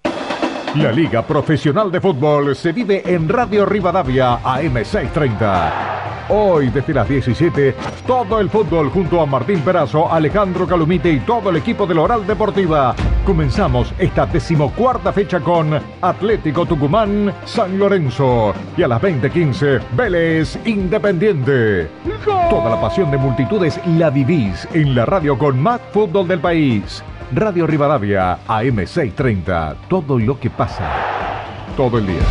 La 0.76 0.92
Liga 0.92 1.26
Profesional 1.26 1.90
de 1.90 2.02
Fútbol 2.02 2.54
se 2.54 2.74
vive 2.74 3.02
en 3.06 3.30
Radio 3.30 3.66
Rivadavia 3.66 4.44
AM630. 4.44 5.72
Hoy 6.28 6.70
desde 6.70 6.94
las 6.94 7.08
17, 7.08 7.76
todo 8.06 8.42
el 8.42 8.50
fútbol 8.50 8.90
junto 8.90 9.22
a 9.22 9.26
Martín 9.26 9.62
Perazo, 9.62 10.12
Alejandro 10.12 10.68
Calumite 10.68 11.10
y 11.10 11.20
todo 11.22 11.50
el 11.50 11.58
equipo 11.58 11.88
de 11.88 11.96
la 11.96 12.02
Oral 12.02 12.28
Deportiva. 12.28 12.94
Comenzamos 13.26 13.94
esta 13.98 14.26
decimocuarta 14.26 15.14
fecha 15.14 15.40
con 15.40 15.80
Atlético 16.02 16.66
Tucumán, 16.66 17.34
San 17.46 17.80
Lorenzo 17.80 18.54
y 18.76 18.84
a 18.84 18.90
las 18.90 19.02
20:15 19.02 19.80
Vélez 19.96 20.60
Independiente. 20.66 21.88
Toda 22.50 22.72
la 22.72 22.82
pasión 22.82 23.10
de 23.12 23.18
multitudes 23.18 23.80
la 23.98 24.10
vivís 24.10 24.68
en 24.74 24.94
la 24.94 25.06
radio 25.06 25.38
con 25.38 25.58
más 25.58 25.80
fútbol 25.94 26.28
del 26.28 26.40
país. 26.40 27.02
Radio 27.34 27.66
Rivadavia 27.66 28.40
AM630. 28.48 29.76
Todo 29.90 30.20
lo 30.20 30.40
que 30.40 30.50
pasa. 30.50 30.92
Todo 31.76 31.98
el 31.98 32.08
día. 32.08 32.22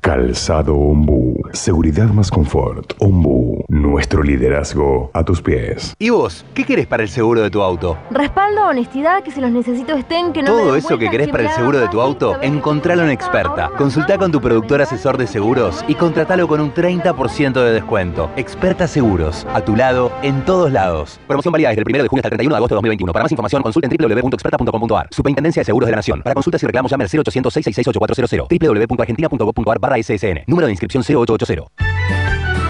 Calzado 0.00 0.76
Ombu. 0.76 1.43
Seguridad 1.54 2.08
más 2.08 2.32
confort. 2.32 2.94
Ombu. 2.98 3.64
Nuestro 3.68 4.24
liderazgo 4.24 5.10
a 5.14 5.24
tus 5.24 5.40
pies. 5.40 5.94
¿Y 6.00 6.10
vos? 6.10 6.44
¿Qué 6.52 6.64
querés 6.64 6.88
para 6.88 7.04
el 7.04 7.08
seguro 7.08 7.42
de 7.42 7.50
tu 7.50 7.62
auto? 7.62 7.96
Respaldo, 8.10 8.66
honestidad, 8.66 9.22
que 9.22 9.30
si 9.30 9.40
los 9.40 9.52
necesito 9.52 9.92
estén, 9.94 10.32
que 10.32 10.42
no 10.42 10.50
Todo 10.50 10.74
eso 10.74 10.98
que 10.98 11.08
querés 11.08 11.28
para 11.28 11.44
el 11.44 11.50
seguro 11.50 11.78
de 11.78 11.88
tu 11.88 12.00
auto, 12.00 12.42
encontralo 12.42 13.04
en 13.04 13.10
Experta. 13.10 13.70
Consulta 13.78 14.18
con 14.18 14.32
tu 14.32 14.40
productor 14.40 14.82
asesor 14.82 15.16
de 15.16 15.28
seguros 15.28 15.84
y 15.86 15.94
contratalo 15.94 16.48
con 16.48 16.60
un 16.60 16.74
30% 16.74 17.52
de 17.52 17.72
descuento. 17.72 18.30
Experta 18.36 18.88
Seguros. 18.88 19.46
A 19.54 19.60
tu 19.60 19.76
lado, 19.76 20.10
en 20.22 20.44
todos 20.44 20.72
lados. 20.72 21.20
Promoción 21.28 21.52
válida 21.52 21.68
desde 21.68 21.82
el 21.82 21.88
1 21.88 22.02
de 22.02 22.08
junio 22.08 22.20
hasta 22.20 22.28
el 22.28 22.38
31 22.38 22.54
de 22.54 22.56
agosto 22.56 22.74
de 22.74 22.76
2021. 22.78 23.12
Para 23.12 23.22
más 23.22 23.32
información, 23.32 23.62
consulta 23.62 23.88
en 23.88 23.96
www.experta.com.ar. 23.96 25.06
Superintendencia 25.10 25.60
de 25.60 25.64
Seguros 25.64 25.86
de 25.86 25.92
la 25.92 25.96
Nación. 25.96 26.20
Para 26.22 26.34
consultas 26.34 26.60
y 26.64 26.66
reclamos 26.66 26.90
llame 26.90 27.04
al 27.04 27.10
0800 27.10 27.52
666 27.52 27.88
8400 27.88 28.48
www.argentina.gov.ar 28.48 30.02
SSN. 30.02 30.44
Número 30.48 30.66
de 30.66 30.72
inscripción 30.72 31.04
0880. 31.44 31.68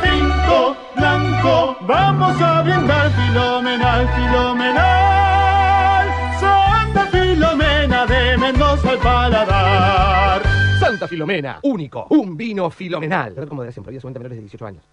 Tinto 0.03 0.77
blanco, 0.97 1.77
vamos 1.83 2.41
a 2.41 2.63
brindar 2.63 3.11
filomenal, 3.11 4.09
filomenal. 4.15 6.07
Santa 6.41 7.07
Filomena 7.07 8.07
de 8.07 8.37
Mendoza 8.39 8.91
al 8.91 8.99
paladar. 8.99 10.43
Santa 10.81 11.09
Filomena, 11.09 11.61
único, 11.63 12.07
un 12.11 12.37
vino 12.37 12.69
filomenal. 12.71 13.35
Como 13.49 13.63
de 13.63 13.73
siempre, 13.73 13.99
menores 14.03 14.37
de 14.37 14.43
18 14.43 14.67
años. 14.67 14.85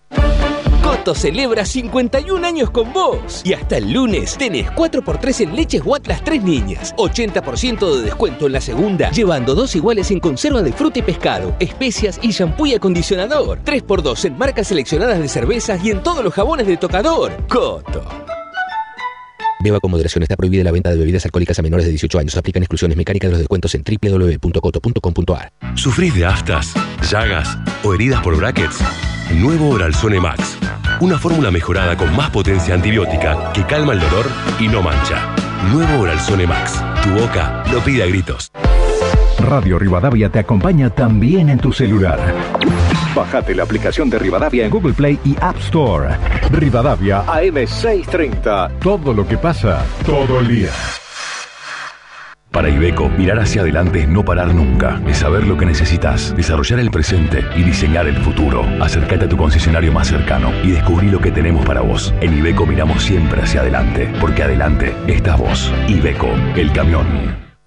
Coto 0.81 1.13
celebra 1.13 1.65
51 1.65 2.45
años 2.45 2.71
con 2.71 2.91
vos. 2.91 3.41
Y 3.43 3.53
hasta 3.53 3.77
el 3.77 3.91
lunes 3.91 4.35
tenés 4.37 4.69
4x3 4.71 5.41
en 5.41 5.55
leches 5.55 5.81
Watt 5.85 6.07
las 6.07 6.23
tres 6.23 6.43
niñas. 6.43 6.95
80% 6.95 7.95
de 7.95 8.01
descuento 8.03 8.47
en 8.47 8.53
la 8.53 8.61
segunda, 8.61 9.11
llevando 9.11 9.53
dos 9.55 9.75
iguales 9.75 10.11
en 10.11 10.19
conserva 10.19 10.61
de 10.61 10.73
fruta 10.73 10.99
y 10.99 11.01
pescado, 11.03 11.55
especias 11.59 12.19
y 12.21 12.31
shampoo 12.31 12.65
y 12.65 12.73
acondicionador. 12.73 13.59
3x2 13.63 14.25
en 14.25 14.37
marcas 14.37 14.67
seleccionadas 14.67 15.19
de 15.19 15.27
cervezas 15.27 15.83
y 15.83 15.91
en 15.91 16.01
todos 16.01 16.23
los 16.23 16.33
jabones 16.33 16.67
de 16.67 16.77
tocador. 16.77 17.31
Coto. 17.47 18.03
Beba 19.63 19.79
con 19.79 19.91
moderación. 19.91 20.23
Está 20.23 20.35
prohibida 20.35 20.63
la 20.63 20.71
venta 20.71 20.89
de 20.89 20.97
bebidas 20.97 21.23
alcohólicas 21.25 21.57
a 21.59 21.61
menores 21.61 21.85
de 21.85 21.91
18 21.91 22.19
años. 22.19 22.35
Aplican 22.37 22.63
exclusiones 22.63 22.97
mecánicas 22.97 23.29
de 23.29 23.31
los 23.33 23.39
descuentos 23.39 23.75
en 23.75 23.83
www.coto.com.ar. 23.83 25.53
¿Sufrís 25.75 26.15
de 26.15 26.25
aftas, 26.25 26.73
llagas 27.09 27.57
o 27.83 27.93
heridas 27.93 28.21
por 28.21 28.35
brackets? 28.35 28.79
Nuevo 29.35 29.69
Oralzone 29.69 30.19
Max. 30.19 30.57
Una 30.99 31.17
fórmula 31.17 31.51
mejorada 31.51 31.95
con 31.97 32.15
más 32.15 32.29
potencia 32.29 32.73
antibiótica 32.73 33.51
que 33.53 33.65
calma 33.65 33.93
el 33.93 33.99
dolor 33.99 34.25
y 34.59 34.67
no 34.67 34.81
mancha. 34.81 35.35
Nuevo 35.71 36.01
Oralzone 36.01 36.45
Max. 36.45 36.83
Tu 37.03 37.09
boca 37.11 37.63
lo 37.71 37.79
pide 37.79 38.03
a 38.03 38.05
gritos. 38.07 38.51
Radio 39.39 39.79
Rivadavia 39.79 40.29
te 40.29 40.39
acompaña 40.39 40.89
también 40.89 41.49
en 41.49 41.59
tu 41.59 41.71
celular. 41.71 42.19
Bájate 43.15 43.55
la 43.55 43.63
aplicación 43.63 44.09
de 44.09 44.19
Rivadavia 44.19 44.65
en 44.65 44.71
Google 44.71 44.93
Play 44.93 45.19
y 45.25 45.35
App 45.41 45.57
Store. 45.57 46.09
Rivadavia 46.51 47.25
AM630. 47.25 48.79
Todo 48.79 49.13
lo 49.13 49.27
que 49.27 49.37
pasa, 49.37 49.83
todo 50.05 50.39
el 50.39 50.47
día. 50.47 50.69
Para 52.51 52.69
Ibeco, 52.69 53.07
mirar 53.07 53.39
hacia 53.39 53.61
adelante 53.61 54.01
es 54.01 54.09
no 54.09 54.25
parar 54.25 54.53
nunca, 54.53 55.01
es 55.07 55.19
saber 55.19 55.47
lo 55.47 55.55
que 55.55 55.65
necesitas, 55.65 56.35
desarrollar 56.35 56.79
el 56.81 56.91
presente 56.91 57.45
y 57.55 57.63
diseñar 57.63 58.07
el 58.07 58.17
futuro. 58.17 58.65
Acércate 58.81 59.23
a 59.23 59.29
tu 59.29 59.37
concesionario 59.37 59.93
más 59.93 60.09
cercano 60.09 60.51
y 60.61 60.71
descubrí 60.71 61.09
lo 61.09 61.21
que 61.21 61.31
tenemos 61.31 61.65
para 61.65 61.79
vos. 61.79 62.13
En 62.19 62.37
Ibeco 62.37 62.65
miramos 62.65 63.03
siempre 63.03 63.41
hacia 63.41 63.61
adelante, 63.61 64.11
porque 64.19 64.43
adelante 64.43 64.93
estás 65.07 65.39
vos. 65.39 65.73
Ibeco, 65.87 66.27
el 66.55 66.73
camión. 66.73 67.07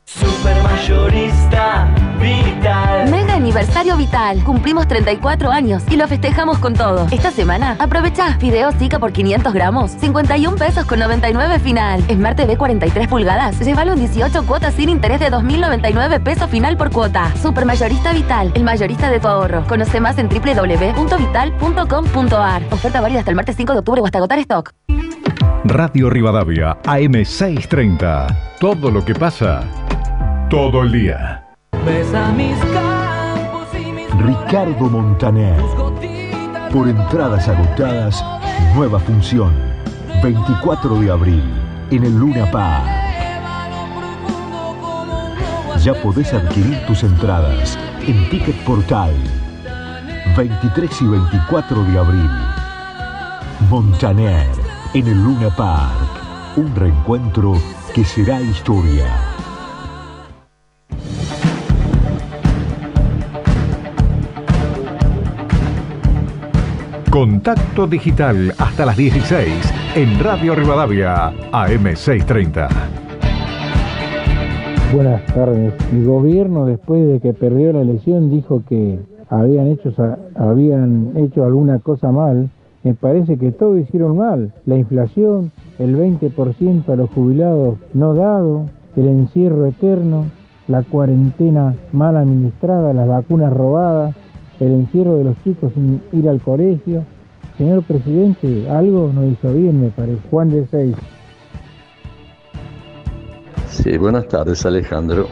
Supermayorista 0.05 1.89
Vital. 2.21 3.11
Mega 3.11 3.34
aniversario 3.45 3.97
Vital. 3.99 4.43
Cumplimos 4.43 4.89
34 4.89 5.51
años 5.51 5.83
y 5.91 5.97
lo 5.97 6.09
festejamos 6.09 6.57
con 6.59 6.73
todo. 6.73 7.07
Esta 7.11 7.31
semana, 7.31 7.77
aprovecha. 7.79 8.39
Video 8.39 8.73
Zika 8.73 8.99
por 8.99 9.13
500 9.13 9.53
gramos. 9.53 9.91
51 9.91 10.57
pesos 10.57 10.87
con 10.87 10.99
99 10.99 11.59
final. 11.59 12.03
Smart 12.09 12.39
TV 12.39 12.57
43 12.57 13.07
pulgadas. 13.07 13.61
Llévalo 13.61 13.93
en 13.93 13.99
18 13.99 14.47
cuotas 14.47 14.73
sin 14.73 14.89
interés 14.89 15.21
de 15.21 15.31
2.099 15.31 16.23
pesos 16.23 16.49
final 16.49 16.79
por 16.79 16.91
cuota. 16.91 17.37
Supermayorista 17.37 18.15
Vital. 18.15 18.51
El 18.55 18.65
mayorista 18.65 19.11
de 19.11 19.21
tu 19.21 19.29
ahorro. 19.29 19.67
Conoce 19.67 20.01
más 20.01 20.17
en 20.17 20.31
www.vital.com.ar. 20.31 22.63
Oferta 22.71 23.03
válida 23.03 23.19
hasta 23.19 23.31
el 23.31 23.37
martes 23.37 23.57
5 23.57 23.75
de 23.75 23.79
octubre 23.81 24.01
o 24.01 24.07
hasta 24.07 24.17
agotar 24.17 24.39
stock. 24.39 24.73
Radio 25.65 26.09
Rivadavia 26.09 26.79
AM630. 26.83 28.35
Todo 28.59 28.91
lo 28.91 29.05
que 29.05 29.15
pasa, 29.15 29.65
todo 30.49 30.83
el 30.83 30.93
día. 30.93 31.45
Ricardo 34.19 34.89
Montaner. 34.89 35.61
Por 36.73 36.89
entradas 36.89 37.49
agotadas, 37.49 38.25
nueva 38.75 38.99
función. 39.01 39.53
24 40.23 41.01
de 41.01 41.11
abril, 41.11 41.43
en 41.91 42.05
el 42.05 42.19
Luna 42.19 42.51
Park. 42.51 42.87
Ya 45.83 45.95
podés 46.03 46.33
adquirir 46.33 46.79
tus 46.87 47.03
entradas 47.03 47.79
en 48.07 48.29
Ticket 48.31 48.57
Portal. 48.65 49.15
23 50.37 51.03
y 51.03 51.07
24 51.07 51.85
de 51.85 51.99
abril. 51.99 52.31
Montaner, 53.69 54.49
en 54.95 55.07
el 55.07 55.23
Luna 55.23 55.51
Park. 55.55 56.57
Un 56.57 56.75
reencuentro 56.75 57.55
que 57.95 58.05
será 58.05 58.41
historia. 58.41 59.24
Contacto 67.15 67.87
digital 67.87 68.53
hasta 68.59 68.85
las 68.85 68.97
16 68.97 69.49
en 69.95 70.19
Radio 70.19 70.57
Rivadavia 70.57 71.31
AM630. 71.53 72.69
Buenas 74.93 75.25
tardes. 75.27 75.75
El 75.93 76.07
gobierno 76.07 76.67
después 76.67 77.07
de 77.07 77.21
que 77.21 77.33
perdió 77.33 77.73
la 77.73 77.83
elección 77.83 78.31
dijo 78.31 78.65
que 78.69 78.99
habían 79.31 79.69
hecho, 79.69 79.95
habían 80.35 81.13
hecho 81.15 81.45
alguna 81.45 81.79
cosa 81.79 82.11
mal. 82.11 82.51
Me 82.83 82.95
parece 82.95 83.39
que 83.39 83.53
todo 83.53 83.79
hicieron 83.79 84.17
mal. 84.17 84.53
La 84.67 84.75
inflación, 84.75 85.53
el 85.79 85.97
20% 85.97 86.89
a 86.89 86.97
los 86.97 87.11
jubilados 87.11 87.79
no 87.93 88.15
dado, 88.15 88.65
el 88.97 89.07
encierro 89.07 89.67
eterno, 89.67 90.25
la 90.67 90.83
cuarentena 90.83 91.77
mal 91.93 92.17
administrada, 92.17 92.93
las 92.93 93.07
vacunas 93.07 93.53
robadas, 93.53 94.17
el 94.61 94.73
encierro 94.73 95.17
de 95.17 95.25
los 95.25 95.43
chicos 95.45 95.73
sin 95.75 96.01
ir 96.13 96.29
al 96.29 96.41
colegio. 96.41 97.05
Señor 97.59 97.83
presidente, 97.85 98.69
algo 98.69 99.13
no 99.15 99.25
hizo 99.27 99.53
bien, 99.53 99.81
me 99.81 99.89
parece. 99.91 100.19
Juan 100.31 100.51
de 100.51 100.67
Seis. 100.67 100.97
Sí, 103.69 103.97
buenas 103.99 104.27
tardes 104.29 104.65
Alejandro. 104.65 105.27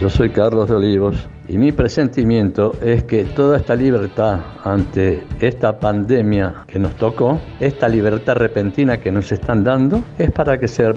Yo 0.00 0.08
soy 0.08 0.30
Carlos 0.30 0.68
de 0.68 0.74
Olivos 0.74 1.28
y 1.48 1.58
mi 1.58 1.70
presentimiento 1.70 2.72
es 2.82 3.04
que 3.04 3.24
toda 3.24 3.58
esta 3.58 3.76
libertad 3.76 4.40
ante 4.64 5.22
esta 5.40 5.78
pandemia 5.78 6.64
que 6.66 6.78
nos 6.78 6.94
tocó, 6.96 7.38
esta 7.60 7.88
libertad 7.88 8.36
repentina 8.36 8.98
que 8.98 9.12
nos 9.12 9.30
están 9.30 9.62
dando, 9.62 10.02
es 10.18 10.30
para 10.32 10.58
que 10.58 10.66
se 10.66 10.94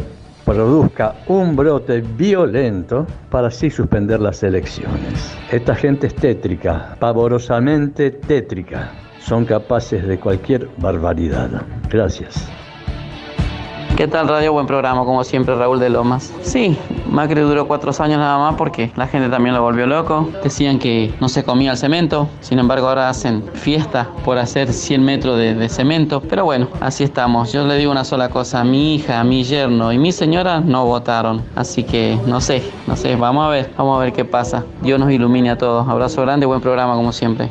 produzca 0.47 1.13
un 1.27 1.57
brote 1.57 1.99
violento 1.99 3.05
para 3.29 3.49
así 3.49 3.69
suspender 3.69 4.21
las 4.21 4.41
elecciones. 4.43 5.35
Esta 5.51 5.75
gente 5.75 6.07
es 6.07 6.15
tétrica, 6.15 6.95
pavorosamente 6.99 8.11
tétrica. 8.11 8.93
Son 9.19 9.43
capaces 9.43 10.07
de 10.07 10.17
cualquier 10.17 10.69
barbaridad. 10.77 11.49
Gracias. 11.89 12.49
¿Qué 13.97 14.07
tal 14.07 14.27
Radio? 14.27 14.53
Buen 14.53 14.67
programa, 14.67 15.03
como 15.05 15.23
siempre, 15.23 15.55
Raúl 15.55 15.79
de 15.79 15.89
Lomas. 15.89 16.31
Sí, 16.43 16.77
Macri 17.09 17.41
duró 17.41 17.67
cuatro 17.67 17.91
años 17.97 18.19
nada 18.19 18.37
más 18.37 18.53
porque 18.53 18.91
la 18.95 19.07
gente 19.07 19.27
también 19.27 19.55
lo 19.55 19.63
volvió 19.63 19.87
loco. 19.87 20.29
Decían 20.43 20.77
que 20.77 21.15
no 21.19 21.27
se 21.29 21.43
comía 21.43 21.71
el 21.71 21.77
cemento, 21.77 22.29
sin 22.39 22.59
embargo 22.59 22.89
ahora 22.89 23.09
hacen 23.09 23.43
fiesta 23.55 24.07
por 24.23 24.37
hacer 24.37 24.71
100 24.71 25.03
metros 25.03 25.39
de, 25.39 25.55
de 25.55 25.67
cemento. 25.67 26.21
Pero 26.21 26.45
bueno, 26.45 26.67
así 26.79 27.03
estamos. 27.03 27.51
Yo 27.51 27.65
le 27.65 27.75
digo 27.75 27.91
una 27.91 28.03
sola 28.03 28.29
cosa, 28.29 28.63
mi 28.63 28.93
hija, 28.93 29.23
mi 29.23 29.43
yerno 29.43 29.91
y 29.91 29.97
mi 29.97 30.11
señora 30.11 30.59
no 30.59 30.85
votaron. 30.85 31.41
Así 31.55 31.83
que 31.83 32.19
no 32.27 32.39
sé, 32.39 32.61
no 32.85 32.95
sé, 32.95 33.15
vamos 33.15 33.47
a 33.47 33.49
ver, 33.49 33.71
vamos 33.75 33.97
a 33.97 34.03
ver 34.03 34.13
qué 34.13 34.25
pasa. 34.25 34.63
Dios 34.83 34.99
nos 34.99 35.09
ilumine 35.09 35.49
a 35.49 35.57
todos. 35.57 35.89
Abrazo 35.89 36.21
grande, 36.21 36.45
buen 36.45 36.61
programa 36.61 36.93
como 36.93 37.11
siempre. 37.11 37.49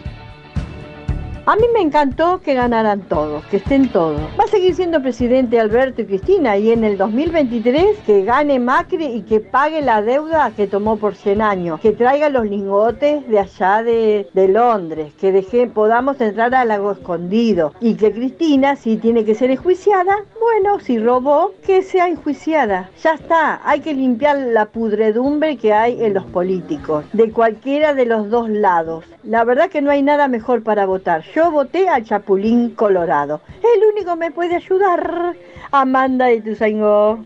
A 1.49 1.55
mí 1.55 1.63
me 1.73 1.81
encantó 1.81 2.41
que 2.41 2.55
ganaran 2.55 3.03
todos, 3.03 3.45
que 3.45 3.59
estén 3.59 3.89
todos. 3.91 4.21
Va 4.37 4.43
a 4.43 4.49
seguir 4.49 4.75
siendo 4.75 5.01
presidente 5.01 5.61
Alberto 5.61 6.03
y 6.03 6.07
Cristina 6.07 6.57
y 6.57 6.73
en 6.73 6.83
el 6.83 6.99
2023 6.99 7.99
que 8.05 8.25
gane 8.25 8.59
Macri 8.59 9.05
y 9.05 9.23
que 9.23 9.39
pague 9.39 9.81
la 9.81 10.03
deuda 10.03 10.51
que 10.57 10.67
tomó 10.67 10.97
por 10.97 11.15
100 11.15 11.41
años, 11.41 11.79
que 11.79 11.93
traiga 11.93 12.31
los 12.31 12.47
lingotes 12.47 13.29
de 13.29 13.39
allá 13.39 13.85
de, 13.85 14.29
de 14.35 14.49
Londres, 14.49 15.13
que 15.21 15.31
deje, 15.31 15.69
podamos 15.69 16.21
entrar 16.21 16.53
al 16.53 16.67
lago 16.67 16.91
escondido 16.91 17.75
y 17.81 17.95
que 17.95 18.11
Cristina, 18.11 18.75
si 18.75 18.97
tiene 18.97 19.25
que 19.25 19.37
ser 19.37 19.53
enjuiciada, 19.53 20.25
bueno, 20.41 20.81
si 20.81 20.99
robó, 20.99 21.53
que 21.65 21.83
sea 21.83 22.09
enjuiciada. 22.09 22.91
Ya 23.05 23.15
está, 23.15 23.61
hay 23.65 23.83
que 23.83 23.95
limpiar 23.95 24.37
la 24.37 24.67
pudredumbre 24.67 25.59
que 25.59 25.73
hay 25.73 26.03
en 26.03 26.15
los 26.15 26.25
políticos, 26.25 27.05
de 27.13 27.31
cualquiera 27.31 27.95
de 27.95 28.07
los 28.07 28.31
dos 28.31 28.51
lados. 28.51 29.05
La 29.23 29.45
verdad 29.45 29.69
que 29.69 29.81
no 29.81 29.93
hay 29.93 30.03
nada 30.03 30.27
mejor 30.27 30.65
para 30.65 30.87
votar. 30.87 31.23
Yo 31.37 31.51
voté 31.51 31.87
al 31.87 32.03
Chapulín 32.03 32.71
Colorado. 32.71 33.43
El 33.63 33.85
único 33.93 34.13
que 34.13 34.17
me 34.17 34.31
puede 34.31 34.57
ayudar. 34.57 35.37
Amanda 35.71 36.25
de 36.29 36.41
Tuzaingó. 36.41 37.19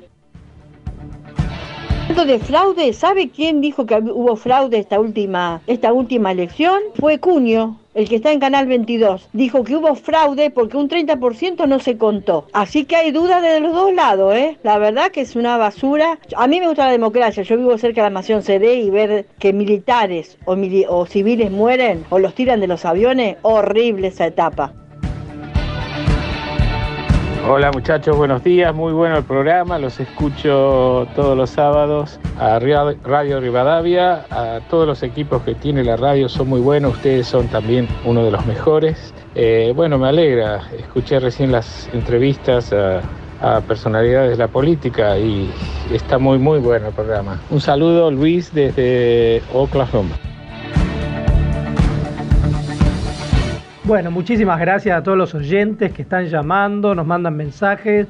De 2.10 2.40
fraude, 2.40 2.92
¿sabe 2.92 3.30
quién 3.30 3.60
dijo 3.60 3.86
que 3.86 3.94
hubo 3.94 4.34
fraude 4.34 4.78
esta 4.78 4.98
última, 4.98 5.62
esta 5.68 5.92
última 5.92 6.32
elección? 6.32 6.80
Fue 6.98 7.18
Cuño, 7.18 7.78
el 7.94 8.08
que 8.08 8.16
está 8.16 8.32
en 8.32 8.40
Canal 8.40 8.66
22. 8.66 9.28
Dijo 9.32 9.62
que 9.62 9.76
hubo 9.76 9.94
fraude 9.94 10.50
porque 10.50 10.76
un 10.76 10.88
30% 10.88 11.66
no 11.68 11.78
se 11.78 11.96
contó. 11.96 12.46
Así 12.52 12.84
que 12.84 12.96
hay 12.96 13.12
dudas 13.12 13.40
de 13.42 13.60
los 13.60 13.72
dos 13.72 13.94
lados, 13.94 14.34
¿eh? 14.34 14.58
La 14.64 14.76
verdad 14.78 15.12
que 15.12 15.20
es 15.20 15.36
una 15.36 15.56
basura. 15.56 16.18
A 16.36 16.46
mí 16.48 16.60
me 16.60 16.66
gusta 16.66 16.86
la 16.86 16.92
democracia. 16.92 17.44
Yo 17.44 17.56
vivo 17.56 17.78
cerca 17.78 18.02
de 18.02 18.10
la 18.10 18.14
Nación 18.14 18.42
CD 18.42 18.74
y 18.74 18.90
ver 18.90 19.26
que 19.38 19.52
militares 19.52 20.36
o, 20.44 20.56
o 20.88 21.06
civiles 21.06 21.50
mueren 21.50 22.04
o 22.10 22.18
los 22.18 22.34
tiran 22.34 22.60
de 22.60 22.66
los 22.66 22.84
aviones, 22.84 23.36
horrible 23.42 24.08
esa 24.08 24.26
etapa. 24.26 24.74
Hola 27.52 27.72
muchachos, 27.72 28.16
buenos 28.16 28.44
días, 28.44 28.72
muy 28.72 28.92
bueno 28.92 29.16
el 29.16 29.24
programa, 29.24 29.76
los 29.76 29.98
escucho 29.98 31.08
todos 31.16 31.36
los 31.36 31.50
sábados 31.50 32.20
a 32.38 32.60
Radio 32.60 33.40
Rivadavia, 33.40 34.24
a 34.30 34.60
todos 34.70 34.86
los 34.86 35.02
equipos 35.02 35.42
que 35.42 35.56
tiene 35.56 35.82
la 35.82 35.96
radio 35.96 36.28
son 36.28 36.48
muy 36.48 36.60
buenos, 36.60 36.92
ustedes 36.92 37.26
son 37.26 37.48
también 37.48 37.88
uno 38.04 38.24
de 38.24 38.30
los 38.30 38.46
mejores. 38.46 39.12
Eh, 39.34 39.72
bueno, 39.74 39.98
me 39.98 40.06
alegra, 40.06 40.62
escuché 40.78 41.18
recién 41.18 41.50
las 41.50 41.90
entrevistas 41.92 42.72
a, 42.72 43.00
a 43.40 43.60
personalidades 43.62 44.30
de 44.30 44.36
la 44.36 44.46
política 44.46 45.18
y 45.18 45.50
está 45.92 46.18
muy 46.18 46.38
muy 46.38 46.60
bueno 46.60 46.86
el 46.86 46.94
programa. 46.94 47.40
Un 47.50 47.60
saludo 47.60 48.12
Luis 48.12 48.54
desde 48.54 49.42
Oklahoma. 49.52 50.14
Bueno, 53.90 54.12
muchísimas 54.12 54.60
gracias 54.60 54.96
a 54.96 55.02
todos 55.02 55.18
los 55.18 55.34
oyentes 55.34 55.92
que 55.92 56.02
están 56.02 56.26
llamando, 56.26 56.94
nos 56.94 57.04
mandan 57.04 57.36
mensajes. 57.36 58.06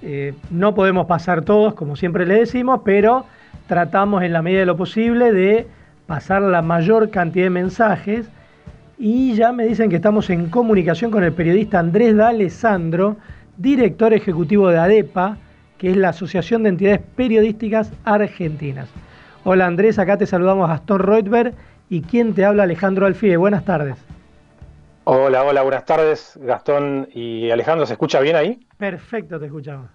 Eh, 0.00 0.32
no 0.52 0.76
podemos 0.76 1.08
pasar 1.08 1.42
todos, 1.42 1.74
como 1.74 1.96
siempre 1.96 2.24
le 2.24 2.36
decimos, 2.36 2.82
pero 2.84 3.26
tratamos 3.66 4.22
en 4.22 4.32
la 4.32 4.42
medida 4.42 4.60
de 4.60 4.66
lo 4.66 4.76
posible 4.76 5.32
de 5.32 5.66
pasar 6.06 6.40
la 6.40 6.62
mayor 6.62 7.10
cantidad 7.10 7.46
de 7.46 7.50
mensajes. 7.50 8.28
Y 8.96 9.34
ya 9.34 9.50
me 9.50 9.66
dicen 9.66 9.90
que 9.90 9.96
estamos 9.96 10.30
en 10.30 10.50
comunicación 10.50 11.10
con 11.10 11.24
el 11.24 11.32
periodista 11.32 11.80
Andrés 11.80 12.14
D'Alessandro, 12.14 13.16
director 13.56 14.14
ejecutivo 14.14 14.68
de 14.68 14.78
ADEPA, 14.78 15.36
que 15.78 15.90
es 15.90 15.96
la 15.96 16.10
Asociación 16.10 16.62
de 16.62 16.68
Entidades 16.68 17.00
Periodísticas 17.16 17.90
Argentinas. 18.04 18.88
Hola 19.42 19.66
Andrés, 19.66 19.98
acá 19.98 20.16
te 20.16 20.26
saludamos 20.26 20.68
Gastón 20.68 21.00
Reutberg 21.00 21.54
y 21.90 22.02
quien 22.02 22.34
te 22.34 22.44
habla 22.44 22.62
Alejandro 22.62 23.06
Alfie. 23.06 23.36
Buenas 23.36 23.64
tardes. 23.64 24.13
Hola, 25.06 25.44
hola, 25.44 25.60
buenas 25.60 25.84
tardes 25.84 26.38
Gastón 26.40 27.08
y 27.12 27.50
Alejandro, 27.50 27.84
¿se 27.84 27.92
escucha 27.92 28.20
bien 28.20 28.36
ahí? 28.36 28.66
Perfecto, 28.78 29.38
te 29.38 29.46
escuchamos. 29.46 29.90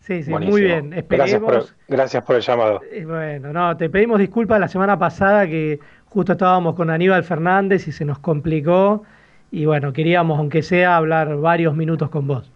Sí, 0.00 0.24
sí, 0.24 0.30
muy 0.30 0.62
bien. 0.62 0.92
Esperemos. 0.92 1.74
Gracias 1.86 2.24
por, 2.24 2.34
el 2.34 2.42
llamado. 2.42 2.80
Eh, 2.90 3.04
bueno, 3.04 3.52
no, 3.52 3.76
te 3.76 3.88
pedimos 3.88 4.18
disculpas 4.18 4.58
la 4.58 4.66
semana 4.66 4.98
pasada 4.98 5.46
que 5.46 5.78
justo 6.06 6.32
estábamos 6.32 6.74
con 6.74 6.90
Aníbal 6.90 7.22
Fernández 7.22 7.86
y 7.86 7.92
se 7.92 8.04
nos 8.04 8.18
complicó. 8.18 9.04
Y 9.52 9.64
bueno, 9.64 9.92
queríamos, 9.92 10.38
aunque 10.40 10.62
sea, 10.62 10.96
hablar 10.96 11.36
varios 11.36 11.76
minutos 11.76 12.10
con 12.10 12.26
vos. 12.26 12.50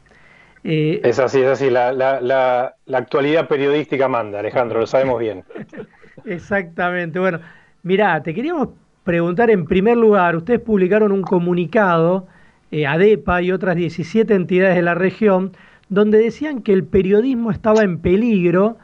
Eh, 0.64 1.01
es 1.05 1.21
así, 1.21 1.41
es 1.41 1.49
así. 1.49 1.71
La, 1.71 1.93
la, 1.93 2.21
la, 2.21 2.75
la, 2.87 2.99
actualidad 2.99 3.47
periodística 3.47 4.09
manda, 4.09 4.41
Alejandro, 4.41 4.81
lo 4.81 4.87
sabemos 4.89 5.21
bien. 5.21 5.45
Exactamente. 6.25 7.18
Bueno, 7.18 7.41
mirá, 7.83 8.21
te 8.23 8.35
queríamos 8.35 8.71
preguntar 9.05 9.51
en 9.51 9.64
primer 9.64 9.96
lugar, 9.96 10.36
ustedes 10.36 10.61
publicaron 10.61 11.12
un 11.12 11.22
comunicado, 11.22 12.26
eh, 12.70 12.86
ADEPA 12.86 13.42
y 13.42 13.53
otras 13.53 13.76
17 13.76 14.34
entidades 14.34 14.76
de 14.76 14.82
la 14.82 14.94
región, 14.94 15.53
donde 15.88 16.18
decían 16.18 16.62
que 16.62 16.72
el 16.72 16.84
periodismo 16.84 17.51
estaba 17.51 17.82
en 17.82 17.98
peligro 17.98 18.78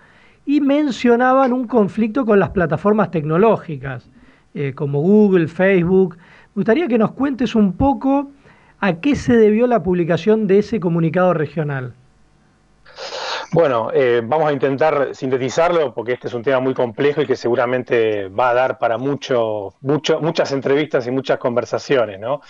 y 0.45 0.61
mencionaban 0.61 1.53
un 1.53 1.67
conflicto 1.67 2.25
con 2.25 2.41
las 2.41 2.51
plataformas 2.51 3.11
tecnológicas, 3.11 4.09
eh, 4.55 4.73
como 4.75 5.01
Google, 5.01 5.49
Facebook. 5.49 6.17
Me 6.55 6.61
gustaría 6.61 6.89
que 6.89 6.99
nos 6.99 7.13
cuentes 7.13 7.55
un 7.55 7.73
poco 7.75 8.31
a 8.81 8.95
qué 8.95 9.15
se 9.17 9.37
debió 9.37 9.67
la 9.67 9.83
publicación 9.83 10.47
de 10.47 10.61
ese 10.61 10.81
comunicado 10.81 11.35
regional. 11.35 11.95
Bueno, 13.53 13.91
eh, 13.93 14.23
vamos 14.25 14.49
a 14.49 14.53
intentar 14.53 15.15
sintetizarlo 15.15 15.95
porque 15.95 16.13
este 16.13 16.29
es 16.29 16.35
un 16.35 16.43
tema 16.43 16.61
muy 16.61 16.75
complejo 16.75 17.23
y 17.23 17.27
que 17.27 17.37
seguramente 17.37 18.29
va 18.29 18.51
a 18.51 18.55
dar 18.55 18.79
para 18.79 18.99
mucho, 18.99 19.75
mucho, 19.81 20.21
muchas 20.21 20.53
entrevistas 20.53 21.07
y 21.07 21.11
muchas 21.11 21.39
conversaciones. 21.39 22.19
¿no? 22.19 22.41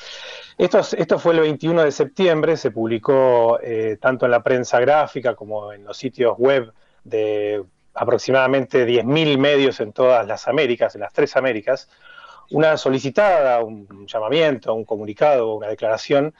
Esto, 0.59 1.19
fue 1.19 1.35
el 1.35 1.41
21 1.41 1.83
de 1.83 1.93
septiembre, 1.93 2.57
se 2.57 2.71
publicó 2.71 3.59
eh, 3.63 3.99
tanto 4.01 4.25
en 4.25 4.31
la 4.31 4.43
prensa 4.43 4.81
gráfica 4.81 5.35
como 5.35 5.73
en 5.73 5.85
los 5.85 5.97
sitios 5.97 6.37
web 6.39 6.73
de 7.05 7.63
aproximadamente 7.95 8.87
10.000 8.87 9.39
medios 9.39 9.81
en 9.81 9.93
todas 9.93 10.27
las 10.27 10.49
Américas, 10.49 10.95
en 10.95 11.03
las 11.03 11.13
tres 11.13 11.37
Américas, 11.37 11.89
una 12.51 12.77
solicitada, 12.77 13.63
un 13.63 14.07
llamamiento, 14.07 14.73
un 14.75 14.85
comunicado, 14.85 15.55
una 15.55 15.69
declaración 15.69 16.35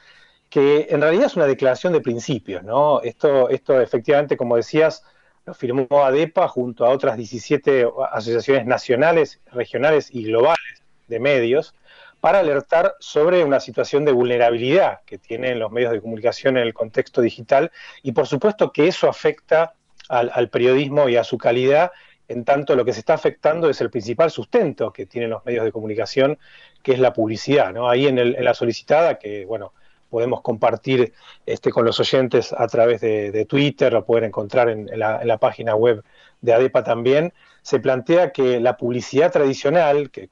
que 0.49 0.87
en 0.89 1.01
realidad 1.01 1.25
es 1.25 1.35
una 1.35 1.45
declaración 1.45 1.93
de 1.93 2.01
principios, 2.01 2.63
¿no? 2.63 3.01
Esto, 3.01 3.49
esto 3.49 3.81
efectivamente, 3.81 4.37
como 4.37 4.55
decías, 4.55 5.03
lo 5.45 5.53
firmó 5.53 5.87
ADEPA 6.03 6.47
junto 6.47 6.85
a 6.85 6.89
otras 6.89 7.17
17 7.17 7.87
asociaciones 8.11 8.65
nacionales, 8.65 9.39
regionales 9.51 10.09
y 10.13 10.23
globales 10.23 10.83
de 11.07 11.19
medios 11.19 11.73
para 12.19 12.39
alertar 12.39 12.95
sobre 12.99 13.43
una 13.43 13.59
situación 13.59 14.03
de 14.03 14.11
vulnerabilidad 14.11 15.01
que 15.05 15.17
tienen 15.17 15.59
los 15.59 15.71
medios 15.71 15.91
de 15.91 16.01
comunicación 16.01 16.57
en 16.57 16.63
el 16.63 16.73
contexto 16.73 17.21
digital 17.21 17.71
y 18.01 18.11
por 18.11 18.27
supuesto 18.27 18.71
que 18.71 18.87
eso 18.87 19.07
afecta 19.07 19.73
al, 20.09 20.49
periodismo 20.49 21.09
y 21.09 21.17
a 21.17 21.23
su 21.23 21.37
calidad, 21.37 21.91
en 22.27 22.43
tanto 22.43 22.75
lo 22.75 22.85
que 22.85 22.93
se 22.93 22.99
está 22.99 23.13
afectando 23.13 23.69
es 23.69 23.79
el 23.81 23.89
principal 23.89 24.31
sustento 24.31 24.91
que 24.91 25.05
tienen 25.05 25.29
los 25.29 25.45
medios 25.45 25.65
de 25.65 25.71
comunicación, 25.71 26.39
que 26.81 26.93
es 26.93 26.99
la 26.99 27.13
publicidad. 27.13 27.73
¿no? 27.73 27.89
Ahí 27.89 28.07
en, 28.07 28.17
en 28.17 28.43
la 28.43 28.53
solicitada, 28.53 29.19
que 29.19 29.45
bueno, 29.45 29.73
podemos 30.09 30.41
compartir 30.41 31.13
este, 31.45 31.71
con 31.71 31.85
los 31.85 31.99
oyentes 31.99 32.53
a 32.53 32.67
través 32.67 33.01
de, 33.01 33.45
Twitter, 33.45 33.93
lo 33.93 34.05
pueden 34.05 34.25
encontrar 34.25 34.69
en, 34.69 34.87
la, 34.97 35.37
página 35.37 35.75
web 35.75 36.03
de 36.41 36.53
ADEPA 36.53 36.83
también, 36.83 37.33
se 37.61 37.79
plantea 37.79 38.31
que 38.31 38.59
la 38.59 38.77
publicidad 38.77 39.31
tradicional, 39.31 40.09
que, 40.09 40.29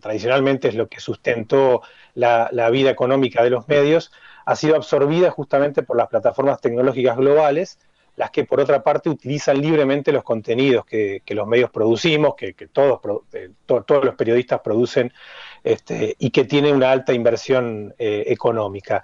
tradicionalmente 0.00 0.68
es 0.68 0.74
lo 0.74 0.88
que 0.88 1.00
sustentó 1.00 1.82
la, 2.14 2.70
vida 2.70 2.90
económica 2.90 3.42
de 3.42 3.50
los 3.50 3.68
medios, 3.68 4.12
ha 4.46 4.56
sido 4.56 4.76
absorbida 4.76 5.30
justamente 5.30 5.82
por 5.82 5.96
las 5.96 6.08
plataformas 6.08 6.60
tecnológicas 6.60 7.16
globales, 7.16 7.78
las 8.16 8.30
que 8.30 8.44
por 8.44 8.60
otra 8.60 8.82
parte 8.82 9.10
utilizan 9.10 9.60
libremente 9.60 10.12
los 10.12 10.22
contenidos 10.22 10.84
que, 10.86 11.22
los 11.28 11.46
medios 11.46 11.70
producimos, 11.70 12.34
que, 12.36 12.54
eh, 12.56 12.68
todos 13.66 14.04
los 14.04 14.14
periodistas 14.14 14.60
producen 14.60 15.12
este, 15.64 16.14
y 16.18 16.30
que 16.30 16.44
tiene 16.44 16.72
una 16.72 16.92
alta 16.92 17.14
inversión 17.14 17.94
eh, 17.98 18.24
económica. 18.26 19.02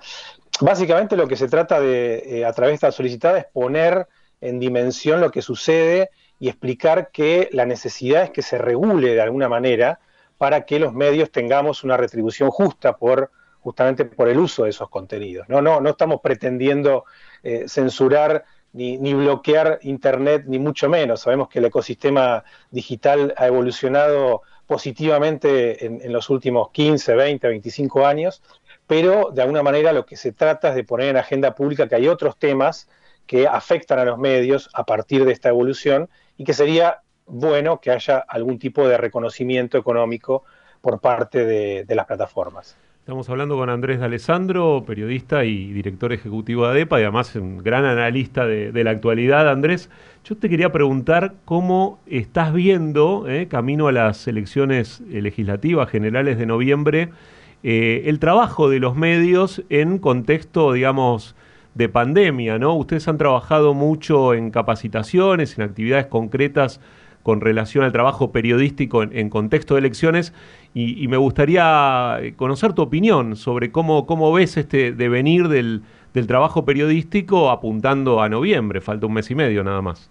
Básicamente 0.60 1.16
lo 1.16 1.26
que 1.26 1.36
se 1.36 1.48
trata 1.48 1.80
de, 1.80 2.22
eh, 2.26 2.44
a 2.44 2.52
través 2.52 2.72
de 2.72 2.74
esta 2.74 2.92
solicitada, 2.92 3.38
es 3.38 3.46
poner 3.46 4.06
en 4.42 4.60
dimensión 4.60 5.20
lo 5.20 5.30
que 5.30 5.40
sucede 5.40 6.10
y 6.38 6.48
explicar 6.48 7.10
que 7.10 7.48
la 7.52 7.64
necesidad 7.64 8.24
es 8.24 8.30
que 8.30 8.42
se 8.42 8.58
regule 8.58 9.14
de 9.14 9.22
alguna 9.22 9.48
manera 9.48 10.00
para 10.38 10.64
que 10.66 10.78
los 10.78 10.92
medios 10.92 11.30
tengamos 11.30 11.82
una 11.82 11.96
retribución 11.96 12.50
justa 12.50 12.96
por 12.96 13.30
justamente 13.60 14.04
por 14.06 14.28
el 14.28 14.38
uso 14.38 14.64
de 14.64 14.70
esos 14.70 14.88
contenidos. 14.88 15.48
No, 15.48 15.60
no, 15.60 15.80
no 15.80 15.90
estamos 15.90 16.20
pretendiendo 16.22 17.04
eh, 17.42 17.64
censurar 17.68 18.44
ni, 18.72 18.96
ni, 18.98 19.12
bloquear 19.12 19.80
Internet, 19.82 20.44
ni 20.46 20.58
mucho 20.58 20.88
menos. 20.88 21.20
Sabemos 21.20 21.48
que 21.48 21.58
el 21.58 21.66
ecosistema 21.66 22.44
digital 22.70 23.34
ha 23.36 23.46
evolucionado 23.46 24.42
positivamente 24.70 25.84
en, 25.84 26.12
los 26.12 26.30
últimos 26.30 26.70
15, 26.70 27.16
20, 27.16 27.48
25 27.48 28.06
años, 28.06 28.40
pero 28.86 29.32
de 29.32 29.42
alguna 29.42 29.64
manera 29.64 29.92
lo 29.92 30.06
que 30.06 30.16
se 30.16 30.30
trata 30.30 30.68
es 30.68 30.76
de 30.76 30.84
poner 30.84 31.08
en 31.08 31.16
agenda 31.16 31.56
pública 31.56 31.88
que 31.88 31.96
hay 31.96 32.06
otros 32.06 32.38
temas 32.38 32.88
que 33.26 33.48
afectan 33.48 33.98
a 33.98 34.04
los 34.04 34.16
medios 34.16 34.70
a 34.72 34.84
partir 34.84 35.24
de 35.24 35.32
esta 35.32 35.48
evolución 35.48 36.08
y 36.36 36.44
que 36.44 36.54
sería 36.54 37.00
bueno 37.26 37.80
que 37.80 37.90
haya 37.90 38.18
algún 38.18 38.60
tipo 38.60 38.86
de 38.86 38.96
reconocimiento 38.96 39.76
económico 39.76 40.44
por 40.80 41.00
parte 41.00 41.44
de 41.44 41.94
las 41.96 42.06
plataformas. 42.06 42.76
Estamos 43.00 43.30
hablando 43.30 43.56
con 43.56 43.70
Andrés 43.70 43.98
de 43.98 44.04
Alessandro, 44.04 44.84
periodista 44.86 45.46
y 45.46 45.72
director 45.72 46.12
ejecutivo 46.12 46.64
de 46.66 46.72
ADEPA 46.72 47.00
y 47.00 47.02
además 47.04 47.34
un 47.34 47.58
gran 47.58 47.86
analista 47.86 48.44
de, 48.46 48.84
la 48.84 48.90
actualidad. 48.90 49.48
Andrés, 49.48 49.88
yo 50.22 50.36
te 50.36 50.50
quería 50.50 50.70
preguntar 50.70 51.32
cómo 51.46 51.98
estás 52.06 52.52
viendo, 52.52 53.26
eh, 53.26 53.48
camino 53.48 53.88
a 53.88 53.92
las 53.92 54.28
elecciones 54.28 55.00
legislativas 55.08 55.88
generales 55.88 56.38
de 56.38 56.44
noviembre, 56.44 57.08
eh, 57.62 58.02
el 58.04 58.18
trabajo 58.18 58.68
de 58.68 58.80
los 58.80 58.94
medios 58.94 59.62
en 59.70 59.98
contexto, 59.98 60.74
digamos, 60.74 61.34
de 61.74 61.88
pandemia, 61.88 62.58
¿no? 62.58 62.74
Ustedes 62.74 63.08
han 63.08 63.16
trabajado 63.16 63.72
mucho 63.72 64.34
en 64.34 64.50
capacitaciones, 64.50 65.56
en 65.56 65.64
actividades 65.64 66.06
concretas 66.06 66.80
con 67.22 67.40
relación 67.40 67.84
al 67.84 67.92
trabajo 67.92 68.32
periodístico 68.32 69.02
en, 69.02 69.30
contexto 69.30 69.74
de 69.74 69.80
elecciones 69.80 70.32
y, 70.72 71.08
me 71.08 71.16
gustaría 71.16 72.20
conocer 72.36 72.72
tu 72.74 72.82
opinión 72.82 73.34
sobre 73.34 73.72
cómo, 73.72 74.06
cómo 74.06 74.32
ves 74.32 74.56
este 74.56 74.92
devenir 74.92 75.48
del, 75.48 75.82
del 76.14 76.26
trabajo 76.26 76.64
periodístico 76.64 77.50
apuntando 77.50 78.22
a 78.22 78.28
noviembre, 78.28 78.80
falta 78.80 79.06
un 79.06 79.14
mes 79.14 79.30
y 79.30 79.34
medio 79.34 79.64
nada 79.64 79.82
más. 79.82 80.08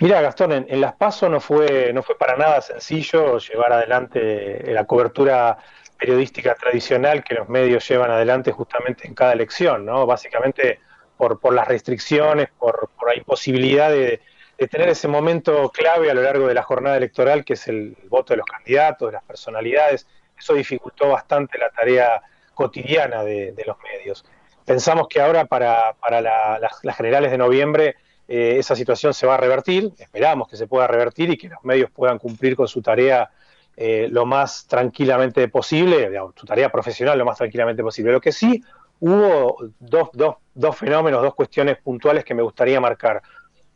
Mira, 0.00 0.20
Gastón, 0.20 0.52
en, 0.52 0.80
Las 0.80 0.94
Paso 0.94 1.28
no 1.28 1.40
fue, 1.40 1.92
no 1.92 2.02
fue 2.02 2.16
para 2.16 2.36
nada 2.36 2.60
sencillo 2.60 3.38
llevar 3.38 3.72
adelante 3.74 4.64
la 4.72 4.84
cobertura 4.84 5.58
periodística 5.98 6.54
tradicional 6.54 7.22
que 7.22 7.34
los 7.34 7.48
medios 7.48 7.86
llevan 7.86 8.10
adelante 8.10 8.50
justamente 8.50 9.06
en 9.06 9.14
cada 9.14 9.34
elección, 9.34 9.84
¿no? 9.84 10.06
Básicamente 10.06 10.80
por, 11.18 11.38
por 11.38 11.52
las 11.52 11.68
restricciones, 11.68 12.48
por, 12.58 12.88
por 12.98 13.08
la 13.08 13.16
imposibilidad 13.16 13.90
de, 13.90 14.22
tener 14.68 14.88
ese 14.88 15.08
momento 15.08 15.70
clave 15.70 16.10
a 16.10 16.14
lo 16.14 16.22
largo 16.22 16.46
de 16.46 16.54
la 16.54 16.62
jornada 16.62 16.96
electoral, 16.96 17.44
que 17.44 17.54
es 17.54 17.66
el 17.68 17.96
voto 18.08 18.34
de 18.34 18.38
los 18.38 18.46
candidatos, 18.46 19.08
de 19.08 19.12
las 19.12 19.24
personalidades. 19.24 20.06
Eso 20.38 20.54
dificultó 20.54 21.08
bastante 21.08 21.58
la 21.58 21.70
tarea 21.70 22.22
cotidiana 22.54 23.24
de, 23.24 23.54
los 23.66 23.76
medios. 23.82 24.24
Pensamos 24.64 25.08
que 25.08 25.20
ahora 25.20 25.46
para, 25.46 25.96
las, 26.20 26.96
generales 26.96 27.30
de 27.30 27.38
noviembre 27.38 27.96
eh, 28.28 28.56
esa 28.58 28.76
situación 28.76 29.14
se 29.14 29.26
va 29.26 29.34
a 29.34 29.38
revertir, 29.38 29.92
esperamos 29.98 30.46
que 30.46 30.56
se 30.56 30.66
pueda 30.66 30.86
revertir 30.86 31.30
y 31.30 31.38
que 31.38 31.48
los 31.48 31.64
medios 31.64 31.90
puedan 31.90 32.18
cumplir 32.18 32.54
con 32.54 32.68
su 32.68 32.82
tarea 32.82 33.30
eh, 33.76 34.08
lo 34.10 34.26
más 34.26 34.66
tranquilamente 34.66 35.48
posible, 35.48 36.10
su 36.36 36.44
tarea 36.44 36.70
profesional 36.70 37.18
lo 37.18 37.24
más 37.24 37.38
tranquilamente 37.38 37.82
posible. 37.82 38.12
Lo 38.12 38.20
que 38.20 38.30
sí 38.30 38.62
hubo 39.00 39.56
dos, 39.78 40.10
dos, 40.12 40.36
dos 40.54 40.76
fenómenos, 40.76 41.22
dos 41.22 41.34
cuestiones 41.34 41.78
puntuales 41.78 42.24
que 42.24 42.34
me 42.34 42.42
gustaría 42.42 42.78
marcar. 42.78 43.22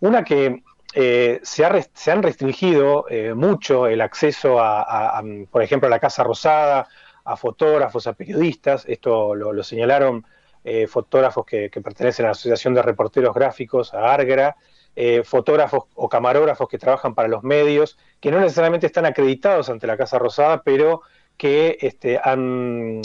Una 0.00 0.22
que 0.22 0.62
eh, 0.94 1.40
se, 1.42 1.64
han 1.64 2.22
restringido 2.22 3.06
eh, 3.10 3.34
mucho 3.34 3.88
el 3.88 4.00
acceso 4.00 4.60
a, 4.60 5.22
por 5.50 5.62
ejemplo, 5.62 5.88
a 5.88 5.90
la 5.90 5.98
Casa 5.98 6.22
Rosada, 6.22 6.88
a 7.24 7.36
fotógrafos, 7.36 8.06
a 8.06 8.12
periodistas. 8.12 8.84
Esto 8.86 9.34
lo, 9.34 9.62
señalaron 9.64 10.24
eh, 10.62 10.86
fotógrafos 10.86 11.44
que, 11.46 11.70
pertenecen 11.70 12.26
a 12.26 12.28
la 12.28 12.32
Asociación 12.32 12.74
de 12.74 12.82
Reporteros 12.82 13.34
Gráficos, 13.34 13.92
a 13.92 14.12
ARGRA, 14.14 14.56
eh, 14.94 15.22
fotógrafos 15.24 15.84
o 15.96 16.08
camarógrafos 16.08 16.68
que 16.68 16.78
trabajan 16.78 17.14
para 17.14 17.26
los 17.26 17.42
medios, 17.42 17.98
que 18.20 18.30
no 18.30 18.38
necesariamente 18.38 18.86
están 18.86 19.06
acreditados 19.06 19.68
ante 19.70 19.88
la 19.88 19.96
Casa 19.96 20.18
Rosada, 20.18 20.62
pero 20.62 21.02
que 21.36 21.78
este, 21.80 22.20
han, 22.22 23.00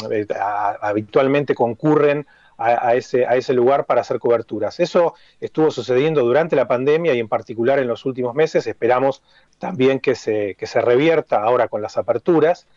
habitualmente 0.82 1.56
concurren 1.56 2.28
a, 2.60 2.96
ese, 2.96 3.26
a 3.26 3.38
ese 3.38 3.54
lugar 3.54 3.86
para 3.86 4.02
hacer 4.02 4.20
coberturas. 4.20 4.80
Eso 4.82 5.14
estuvo 5.40 5.72
sucediendo 5.72 6.22
durante 6.24 6.58
la 6.58 6.68
pandemia 6.68 7.14
y 7.14 7.20
en 7.20 7.30
particular 7.30 7.80
en 7.80 7.88
los 7.88 8.06
últimos 8.06 8.36
meses. 8.36 8.68
Esperamos 8.68 9.24
también 9.60 10.00
que 10.00 10.16
se, 10.16 10.56
revierta 10.82 11.42
ahora 11.42 11.70
con 11.70 11.82
las 11.82 11.98
aperturas. 11.98 12.68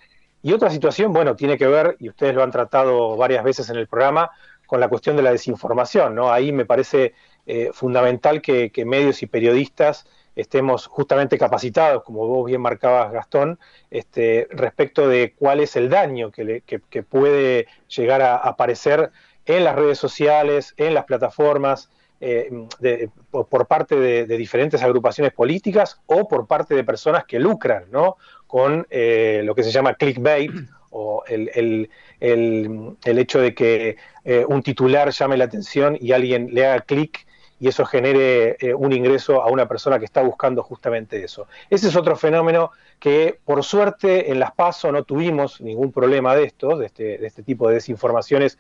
Y 0.41 0.53
otra 0.53 0.71
situación, 0.71 1.13
bueno, 1.13 1.35
tiene 1.35 1.59
que 1.59 1.67
ver, 1.67 1.97
y 1.99 2.09
ustedes 2.09 2.35
lo 2.35 2.45
han 2.45 2.53
tratado 2.53 3.17
varias 3.17 3.43
veces 3.43 3.71
en 3.71 3.77
el 3.77 3.89
programa, 3.89 4.31
con 4.67 4.81
la 4.81 4.89
cuestión 4.89 5.17
de 5.17 5.23
la 5.23 5.33
desinformación. 5.33 6.19
Ahí 6.31 6.53
me 6.53 6.65
parece 6.65 7.15
eh, 7.47 7.71
fundamental 7.73 8.41
que, 8.41 8.71
medios 8.87 9.23
y 9.23 9.27
periodistas 9.27 10.07
estemos 10.35 10.87
justamente 10.87 11.37
capacitados, 11.37 12.05
como 12.05 12.27
vos 12.27 12.47
bien 12.47 12.61
marcabas, 12.61 13.13
Gastón, 13.13 13.59
este, 13.91 14.49
respecto 14.51 15.07
de 15.07 15.35
cuál 15.37 15.61
es 15.61 15.77
el 15.77 15.91
daño 15.91 16.31
que, 16.31 16.63
que 16.65 17.03
puede 17.03 17.67
llegar 17.89 18.23
a 18.23 18.37
aparecer 18.37 19.13
en 19.47 19.65
las 19.65 19.75
redes 19.75 19.99
sociales, 19.99 20.75
en 20.77 20.95
las 20.95 21.05
plataformas, 21.05 21.91
eh, 22.25 23.09
por, 23.33 23.67
parte 23.67 23.97
de, 23.97 24.37
diferentes 24.37 24.81
agrupaciones 24.81 25.33
políticas 25.33 26.01
o 26.07 26.29
por 26.29 26.47
parte 26.47 26.73
de 26.73 26.85
personas 26.85 27.25
que 27.25 27.41
lucran 27.41 27.87
¿no? 27.91 28.17
con 28.47 28.87
eh, 28.91 29.43
lo 29.43 29.57
que 29.57 29.65
se 29.65 29.73
llama 29.73 29.95
clickbait 29.95 30.53
o 30.91 31.25
el, 31.27 31.91
hecho 32.21 33.41
de 33.41 33.57
que 33.57 33.97
eh, 34.25 34.45
un 34.47 34.63
titular 34.63 35.11
llame 35.11 35.37
la 35.37 35.47
atención 35.47 35.99
y 36.01 36.13
alguien 36.13 36.55
le 36.55 36.65
haga 36.65 36.83
clic 36.83 37.27
y 37.59 37.67
eso 37.67 37.85
genere 37.85 38.57
un 38.77 38.93
ingreso 38.93 39.43
a 39.43 39.49
una 39.49 39.67
persona 39.67 39.99
que 39.99 40.05
está 40.05 40.23
buscando 40.23 40.63
justamente 40.63 41.25
eso. 41.25 41.49
Ese 41.71 41.89
es 41.89 41.97
otro 41.97 42.15
fenómeno 42.15 42.71
que 43.01 43.37
por 43.45 43.65
suerte 43.65 44.31
en 44.31 44.39
las 44.39 44.53
PASO 44.53 44.93
no 44.93 45.03
tuvimos 45.03 45.61
ningún 45.61 45.91
problema 45.91 46.37
de 46.37 46.45
estos, 46.45 46.79
de 46.79 46.87
este, 46.87 47.19
de 47.19 47.27
este 47.27 47.43
tipo 47.43 47.67
de 47.69 47.75
desinformaciones 47.75 48.59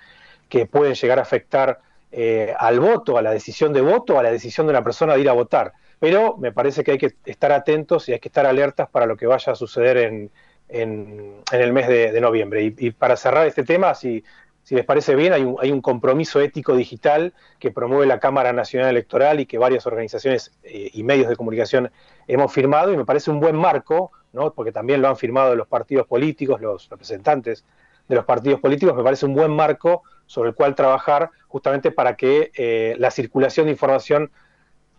que 0.52 0.66
pueden 0.66 0.92
llegar 0.92 1.18
a 1.18 1.22
afectar 1.22 1.80
eh, 2.10 2.54
al 2.58 2.78
voto, 2.78 3.16
a 3.16 3.22
la 3.22 3.30
decisión 3.30 3.72
de 3.72 3.80
voto, 3.80 4.18
a 4.18 4.22
la 4.22 4.30
decisión 4.30 4.66
de 4.66 4.72
una 4.72 4.84
persona 4.84 5.14
de 5.14 5.22
ir 5.22 5.30
a 5.30 5.32
votar. 5.32 5.72
Pero 5.98 6.36
me 6.36 6.52
parece 6.52 6.84
que 6.84 6.90
hay 6.90 6.98
que 6.98 7.14
estar 7.24 7.52
atentos 7.52 8.06
y 8.06 8.12
hay 8.12 8.20
que 8.20 8.28
estar 8.28 8.44
alertas 8.44 8.90
para 8.90 9.06
lo 9.06 9.16
que 9.16 9.24
vaya 9.24 9.54
a 9.54 9.56
suceder 9.56 9.96
en, 9.96 10.30
el 10.68 11.72
mes 11.72 11.88
de, 11.88 12.20
noviembre. 12.20 12.74
Y, 12.76 12.90
para 12.90 13.16
cerrar 13.16 13.46
este 13.46 13.64
tema, 13.64 13.94
si, 13.94 14.24
si 14.62 14.74
les 14.74 14.84
parece 14.84 15.14
bien, 15.14 15.32
hay 15.32 15.42
un, 15.42 15.56
hay 15.58 15.72
un, 15.72 15.80
compromiso 15.80 16.38
ético 16.38 16.76
digital 16.76 17.32
que 17.58 17.70
promueve 17.70 18.04
la 18.04 18.20
Cámara 18.20 18.52
Nacional 18.52 18.90
Electoral 18.90 19.40
y 19.40 19.46
que 19.46 19.56
varias 19.56 19.86
organizaciones 19.86 20.52
eh, 20.64 20.90
y 20.92 21.02
medios 21.02 21.30
de 21.30 21.36
comunicación 21.36 21.90
hemos 22.28 22.52
firmado 22.52 22.92
y 22.92 22.98
me 22.98 23.06
parece 23.06 23.30
un 23.30 23.40
buen 23.40 23.56
marco, 23.56 24.12
¿no? 24.34 24.52
porque 24.52 24.70
también 24.70 25.00
lo 25.00 25.08
han 25.08 25.16
firmado 25.16 25.56
los 25.56 25.66
partidos 25.66 26.06
políticos, 26.06 26.60
los 26.60 26.90
representantes 26.90 27.64
de 28.06 28.16
los 28.16 28.26
partidos 28.26 28.60
políticos, 28.60 28.94
me 28.94 29.02
parece 29.02 29.24
un 29.24 29.34
buen 29.34 29.50
marco 29.50 30.02
sobre 30.26 30.50
el 30.50 30.54
cual 30.54 30.74
trabajar 30.74 31.30
justamente 31.48 31.90
para 31.90 32.16
que 32.16 32.50
eh, 32.54 32.94
la 32.98 33.10
circulación 33.10 33.66
de 33.66 33.72
información 33.72 34.30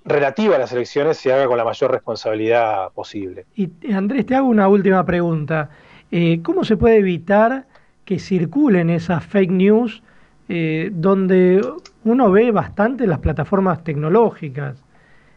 relativa 0.06 0.56
a 0.56 0.60
las 0.60 0.72
elecciones 0.72 1.18
se 1.18 1.32
haga 1.32 1.48
con 1.48 1.58
la 1.58 1.64
mayor 1.64 1.92
responsabilidad 1.92 2.92
posible. 2.92 3.46
Y 3.56 3.70
Andrés, 3.92 4.26
te 4.26 4.36
hago 4.36 4.48
una 4.48 4.68
última 4.68 5.06
pregunta. 5.06 5.70
Eh, 6.12 6.42
¿Cómo 6.44 6.64
se 6.64 6.78
puede 6.78 6.98
evitar 6.98 7.66
que 8.06 8.20
circulen 8.20 8.90
esas 8.90 9.26
fake 9.26 9.52
news 9.52 10.04
eh, 10.50 10.90
donde 10.94 11.66
uno 12.04 12.32
ve 12.32 12.52
bastante 12.52 13.08
las 13.08 13.20
plataformas 13.20 13.84
tecnológicas? 13.84 14.78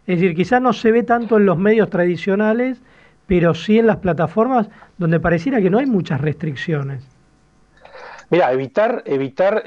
Es 0.07 0.21
decir, 0.21 0.37
quizás 0.37 0.61
no 0.61 0.73
se 0.73 0.93
ve 0.93 1.03
tanto 1.03 1.37
en 1.37 1.47
los 1.47 1.59
medios 1.59 1.91
tradicionales, 1.91 2.83
pero 3.27 3.55
sí 3.55 3.79
en 3.79 3.87
las 3.87 3.97
plataformas 3.97 4.69
donde 4.99 5.19
pareciera 5.19 5.61
que 5.61 5.71
no 5.71 5.79
hay 5.79 5.87
muchas 5.87 6.21
restricciones. 6.21 7.16
Mira, 8.29 8.53
evitar, 8.53 9.03
evitar 9.07 9.63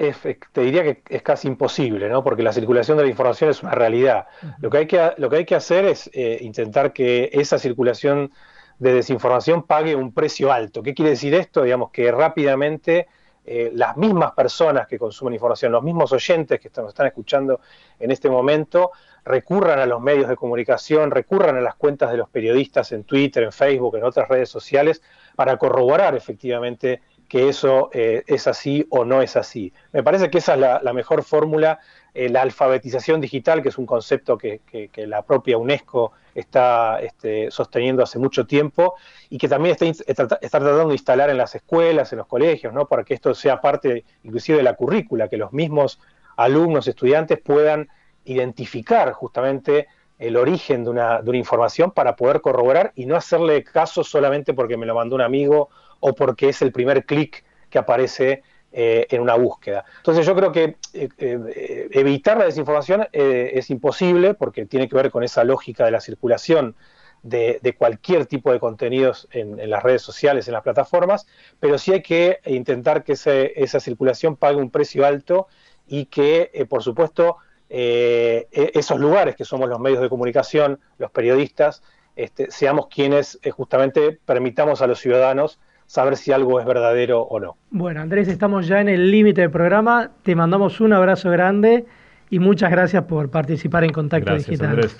te 0.51 0.61
diría 0.61 0.83
que 0.83 1.01
es 1.09 1.21
casi 1.21 1.47
imposible, 1.47 2.09
¿no? 2.09 2.23
Porque 2.23 2.43
la 2.43 2.51
circulación 2.51 2.97
de 2.97 3.03
la 3.03 3.09
información 3.09 3.49
es 3.49 3.63
una 3.63 3.71
realidad. 3.71 4.27
Lo 4.59 4.69
que 4.69 4.79
hay 4.79 4.87
que, 4.87 5.13
lo 5.17 5.29
que, 5.29 5.37
hay 5.37 5.45
que 5.45 5.55
hacer 5.55 5.85
es 5.85 6.09
eh, 6.13 6.39
intentar 6.41 6.91
que 6.91 7.29
esa 7.31 7.57
circulación 7.57 8.31
de 8.79 8.93
desinformación 8.93 9.63
pague 9.63 9.95
un 9.95 10.13
precio 10.13 10.51
alto. 10.51 10.83
¿Qué 10.83 10.93
quiere 10.93 11.11
decir 11.11 11.33
esto? 11.35 11.63
Digamos 11.63 11.91
que 11.91 12.11
rápidamente 12.11 13.07
eh, 13.45 13.71
las 13.73 13.97
mismas 13.97 14.33
personas 14.33 14.87
que 14.87 14.99
consumen 14.99 15.33
información, 15.33 15.71
los 15.71 15.83
mismos 15.83 16.11
oyentes 16.11 16.59
que 16.59 16.69
nos 16.77 16.89
están 16.89 17.07
escuchando 17.07 17.61
en 17.99 18.11
este 18.11 18.29
momento, 18.29 18.91
recurran 19.25 19.79
a 19.79 19.85
los 19.85 20.01
medios 20.01 20.29
de 20.29 20.35
comunicación, 20.35 21.11
recurran 21.11 21.55
a 21.57 21.61
las 21.61 21.75
cuentas 21.75 22.11
de 22.11 22.17
los 22.17 22.29
periodistas 22.29 22.91
en 22.91 23.05
Twitter, 23.05 23.43
en 23.43 23.51
Facebook, 23.51 23.95
en 23.95 24.03
otras 24.03 24.27
redes 24.27 24.49
sociales, 24.49 25.01
para 25.35 25.57
corroborar 25.57 26.15
efectivamente 26.15 27.01
que 27.29 27.47
eso 27.47 27.91
eh, 27.93 28.23
es 28.25 28.47
así 28.47 28.85
o 28.89 29.05
no 29.05 29.21
es 29.21 29.37
así. 29.37 29.71
Me 29.93 30.01
parece 30.01 30.31
que 30.31 30.39
esa 30.39 30.55
es 30.55 30.59
la, 30.59 30.93
mejor 30.93 31.23
fórmula, 31.23 31.79
eh, 32.15 32.27
la 32.27 32.41
alfabetización 32.41 33.21
digital, 33.21 33.61
que 33.61 33.69
es 33.69 33.77
un 33.77 33.85
concepto 33.85 34.35
que, 34.35 34.59
la 34.95 35.21
propia 35.21 35.57
UNESCO 35.57 36.11
está 36.33 36.99
este, 36.99 37.51
sosteniendo 37.51 38.01
hace 38.01 38.17
mucho 38.17 38.47
tiempo 38.47 38.95
y 39.29 39.37
que 39.37 39.47
también 39.47 39.77
está, 39.79 40.27
tratando 40.39 40.87
de 40.87 40.93
instalar 40.93 41.29
en 41.29 41.37
las 41.37 41.53
escuelas, 41.53 42.11
en 42.11 42.17
los 42.17 42.27
colegios, 42.27 42.73
¿no? 42.73 42.87
para 42.87 43.03
que 43.03 43.13
esto 43.13 43.35
sea 43.35 43.61
parte 43.61 44.05
inclusive 44.23 44.57
de 44.57 44.63
la 44.63 44.73
currícula, 44.73 45.27
que 45.27 45.37
los 45.37 45.53
mismos 45.53 45.99
alumnos, 46.35 46.87
estudiantes 46.87 47.39
puedan 47.39 47.89
identificar 48.25 49.11
justamente 49.13 49.87
el 50.17 50.35
origen 50.35 50.83
de 50.83 50.89
una, 50.89 51.21
de 51.21 51.29
una 51.29 51.37
información 51.37 51.91
para 51.91 52.15
poder 52.15 52.41
corroborar 52.41 52.91
y 52.95 53.05
no 53.05 53.15
hacerle 53.15 53.63
caso 53.63 54.03
solamente 54.03 54.53
porque 54.53 54.77
me 54.77 54.85
lo 54.85 54.95
mandó 54.95 55.15
un 55.15 55.21
amigo 55.21 55.69
o 55.99 56.13
porque 56.13 56.49
es 56.49 56.61
el 56.61 56.71
primer 56.71 57.05
clic 57.05 57.43
que 57.69 57.79
aparece 57.79 58.43
eh, 58.71 59.07
en 59.09 59.21
una 59.21 59.33
búsqueda. 59.33 59.83
Entonces 59.97 60.27
yo 60.27 60.35
creo 60.35 60.51
que 60.51 60.75
eh, 60.93 61.09
eh, 61.17 61.89
evitar 61.91 62.37
la 62.37 62.45
desinformación 62.45 63.07
es 63.11 63.71
imposible 63.71 64.35
porque 64.35 64.67
tiene 64.67 64.87
que 64.87 64.95
ver 64.95 65.09
con 65.09 65.23
esa 65.23 65.43
lógica 65.43 65.85
de 65.85 65.89
la 65.91 65.99
circulación 65.99 66.75
de, 67.23 67.75
cualquier 67.79 68.27
tipo 68.27 68.51
de 68.51 68.59
contenidos 68.59 69.27
en, 69.31 69.67
las 69.67 69.81
redes 69.81 70.03
sociales, 70.03 70.47
en 70.47 70.53
las 70.53 70.61
plataformas, 70.61 71.25
pero 71.59 71.79
sí 71.79 71.93
hay 71.93 72.03
que 72.03 72.41
intentar 72.45 73.03
que 73.03 73.13
esa 73.13 73.79
circulación 73.79 74.35
pague 74.35 74.57
un 74.57 74.69
precio 74.69 75.03
alto 75.03 75.47
y 75.87 76.05
que, 76.05 76.67
por 76.69 76.83
supuesto, 76.83 77.37
e, 77.69 78.47
esos 78.51 78.99
lugares 78.99 79.35
que 79.35 79.45
somos 79.45 79.67
los 79.67 79.79
medios 79.79 79.99
de 79.99 80.09
comunicación, 80.09 80.79
los 80.99 81.09
periodistas, 81.09 81.81
este, 82.15 82.51
seamos 82.51 82.85
quienes 82.85 83.39
justamente 83.51 84.19
permitamos 84.25 84.83
a 84.83 84.87
los 84.87 84.99
ciudadanos 84.99 85.59
saber 85.89 86.17
si 86.17 86.31
algo 86.31 86.59
es 86.59 86.67
verdadero 86.67 87.21
o 87.23 87.39
no. 87.39 87.57
Bueno, 87.71 87.99
Andrés, 88.01 88.27
estamos 88.27 88.67
ya 88.67 88.79
en 88.79 88.89
el 88.89 89.09
límite 89.09 89.41
del 89.41 89.49
programa. 89.49 90.11
Te 90.21 90.35
mandamos 90.35 90.79
un 90.81 90.93
abrazo 90.93 91.31
grande 91.31 91.83
y 92.29 92.37
muchas 92.37 92.69
gracias 92.69 93.05
por 93.05 93.31
participar 93.31 93.83
en 93.83 93.91
Contacto 93.91 94.35
Digital. 94.35 94.69
Andrés. 94.69 94.95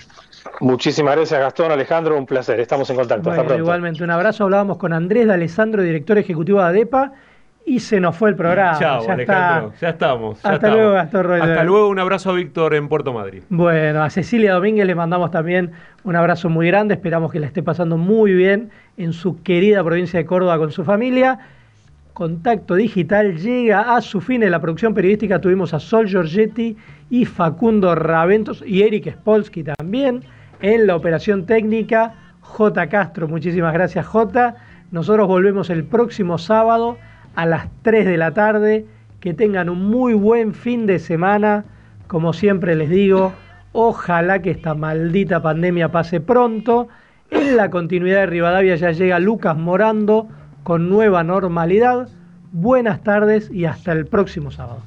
Muchísimas 0.58 1.14
gracias, 1.14 1.38
Gastón, 1.38 1.70
Alejandro, 1.70 2.18
un 2.18 2.26
placer. 2.26 2.58
Estamos 2.58 2.90
en 2.90 2.96
contacto. 2.96 3.30
Hasta 3.30 3.44
pronto. 3.44 3.62
Igualmente, 3.62 4.02
un 4.02 4.10
abrazo. 4.10 4.42
Hablábamos 4.42 4.78
con 4.78 4.92
Andrés 4.92 5.28
de 5.28 5.34
Alessandro, 5.34 5.80
director 5.84 6.18
ejecutivo 6.18 6.58
de 6.58 6.64
ADEPA. 6.64 7.12
Y 7.70 7.78
se 7.78 8.00
nos 8.00 8.16
fue 8.16 8.30
el 8.30 8.34
programa. 8.34 8.76
Chao, 8.80 9.06
ya 9.06 9.12
Alejandro. 9.12 9.72
Ya 9.80 9.90
estamos. 9.90 10.44
Hasta 10.44 10.70
luego, 10.70 10.90
Gastón 10.90 11.40
Hasta 11.40 11.62
luego, 11.62 11.88
un 11.88 12.00
abrazo 12.00 12.30
a 12.30 12.32
Víctor 12.32 12.74
en 12.74 12.88
Puerto 12.88 13.12
Madrid. 13.12 13.44
Bueno, 13.48 14.02
a 14.02 14.10
Cecilia 14.10 14.54
Domínguez 14.54 14.88
le 14.88 14.96
mandamos 14.96 15.30
también 15.30 15.70
un 16.02 16.16
abrazo 16.16 16.48
muy 16.48 16.66
grande. 16.66 16.94
Esperamos 16.94 17.30
que 17.30 17.38
la 17.38 17.46
esté 17.46 17.62
pasando 17.62 17.96
muy 17.96 18.32
bien 18.34 18.70
en 18.96 19.12
su 19.12 19.40
querida 19.44 19.84
provincia 19.84 20.18
de 20.18 20.26
Córdoba 20.26 20.58
con 20.58 20.72
su 20.72 20.82
familia. 20.82 21.38
Contacto 22.12 22.74
Digital 22.74 23.36
llega 23.36 23.94
a 23.94 24.00
su 24.00 24.20
fin 24.20 24.42
en 24.42 24.50
la 24.50 24.60
producción 24.60 24.92
periodística. 24.92 25.40
Tuvimos 25.40 25.72
a 25.72 25.78
Sol 25.78 26.08
Giorgetti 26.08 26.76
y 27.08 27.24
Facundo 27.24 27.94
Raventos 27.94 28.64
y 28.66 28.82
Eric 28.82 29.12
Spolsky 29.12 29.62
también. 29.62 30.24
En 30.60 30.88
la 30.88 30.96
operación 30.96 31.46
técnica, 31.46 32.14
J. 32.40 32.88
Castro. 32.88 33.28
Muchísimas 33.28 33.72
gracias, 33.72 34.04
J. 34.06 34.56
Nosotros 34.90 35.28
volvemos 35.28 35.70
el 35.70 35.84
próximo 35.84 36.36
sábado 36.36 36.98
a 37.34 37.46
las 37.46 37.68
3 37.82 38.06
de 38.06 38.16
la 38.16 38.32
tarde. 38.32 38.86
Que 39.20 39.34
tengan 39.34 39.68
un 39.68 39.90
muy 39.90 40.14
buen 40.14 40.54
fin 40.54 40.86
de 40.86 40.98
semana. 40.98 41.64
Como 42.06 42.32
siempre 42.32 42.74
les 42.74 42.88
digo, 42.88 43.32
ojalá 43.72 44.40
que 44.40 44.50
esta 44.50 44.74
maldita 44.74 45.42
pandemia 45.42 45.90
pase 45.90 46.20
pronto. 46.20 46.88
En 47.30 47.56
la 47.56 47.70
continuidad 47.70 48.20
de 48.20 48.26
Rivadavia 48.26 48.76
ya 48.76 48.90
llega 48.92 49.18
Lucas 49.20 49.56
Morando 49.56 50.28
con 50.62 50.88
nueva 50.88 51.22
normalidad. 51.22 52.08
Buenas 52.52 53.02
tardes 53.02 53.50
y 53.50 53.66
hasta 53.66 53.92
el 53.92 54.06
próximo 54.06 54.50
sábado. 54.50 54.78